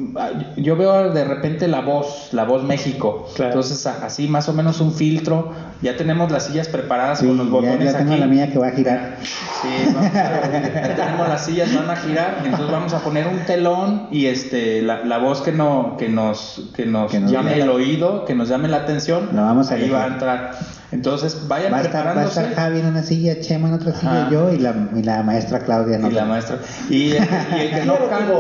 yo 0.57 0.77
veo 0.77 1.11
de 1.13 1.25
repente 1.25 1.67
la 1.69 1.81
voz, 1.81 2.29
la 2.33 2.45
voz 2.45 2.63
México, 2.65 3.27
Claro. 3.35 3.53
entonces 3.53 3.87
así 3.87 4.29
más 4.29 4.49
o 4.49 4.53
menos 4.53 4.81
un 4.81 4.93
filtro, 4.93 5.51
ya 5.83 5.97
tenemos 5.97 6.31
las 6.33 6.47
sillas 6.47 6.69
preparadas 6.69 7.21
Sí, 7.21 7.27
con 7.27 7.37
los 7.37 7.47
ya, 7.47 7.53
botones 7.53 7.93
ya 7.93 7.99
tengo 7.99 8.13
aquí. 8.13 8.21
la 8.21 8.27
mía 8.27 8.51
que 8.51 8.59
va 8.59 8.69
a 8.69 8.71
girar. 8.73 9.17
Sí, 9.23 9.93
vamos 9.95 10.11
a- 10.15 10.51
ya 10.89 10.95
tenemos 10.97 11.29
las 11.29 11.45
sillas, 11.45 11.75
van 11.75 11.91
a 11.91 11.97
girar, 11.97 12.39
entonces 12.45 12.71
vamos 12.71 12.93
a 12.95 12.99
poner 13.01 13.27
un 13.29 13.41
telón 13.41 14.09
y 14.11 14.27
este 14.27 14.83
la, 14.83 15.05
la 15.05 15.19
voz 15.19 15.41
que 15.43 15.53
no 15.53 15.97
que 15.99 16.09
nos 16.09 16.63
que 16.75 16.87
nos 16.87 17.11
Que 17.11 17.21
nos 17.21 17.31
llame 17.31 17.55
el 17.55 17.67
la- 17.67 17.73
oído, 17.73 18.25
que 18.25 18.35
nos 18.35 18.49
llame 18.49 18.69
la 18.69 18.79
atención, 18.79 19.31
La 19.33 19.43
vamos 19.43 19.71
a 19.71 19.75
ahí 19.75 19.81
elegir. 19.81 19.97
va 19.97 20.05
a 20.05 20.07
entrar. 20.09 20.51
Entonces 20.91 21.47
vayan 21.49 21.71
Va 21.71 21.79
a, 21.79 21.83
estar, 21.83 21.97
va 22.07 22.11
a 22.11 22.13
preparándose 22.15 22.41
estar 22.49 22.65
Javi 22.65 22.81
en 22.81 22.87
una 22.87 23.03
silla, 23.03 23.41
Chema 23.41 23.69
en 23.69 23.75
otra 23.75 23.93
silla, 23.93 24.23
Ajá. 24.23 24.31
yo 24.31 24.51
y 24.55 24.57
la, 24.59 24.75
y 24.97 25.03
la 25.03 25.23
maestra 25.23 25.59
Claudia 25.59 25.97
en 25.97 26.07
y 26.07 26.11
la 26.13 26.25
maestra 26.25 26.57
y, 26.89 27.11
el- 27.13 27.29
y 27.59 27.61
el 27.61 27.71
que 27.73 27.85
no 27.85 28.09
cante 28.09 28.33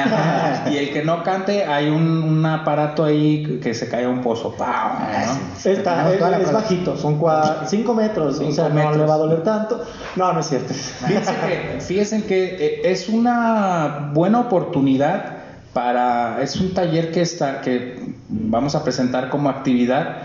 ajá, 0.00 0.68
y 0.68 0.76
el 0.78 0.90
que 0.92 1.04
no 1.04 1.22
cante 1.22 1.64
hay 1.64 1.88
un, 1.90 2.02
un 2.24 2.44
aparato 2.44 3.04
ahí 3.04 3.60
que 3.62 3.72
se 3.72 3.88
cae 3.88 4.04
a 4.04 4.08
un 4.08 4.20
pozo 4.20 4.52
¡pau! 4.56 4.66
¿no? 4.98 5.38
Tenemos 5.62 6.12
es, 6.14 6.18
es 6.42 6.48
prueba. 6.48 6.64
Bajito, 6.90 6.96
son 6.96 7.18
5 7.66 7.94
metros, 7.94 8.36
Cinco 8.38 8.50
o 8.50 8.54
sea, 8.54 8.68
no 8.68 8.74
metros. 8.74 8.96
le 8.96 9.06
va 9.06 9.14
a 9.14 9.18
doler 9.18 9.42
tanto. 9.42 9.80
No, 10.16 10.32
no 10.32 10.40
es 10.40 10.46
cierto. 10.48 10.74
Fíjense 10.74 11.32
que, 11.32 11.80
fíjense 11.80 12.24
que 12.24 12.44
eh, 12.58 12.80
es 12.84 13.08
una 13.08 14.10
buena 14.12 14.40
oportunidad 14.40 15.36
para, 15.72 16.42
es 16.42 16.56
un 16.56 16.74
taller 16.74 17.12
que 17.12 17.22
está, 17.22 17.60
que 17.60 18.14
vamos 18.28 18.74
a 18.74 18.84
presentar 18.84 19.30
como 19.30 19.48
actividad 19.48 20.18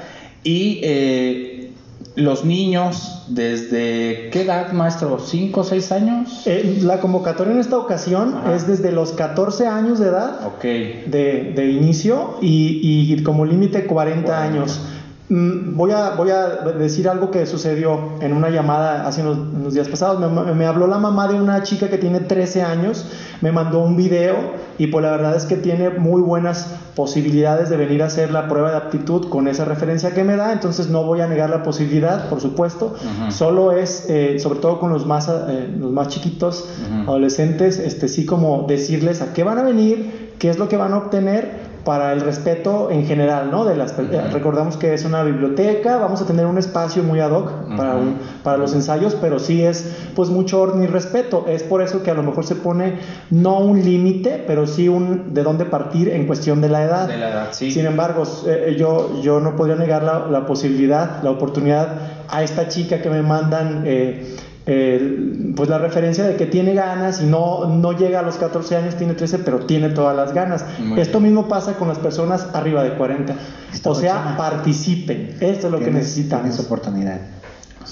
y 0.44 0.80
eh, 0.84 1.72
los 2.16 2.44
niños 2.46 3.26
desde 3.30 4.30
qué 4.32 4.42
edad, 4.42 4.72
maestro, 4.72 5.20
cinco 5.20 5.62
o 5.62 5.64
seis 5.64 5.92
años, 5.92 6.44
Eh, 6.46 6.80
la 6.82 7.00
convocatoria 7.00 7.54
en 7.54 7.60
esta 7.60 7.78
ocasión 7.78 8.36
Ajá. 8.36 8.56
es 8.56 8.68
desde 8.68 8.92
los 8.92 9.12
14 9.12 9.68
años 9.68 10.00
de 10.00 10.08
edad 10.08 10.46
ok, 10.48 10.64
de, 10.64 11.54
de 11.56 11.72
inicio 11.72 12.38
y, 12.42 13.14
y 13.14 13.24
como 13.24 13.46
límite 13.46 13.86
40 13.86 14.42
años. 14.44 14.82
Mm, 15.30 15.76
Voy 15.76 15.92
a, 15.92 16.12
voy 16.12 16.30
a 16.30 16.48
decir 16.78 17.10
algo 17.10 17.32
que 17.32 17.46
sucedió 17.46 18.00
en 18.22 18.32
una 18.34 18.50
llamada 18.50 19.06
hace 19.08 19.22
unos, 19.22 19.38
unos 19.38 19.74
días 19.74 19.90
pasados. 19.90 20.20
Me, 20.20 20.54
me 20.54 20.66
habló 20.66 20.88
la 20.88 20.98
mamá 21.00 21.28
de 21.28 21.36
una 21.36 21.64
chica 21.64 21.90
que 21.90 21.98
tiene 21.98 22.22
13 22.22 22.64
años, 22.64 23.06
me 23.42 23.52
mandó 23.52 23.80
un 23.80 23.98
video 23.98 24.36
y 24.78 24.88
pues 24.88 25.04
la 25.04 25.12
verdad 25.12 25.36
es 25.36 25.46
que 25.46 25.58
tiene 25.58 25.90
muy 25.90 26.22
buenas 26.22 26.74
posibilidades 26.96 27.70
de 27.70 27.78
venir 27.78 28.02
a 28.04 28.06
hacer 28.06 28.32
la 28.32 28.48
prueba 28.48 28.72
de 28.72 28.78
aptitud 28.78 29.28
con 29.30 29.48
esa 29.50 29.66
referencia 29.66 30.14
que 30.14 30.24
me 30.24 30.36
da. 30.38 30.54
Entonces 30.54 30.88
no 30.90 31.04
voy 31.04 31.20
a 31.22 31.28
negar 31.28 31.50
la 31.50 31.62
posibilidad, 31.62 32.30
por 32.30 32.40
supuesto. 32.40 32.96
Ujú. 32.96 33.32
Solo 33.32 33.72
es, 33.74 34.06
eh, 34.10 34.40
sobre 34.40 34.60
todo 34.60 34.80
con 34.80 34.92
los 34.92 35.06
más, 35.06 35.28
eh, 35.30 35.70
los 35.78 35.92
más 35.92 36.08
chiquitos, 36.08 36.70
Ujú. 37.02 37.12
adolescentes, 37.12 37.80
este, 37.80 38.08
sí 38.08 38.26
como 38.26 38.66
decirles 38.68 39.22
a 39.22 39.34
qué 39.34 39.44
van 39.44 39.58
a 39.60 39.64
venir, 39.64 40.32
qué 40.40 40.50
es 40.50 40.58
lo 40.58 40.70
que 40.70 40.78
van 40.78 40.94
a 40.94 40.98
obtener 40.98 41.67
para 41.88 42.12
el 42.12 42.20
respeto 42.20 42.90
en 42.92 43.06
general, 43.06 43.50
¿no? 43.50 43.64
De 43.64 43.78
las, 43.78 43.98
eh, 43.98 44.02
Ujú. 44.02 44.34
Recordamos 44.34 44.76
que 44.76 44.94
es 44.94 45.06
una 45.06 45.24
biblioteca, 45.24 45.96
vamos 45.96 46.22
a 46.22 46.26
tener 46.26 46.46
un 46.46 46.58
espacio 46.58 47.02
muy 47.02 47.22
ad 47.22 47.32
hoc 47.32 47.50
para, 47.78 47.96
un- 47.96 48.18
para 48.44 48.58
los 48.58 48.74
ensayos, 48.74 49.16
pero 49.22 49.40
sí 49.40 49.64
es 49.64 49.96
pues 50.14 50.28
mucho 50.30 50.60
orden 50.60 50.84
y 50.84 50.88
respeto. 50.88 51.46
Es 51.48 51.64
por 51.64 51.82
eso 51.82 52.04
que 52.04 52.12
a 52.12 52.14
lo 52.14 52.24
mejor 52.24 52.46
se 52.46 52.56
pone 52.56 52.96
no 53.30 53.60
un 53.60 53.82
límite, 53.86 54.44
pero 54.46 54.68
sí 54.68 54.90
un 54.90 55.34
de 55.34 55.44
dónde 55.44 55.64
partir 55.64 56.10
en 56.10 56.28
cuestión 56.28 56.60
de 56.60 56.68
la 56.68 56.84
edad. 56.84 57.08
de 57.08 57.18
la 57.20 57.30
edad, 57.30 57.48
sí. 57.52 57.72
Sin 57.72 57.86
embargo, 57.86 58.24
eh, 58.46 58.76
yo, 58.78 59.22
yo 59.22 59.40
no 59.40 59.56
podría 59.56 59.78
negar 59.78 60.04
la, 60.04 60.28
la 60.30 60.46
posibilidad, 60.46 61.24
la 61.24 61.32
oportunidad 61.32 61.88
a 62.28 62.44
esta 62.44 62.68
chica 62.68 63.02
que 63.02 63.10
me 63.10 63.22
mandan, 63.22 63.84
eh, 63.86 64.36
eh, 64.68 65.54
pues 65.56 65.70
la 65.70 65.78
referencia 65.78 66.26
de 66.28 66.36
que 66.36 66.46
tiene 66.46 66.74
ganas 66.74 67.22
y 67.22 67.26
no, 67.26 67.66
no 67.68 67.94
llega 67.94 68.20
a 68.20 68.22
los 68.24 68.36
14 68.36 68.76
años, 68.76 68.96
tiene 68.96 69.14
13, 69.14 69.40
pero 69.40 69.60
tiene 69.66 69.90
todas 69.90 70.16
las 70.16 70.34
ganas. 70.34 70.66
Muy 70.80 71.00
Esto 71.00 71.20
mismo 71.22 71.48
pasa 71.48 71.76
con 71.76 71.88
las 71.88 71.98
personas 72.00 72.48
arriba 72.54 72.84
de 72.84 72.94
40. 72.96 73.34
Está 73.74 73.90
O 73.90 73.96
sea, 73.96 74.36
participen. 74.38 75.38
Esto 75.40 75.68
es 75.68 75.72
lo 75.74 75.80
que 75.80 75.90
necesitamos. 75.92 76.44
Tienes 76.48 76.60
oportunidad. 76.66 77.20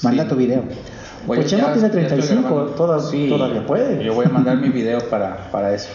Manda 0.04 0.24
Sí. 0.24 0.30
tu 0.30 0.36
video. 0.36 0.60
Oye, 1.28 1.42
Pues 1.42 1.50
Chema 1.50 1.68
ya- 1.68 1.74
tiene 1.74 1.82
ya 1.82 1.88
estoy 1.88 2.02
35, 2.20 2.42
grabando. 2.50 2.72
toda- 2.76 2.98
todavía 3.30 3.66
puede. 3.66 4.04
Yo 4.04 4.14
voy 4.14 4.26
a 4.26 4.30
mandar 4.30 4.58
mi 4.58 4.70
video 4.70 5.00
para, 5.10 5.50
para 5.52 5.74
eso. 5.74 5.88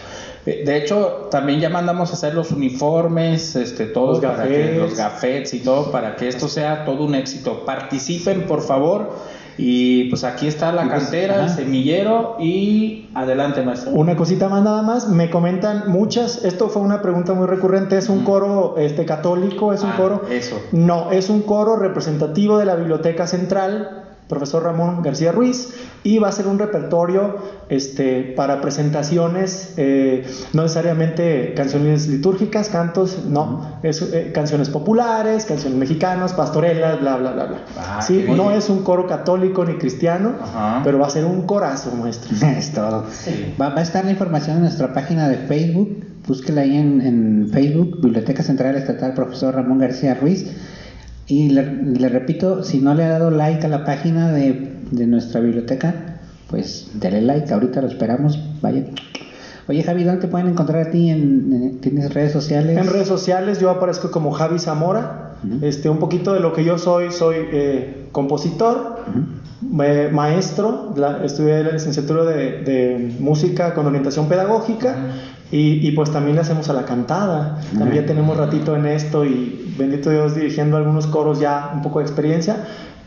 Eh, 0.45 0.63
De 0.65 0.75
hecho, 0.77 1.27
también 1.29 1.59
ya 1.59 1.69
mandamos 1.69 2.09
a 2.09 2.13
hacer 2.13 2.33
los 2.33 2.51
uniformes, 2.51 3.55
este, 3.55 3.85
todo 3.85 4.13
Los 4.13 4.19
para 4.19 4.43
que 4.47 4.75
los 4.79 4.95
gafetes 4.97 5.53
y 5.53 5.59
todo 5.59 5.91
para 5.91 6.15
que 6.15 6.27
esto 6.27 6.47
sea 6.47 6.83
todo 6.83 7.05
un 7.05 7.13
éxito. 7.15 7.63
Participen, 7.63 8.41
por 8.47 8.61
favor. 8.61 9.11
Y 9.57 10.05
pues 10.09 10.23
aquí 10.23 10.47
está 10.47 10.71
la 10.71 10.83
pues, 10.83 11.03
cantera, 11.03 11.43
el 11.43 11.49
semillero 11.49 12.37
y 12.39 13.09
adelante, 13.13 13.61
maestro. 13.63 13.91
Una 13.93 14.15
cosita 14.15 14.49
más 14.49 14.63
nada 14.63 14.81
más, 14.81 15.09
me 15.09 15.29
comentan 15.29 15.83
muchas, 15.91 16.43
esto 16.45 16.69
fue 16.69 16.81
una 16.81 17.01
pregunta 17.01 17.33
muy 17.33 17.47
recurrente, 17.47 17.97
¿es 17.97 18.09
un 18.09 18.23
coro 18.23 18.75
este, 18.77 19.05
católico? 19.05 19.73
¿Es 19.73 19.83
un 19.83 19.91
Ah, 19.91 19.97
coro? 19.97 20.21
eso. 20.29 20.59
No, 20.71 21.11
es 21.11 21.29
un 21.29 21.41
coro 21.41 21.75
representativo 21.75 22.57
de 22.57 22.65
la 22.65 22.75
Biblioteca 22.75 23.27
Central, 23.27 24.00
profesor 24.31 24.63
Ramón 24.63 25.01
García 25.03 25.33
Ruiz, 25.33 25.73
y 26.03 26.17
va 26.17 26.29
a 26.29 26.31
ser 26.31 26.47
un 26.47 26.57
repertorio 26.57 27.37
este, 27.69 28.33
para 28.35 28.61
presentaciones, 28.61 29.73
eh, 29.75 30.23
no 30.53 30.63
necesariamente 30.63 31.53
canciones 31.53 32.07
litúrgicas, 32.07 32.69
cantos, 32.69 33.25
no, 33.25 33.77
es 33.83 34.01
eh, 34.01 34.31
canciones 34.33 34.69
populares, 34.69 35.45
canciones 35.45 35.77
mexicanas, 35.77 36.33
pastorelas, 36.33 37.01
bla, 37.01 37.17
bla, 37.17 37.33
bla, 37.33 37.45
bla. 37.45 37.57
Ah, 37.77 38.01
sí, 38.01 38.25
no 38.25 38.47
bien. 38.47 38.57
es 38.57 38.69
un 38.69 38.83
coro 38.83 39.05
católico 39.05 39.65
ni 39.65 39.77
cristiano, 39.77 40.33
Ajá. 40.41 40.81
pero 40.83 40.97
va 40.97 41.07
a 41.07 41.09
ser 41.09 41.25
un 41.25 41.41
corazo, 41.45 41.91
maestro. 41.91 42.31
es 42.57 42.71
todo. 42.71 43.05
Sí. 43.11 43.53
Va, 43.61 43.69
va 43.69 43.79
a 43.79 43.83
estar 43.83 44.05
la 44.05 44.11
información 44.11 44.55
en 44.57 44.63
nuestra 44.63 44.93
página 44.93 45.27
de 45.27 45.37
Facebook. 45.37 46.05
Búsquela 46.25 46.61
ahí 46.61 46.77
en, 46.77 47.01
en 47.01 47.49
Facebook, 47.51 47.99
Biblioteca 48.01 48.43
Central 48.43 48.75
Estatal 48.75 49.13
Profesor 49.13 49.53
Ramón 49.55 49.79
García 49.79 50.13
Ruiz. 50.13 50.45
Y 51.27 51.49
le, 51.49 51.63
le 51.83 52.09
repito, 52.09 52.63
si 52.63 52.79
no 52.79 52.93
le 52.93 53.03
ha 53.05 53.09
dado 53.09 53.31
like 53.31 53.65
a 53.65 53.69
la 53.69 53.85
página 53.85 54.31
de, 54.31 54.73
de 54.91 55.07
nuestra 55.07 55.39
biblioteca, 55.39 56.19
pues 56.49 56.89
dele 56.95 57.21
like, 57.21 57.53
ahorita 57.53 57.81
lo 57.81 57.87
esperamos, 57.87 58.39
vaya. 58.61 58.83
Oye 59.69 59.83
Javi, 59.83 60.03
¿dónde 60.03 60.21
te 60.21 60.27
pueden 60.27 60.47
encontrar 60.47 60.87
a 60.87 60.91
ti? 60.91 61.09
En, 61.09 61.53
en- 61.53 61.77
¿Tienes 61.81 62.13
redes 62.13 62.33
sociales? 62.33 62.77
En 62.77 62.87
redes 62.87 63.07
sociales 63.07 63.59
yo 63.59 63.69
aparezco 63.69 64.11
como 64.11 64.31
Javi 64.31 64.59
Zamora. 64.59 65.27
Este, 65.61 65.89
un 65.89 65.97
poquito 65.97 66.33
de 66.33 66.39
lo 66.39 66.53
que 66.53 66.63
yo 66.63 66.77
soy, 66.77 67.11
soy 67.11 67.35
eh, 67.51 68.05
compositor, 68.11 68.99
eh, 69.83 70.09
maestro, 70.11 70.93
la- 70.95 71.23
estudié 71.25 71.63
la 71.63 71.71
licenciatura 71.71 72.25
de, 72.25 72.61
de 72.61 73.15
música 73.19 73.73
con 73.73 73.87
orientación 73.87 74.27
pedagógica 74.27 74.95
y, 75.51 75.85
y 75.87 75.91
pues 75.91 76.11
también 76.11 76.35
le 76.35 76.41
hacemos 76.41 76.69
a 76.69 76.73
la 76.73 76.85
cantada. 76.85 77.59
También 77.77 78.03
ya 78.03 78.07
tenemos 78.07 78.37
ratito 78.37 78.75
en 78.75 78.85
esto 78.85 79.25
y 79.25 79.73
bendito 79.77 80.09
Dios 80.09 80.35
dirigiendo 80.35 80.77
algunos 80.77 81.07
coros 81.07 81.39
ya 81.39 81.71
un 81.73 81.81
poco 81.81 81.99
de 81.99 82.05
experiencia. 82.05 82.57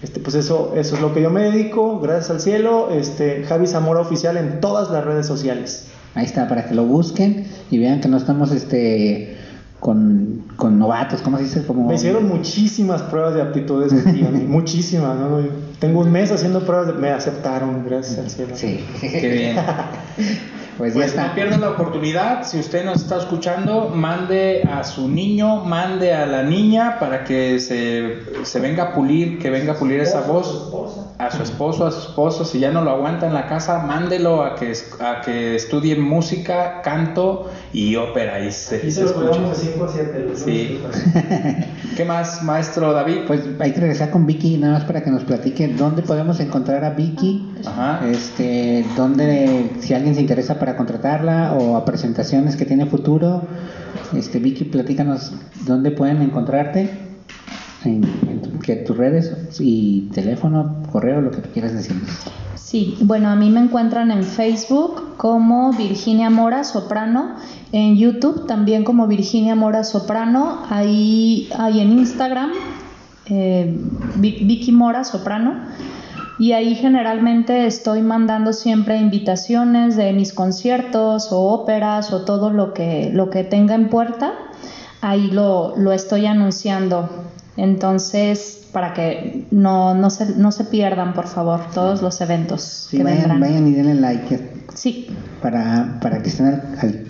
Este, 0.03 0.21
pues 0.21 0.35
eso, 0.35 0.75
eso 0.77 0.97
es 0.97 1.01
lo 1.01 1.15
que 1.15 1.23
yo 1.23 1.31
me 1.31 1.43
dedico, 1.45 1.99
gracias 2.01 2.31
al 2.31 2.41
cielo. 2.41 2.91
Este, 2.91 3.45
Javi 3.45 3.67
Zamora 3.67 4.01
Oficial 4.01 4.37
en 4.37 4.61
todas 4.61 4.91
las 4.91 5.03
redes 5.05 5.27
sociales. 5.27 5.87
Ahí 6.15 6.27
está, 6.27 6.47
para 6.47 6.67
que 6.67 6.75
lo 6.75 6.85
busquen 6.85 7.47
y 7.71 7.79
vean 7.79 8.01
que 8.01 8.09
no 8.09 8.19
estamos 8.19 8.53
este 8.53 9.39
con, 9.81 10.43
con 10.57 10.79
novatos, 10.79 11.21
¿cómo 11.23 11.37
se 11.39 11.45
dice? 11.45 11.63
Como... 11.67 11.89
Me 11.89 11.95
hicieron 11.97 12.27
muchísimas 12.29 13.03
pruebas 13.03 13.35
de 13.35 13.43
aptitudes 13.43 13.93
aquí, 13.93 14.25
a 14.25 14.31
mí, 14.31 14.45
muchísimas. 14.47 15.19
¿no? 15.19 15.41
Tengo 15.79 16.01
un 16.01 16.11
mes 16.13 16.31
haciendo 16.33 16.61
pruebas, 16.65 16.87
de- 16.87 16.93
me 16.95 17.11
aceptaron, 17.11 17.85
gracias 17.87 18.19
al 18.19 18.31
cielo. 18.31 18.53
Sí. 18.57 18.81
Qué 19.01 19.29
bien. 19.29 19.57
Pues 20.77 20.93
ya 20.95 20.99
Pues 21.01 21.11
está. 21.11 21.29
no 21.29 21.35
pierdan 21.35 21.61
la 21.61 21.71
oportunidad, 21.71 22.45
si 22.45 22.59
usted 22.59 22.85
nos 22.85 23.03
está 23.03 23.19
escuchando, 23.19 23.91
mande 23.91 24.63
a 24.71 24.83
su 24.83 25.09
niño, 25.09 25.65
mande 25.65 26.13
a 26.15 26.27
la 26.27 26.43
niña 26.43 26.99
para 26.99 27.23
que 27.25 27.61
se, 27.61 28.19
se 28.45 28.61
venga 28.61 28.85
a 28.85 28.93
pulir, 28.95 29.39
que 29.39 29.51
venga 29.51 29.73
a 29.73 29.77
pulir 29.77 30.01
esa 30.01 30.23
voz, 30.23 30.73
a 31.19 31.31
su 31.31 31.43
esposo, 31.45 31.87
a 31.87 31.93
su 31.93 32.01
esposo, 32.01 32.45
si 32.45 32.59
ya 32.59 32.73
no 32.73 32.83
lo 32.83 32.91
aguanta 32.91 33.27
en 33.29 33.35
la 33.35 33.47
casa, 33.47 33.79
mándelo 33.87 34.43
a 34.43 34.57
que, 34.57 34.73
a 35.01 35.21
que 35.21 35.55
estudie 35.55 35.95
música, 35.97 36.83
canto 36.83 37.51
y 37.73 37.95
ópera 37.95 38.41
y 38.41 38.51
se, 38.51 38.79
Y 38.85 38.91
se 38.91 38.93
se 38.93 39.03
los 39.03 39.11
escuche. 39.13 39.29
cuidamos 39.31 39.61
de 39.65 39.73
5 39.73 39.85
a 39.85 39.89
7. 39.89 40.29
Sí. 40.35 40.81
¿Qué 41.97 42.05
más, 42.05 42.43
maestro 42.43 42.93
David? 42.93 43.19
Pues 43.29 43.41
hay 43.61 43.73
que 43.73 43.81
regresar 43.81 44.11
con 44.11 44.27
Vicky 44.27 44.59
nada 44.59 44.75
más 44.75 44.85
para 44.85 45.05
que 45.05 45.11
nos 45.11 45.23
platique 45.23 45.69
dónde 45.69 46.03
podemos 46.03 46.41
encontrar 46.41 46.85
a 46.85 46.91
Vicky, 46.91 47.54
Ajá. 47.67 48.07
este, 48.09 48.85
dónde, 48.97 49.71
si 49.81 49.95
alguien 49.95 50.15
se 50.15 50.21
interesa 50.21 50.59
para 50.59 50.77
contratarla 50.77 51.55
o 51.55 51.77
a 51.77 51.85
presentaciones 51.85 52.57
que 52.57 52.65
tiene 52.65 52.87
futuro, 52.87 53.43
este, 54.17 54.39
Vicky, 54.39 54.65
platícanos 54.65 55.33
dónde 55.67 55.91
pueden 55.91 56.23
encontrarte, 56.23 56.91
en, 57.85 58.03
en 58.29 58.41
tu- 58.43 58.59
que 58.61 58.77
tus 58.77 58.97
redes 58.97 59.33
y 59.61 60.09
teléfono, 60.15 60.77
correo, 60.91 61.21
lo 61.21 61.31
que 61.31 61.43
tú 61.43 61.51
quieras 61.53 61.75
decirnos. 61.75 62.09
Sí, 62.55 62.97
bueno, 63.03 63.29
a 63.29 63.37
mí 63.37 63.51
me 63.51 63.61
encuentran 63.61 64.11
en 64.11 64.25
Facebook 64.25 65.17
como 65.19 65.73
Virginia 65.75 66.31
Mora 66.31 66.65
Soprano, 66.65 67.37
en 67.73 67.97
YouTube 67.97 68.47
también 68.47 68.85
como 68.85 69.07
Virginia 69.07 69.55
Mora 69.55 69.85
Soprano, 69.85 70.63
ahí, 70.71 71.49
ahí 71.59 71.81
en 71.81 71.93
Instagram, 71.93 72.51
eh, 73.27 73.79
Vi- 74.17 74.45
Vicky 74.45 74.73
Mora 74.73 75.05
Soprano, 75.05 75.55
y 76.39 76.53
ahí 76.53 76.75
generalmente 76.75 77.67
estoy 77.67 78.03
mandando 78.03 78.53
siempre 78.53 78.99
invitaciones 78.99 79.97
de 79.97 80.13
mis 80.13 80.33
conciertos 80.33 81.31
o 81.33 81.39
óperas 81.43 82.13
o 82.13 82.23
todo 82.23 82.51
lo 82.51 82.73
que, 82.75 83.11
lo 83.13 83.31
que 83.31 83.45
tenga 83.45 83.75
en 83.75 83.89
puerta, 83.89 84.33
ahí 85.01 85.31
lo, 85.31 85.77
lo 85.77 85.93
estoy 85.93 86.27
anunciando. 86.27 87.09
Entonces, 87.57 88.69
para 88.73 88.93
que 88.95 89.47
no, 89.51 89.95
no, 89.95 90.11
se, 90.11 90.35
no 90.37 90.51
se 90.53 90.65
pierdan, 90.65 91.13
por 91.15 91.27
favor, 91.29 91.61
todos 91.73 92.03
los 92.03 92.21
eventos 92.21 92.63
Sí, 92.63 92.97
que 92.97 93.05
vayan, 93.05 93.19
vendrán. 93.21 93.41
vayan 93.41 93.69
y 93.69 93.73
denle 93.73 93.95
like 93.95 94.51
Sí, 94.75 95.07
para, 95.41 95.99
para 96.01 96.21
que 96.21 96.29
estén 96.31 96.47
al, 96.47 96.63
al, 96.81 97.05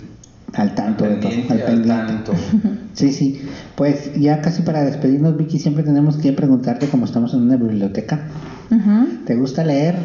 al 0.53 0.75
tanto 0.75 1.03
de 1.05 1.15
todo, 1.15 1.29
Pendiente, 1.31 1.53
al 1.53 1.59
al 1.59 1.65
pendiente. 1.65 2.05
tanto. 2.05 2.33
Sí, 2.93 3.11
sí. 3.11 3.41
Pues 3.75 4.13
ya 4.15 4.39
casi 4.41 4.61
para 4.61 4.83
despedirnos, 4.85 5.35
Vicky, 5.35 5.59
siempre 5.59 5.83
tenemos 5.83 6.15
que 6.17 6.31
preguntarte, 6.31 6.87
como 6.87 7.03
estamos 7.05 7.33
en 7.33 7.41
una 7.41 7.57
biblioteca, 7.57 8.27
¿te 9.25 9.35
gusta 9.35 9.63
leer? 9.63 9.95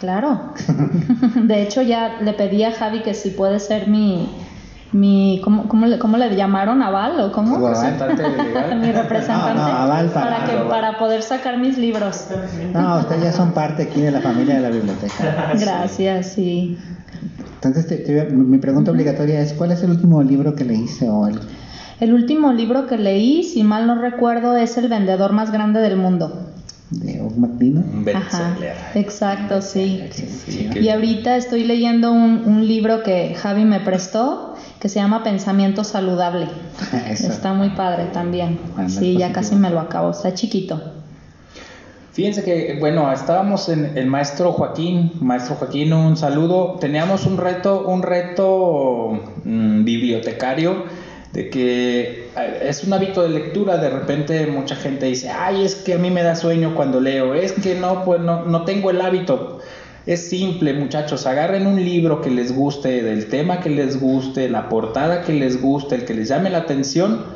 claro. 0.00 0.52
De 1.42 1.62
hecho, 1.62 1.82
ya 1.82 2.20
le 2.20 2.32
pedí 2.32 2.62
a 2.64 2.72
Javi 2.72 3.00
que 3.00 3.14
si 3.14 3.30
puede 3.30 3.58
ser 3.58 3.88
mi, 3.88 4.28
mi 4.92 5.40
¿cómo, 5.42 5.68
cómo 5.68 5.86
le, 5.86 5.98
cómo 5.98 6.16
le 6.16 6.34
llamaron? 6.36 6.82
¿Aval 6.82 7.20
o 7.20 7.32
cómo? 7.32 7.58
Representante 7.58 8.22
legal. 8.28 8.78
mi 8.80 8.92
representante 8.92 9.54
No, 9.60 9.68
no, 9.68 9.74
aval 9.74 10.06
para- 10.10 10.44
que, 10.44 10.52
para 10.68 10.98
poder 10.98 11.22
sacar 11.22 11.58
mis 11.58 11.76
libros. 11.78 12.26
No, 12.72 12.98
ustedes 13.00 13.22
ya 13.24 13.32
son 13.32 13.52
parte 13.52 13.82
aquí 13.84 14.00
de 14.00 14.10
la 14.12 14.20
familia 14.20 14.54
de 14.56 14.60
la 14.60 14.70
biblioteca. 14.70 15.52
Gracias, 15.58 16.26
sí. 16.34 16.78
Entonces, 17.54 17.88
te- 17.88 17.96
te- 17.96 18.26
mi 18.30 18.58
pregunta 18.58 18.92
obligatoria 18.92 19.40
es, 19.40 19.52
¿cuál 19.52 19.72
es 19.72 19.82
el 19.82 19.90
último 19.90 20.22
libro 20.22 20.54
que 20.54 20.64
leíste 20.64 21.08
o 21.08 21.26
el... 21.26 21.40
El 21.98 22.14
último 22.14 22.52
libro 22.52 22.86
que 22.86 22.96
leí, 22.96 23.42
si 23.42 23.64
mal 23.64 23.88
no 23.88 23.96
recuerdo, 24.00 24.56
es 24.56 24.78
El 24.78 24.88
vendedor 24.88 25.32
más 25.32 25.50
grande 25.50 25.80
del 25.80 25.96
mundo. 25.96 26.52
De 26.90 27.20
Og 27.20 27.36
McDino? 27.36 27.80
Un 27.80 28.04
bestseller. 28.04 28.76
exacto, 28.94 29.60
sí. 29.60 30.02
Y 30.74 30.88
ahorita 30.88 31.36
estoy 31.36 31.64
leyendo 31.64 32.12
un, 32.12 32.44
un 32.46 32.66
libro 32.66 33.02
que 33.02 33.34
Javi 33.34 33.64
me 33.64 33.80
prestó 33.80 34.54
que 34.80 34.88
se 34.88 35.00
llama 35.00 35.22
Pensamiento 35.22 35.84
Saludable. 35.84 36.46
Eso. 37.10 37.28
Está 37.28 37.52
muy 37.52 37.70
padre 37.70 38.06
también. 38.12 38.58
Anda, 38.76 38.88
Sí, 38.88 39.16
ya 39.16 39.32
casi 39.32 39.56
me 39.56 39.70
lo 39.70 39.80
acabo. 39.80 40.10
Está 40.10 40.34
chiquito. 40.34 40.80
Fíjense 42.12 42.42
que, 42.42 42.76
bueno, 42.80 43.12
estábamos 43.12 43.68
en 43.68 43.96
el 43.96 44.06
maestro 44.06 44.52
Joaquín, 44.52 45.12
maestro 45.20 45.54
Joaquín, 45.54 45.92
un 45.92 46.16
saludo. 46.16 46.76
Teníamos 46.80 47.26
un 47.26 47.38
reto, 47.38 47.86
un 47.86 48.02
reto 48.02 49.20
mm, 49.44 49.84
bibliotecario 49.84 50.84
de 51.32 51.48
que 51.50 52.17
eh, 52.36 52.60
es 52.62 52.84
un 52.84 52.92
hábito 52.92 53.22
de 53.22 53.30
lectura. 53.30 53.76
De 53.78 53.90
repente 53.90 54.46
mucha 54.46 54.76
gente 54.76 55.06
dice, 55.06 55.30
ay, 55.30 55.64
es 55.64 55.74
que 55.74 55.94
a 55.94 55.98
mí 55.98 56.10
me 56.10 56.22
da 56.22 56.34
sueño 56.34 56.74
cuando 56.74 57.00
leo, 57.00 57.34
es 57.34 57.52
que 57.52 57.74
no, 57.74 58.04
pues 58.04 58.20
no, 58.20 58.44
no 58.44 58.64
tengo 58.64 58.90
el 58.90 59.00
hábito. 59.00 59.60
Es 60.06 60.30
simple, 60.30 60.72
muchachos, 60.72 61.26
agarren 61.26 61.66
un 61.66 61.84
libro 61.84 62.22
que 62.22 62.30
les 62.30 62.56
guste, 62.56 63.02
del 63.02 63.26
tema 63.28 63.60
que 63.60 63.68
les 63.68 64.00
guste, 64.00 64.48
la 64.48 64.70
portada 64.70 65.20
que 65.20 65.34
les 65.34 65.60
guste, 65.60 65.96
el 65.96 66.04
que 66.06 66.14
les 66.14 66.28
llame 66.28 66.48
la 66.48 66.58
atención 66.58 67.26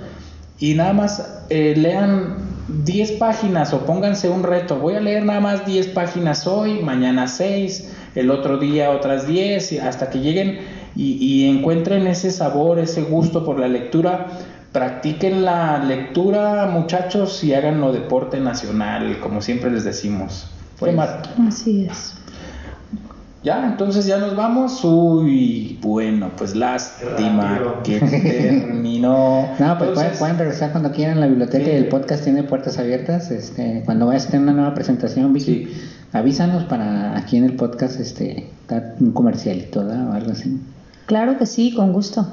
y 0.58 0.74
nada 0.74 0.92
más 0.94 1.44
eh, 1.50 1.74
lean 1.76 2.36
10 2.84 3.12
páginas 3.12 3.74
o 3.74 3.84
pónganse 3.84 4.30
un 4.30 4.42
reto. 4.42 4.78
Voy 4.78 4.94
a 4.94 5.00
leer 5.00 5.24
nada 5.24 5.40
más 5.40 5.66
10 5.66 5.88
páginas 5.88 6.46
hoy, 6.46 6.80
mañana 6.80 7.26
6, 7.26 7.92
el 8.14 8.30
otro 8.30 8.56
día 8.56 8.90
otras 8.90 9.26
10, 9.26 9.72
y 9.72 9.78
hasta 9.78 10.08
que 10.08 10.20
lleguen 10.20 10.60
y 10.94 11.48
encuentren 11.48 12.06
ese 12.06 12.30
sabor, 12.30 12.78
ese 12.78 13.02
gusto 13.02 13.44
por 13.44 13.58
la 13.58 13.66
lectura. 13.66 14.28
Practiquen 14.72 15.44
la 15.44 15.78
lectura, 15.84 16.66
muchachos, 16.66 17.44
y 17.44 17.52
háganlo 17.52 17.92
deporte 17.92 18.40
nacional, 18.40 19.20
como 19.20 19.42
siempre 19.42 19.70
les 19.70 19.84
decimos. 19.84 20.48
Pues. 20.78 20.96
Así 21.46 21.84
es. 21.84 22.14
Ya, 23.42 23.66
entonces 23.66 24.06
ya 24.06 24.18
nos 24.18 24.36
vamos. 24.36 24.84
Uy, 24.84 25.78
bueno, 25.82 26.30
pues 26.36 26.54
lástima 26.54 27.80
que 27.82 27.98
terminó. 27.98 29.48
No, 29.58 29.78
pues 29.78 29.90
pueden, 29.90 29.90
Entonces, 29.90 30.18
pueden 30.18 30.38
regresar 30.38 30.70
cuando 30.70 30.92
quieran. 30.92 31.20
La 31.20 31.26
biblioteca 31.26 31.68
y 31.68 31.74
el 31.74 31.88
podcast 31.88 32.22
tiene 32.24 32.44
puertas 32.44 32.78
abiertas. 32.78 33.30
Este, 33.32 33.82
cuando 33.84 34.06
vayas 34.06 34.26
a 34.26 34.30
tener 34.30 34.44
una 34.44 34.52
nueva 34.52 34.74
presentación, 34.74 35.32
Vicky, 35.32 35.44
Sí. 35.66 35.72
avísanos 36.12 36.64
para 36.64 37.18
aquí 37.18 37.36
en 37.36 37.44
el 37.44 37.56
podcast 37.56 37.98
este, 37.98 38.48
dar 38.68 38.94
un 39.00 39.10
comercialito 39.12 39.84
¿verdad? 39.84 40.10
o 40.10 40.12
algo 40.12 40.30
así. 40.30 40.60
Claro 41.06 41.36
que 41.36 41.46
sí, 41.46 41.74
con 41.74 41.92
gusto. 41.92 42.26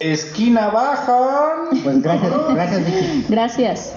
Esquina 0.00 0.68
baja. 0.68 1.68
Pues 1.82 2.02
gracias, 2.02 2.32
gracias 2.54 2.86
Vicky. 2.86 3.26
Gracias. 3.28 3.92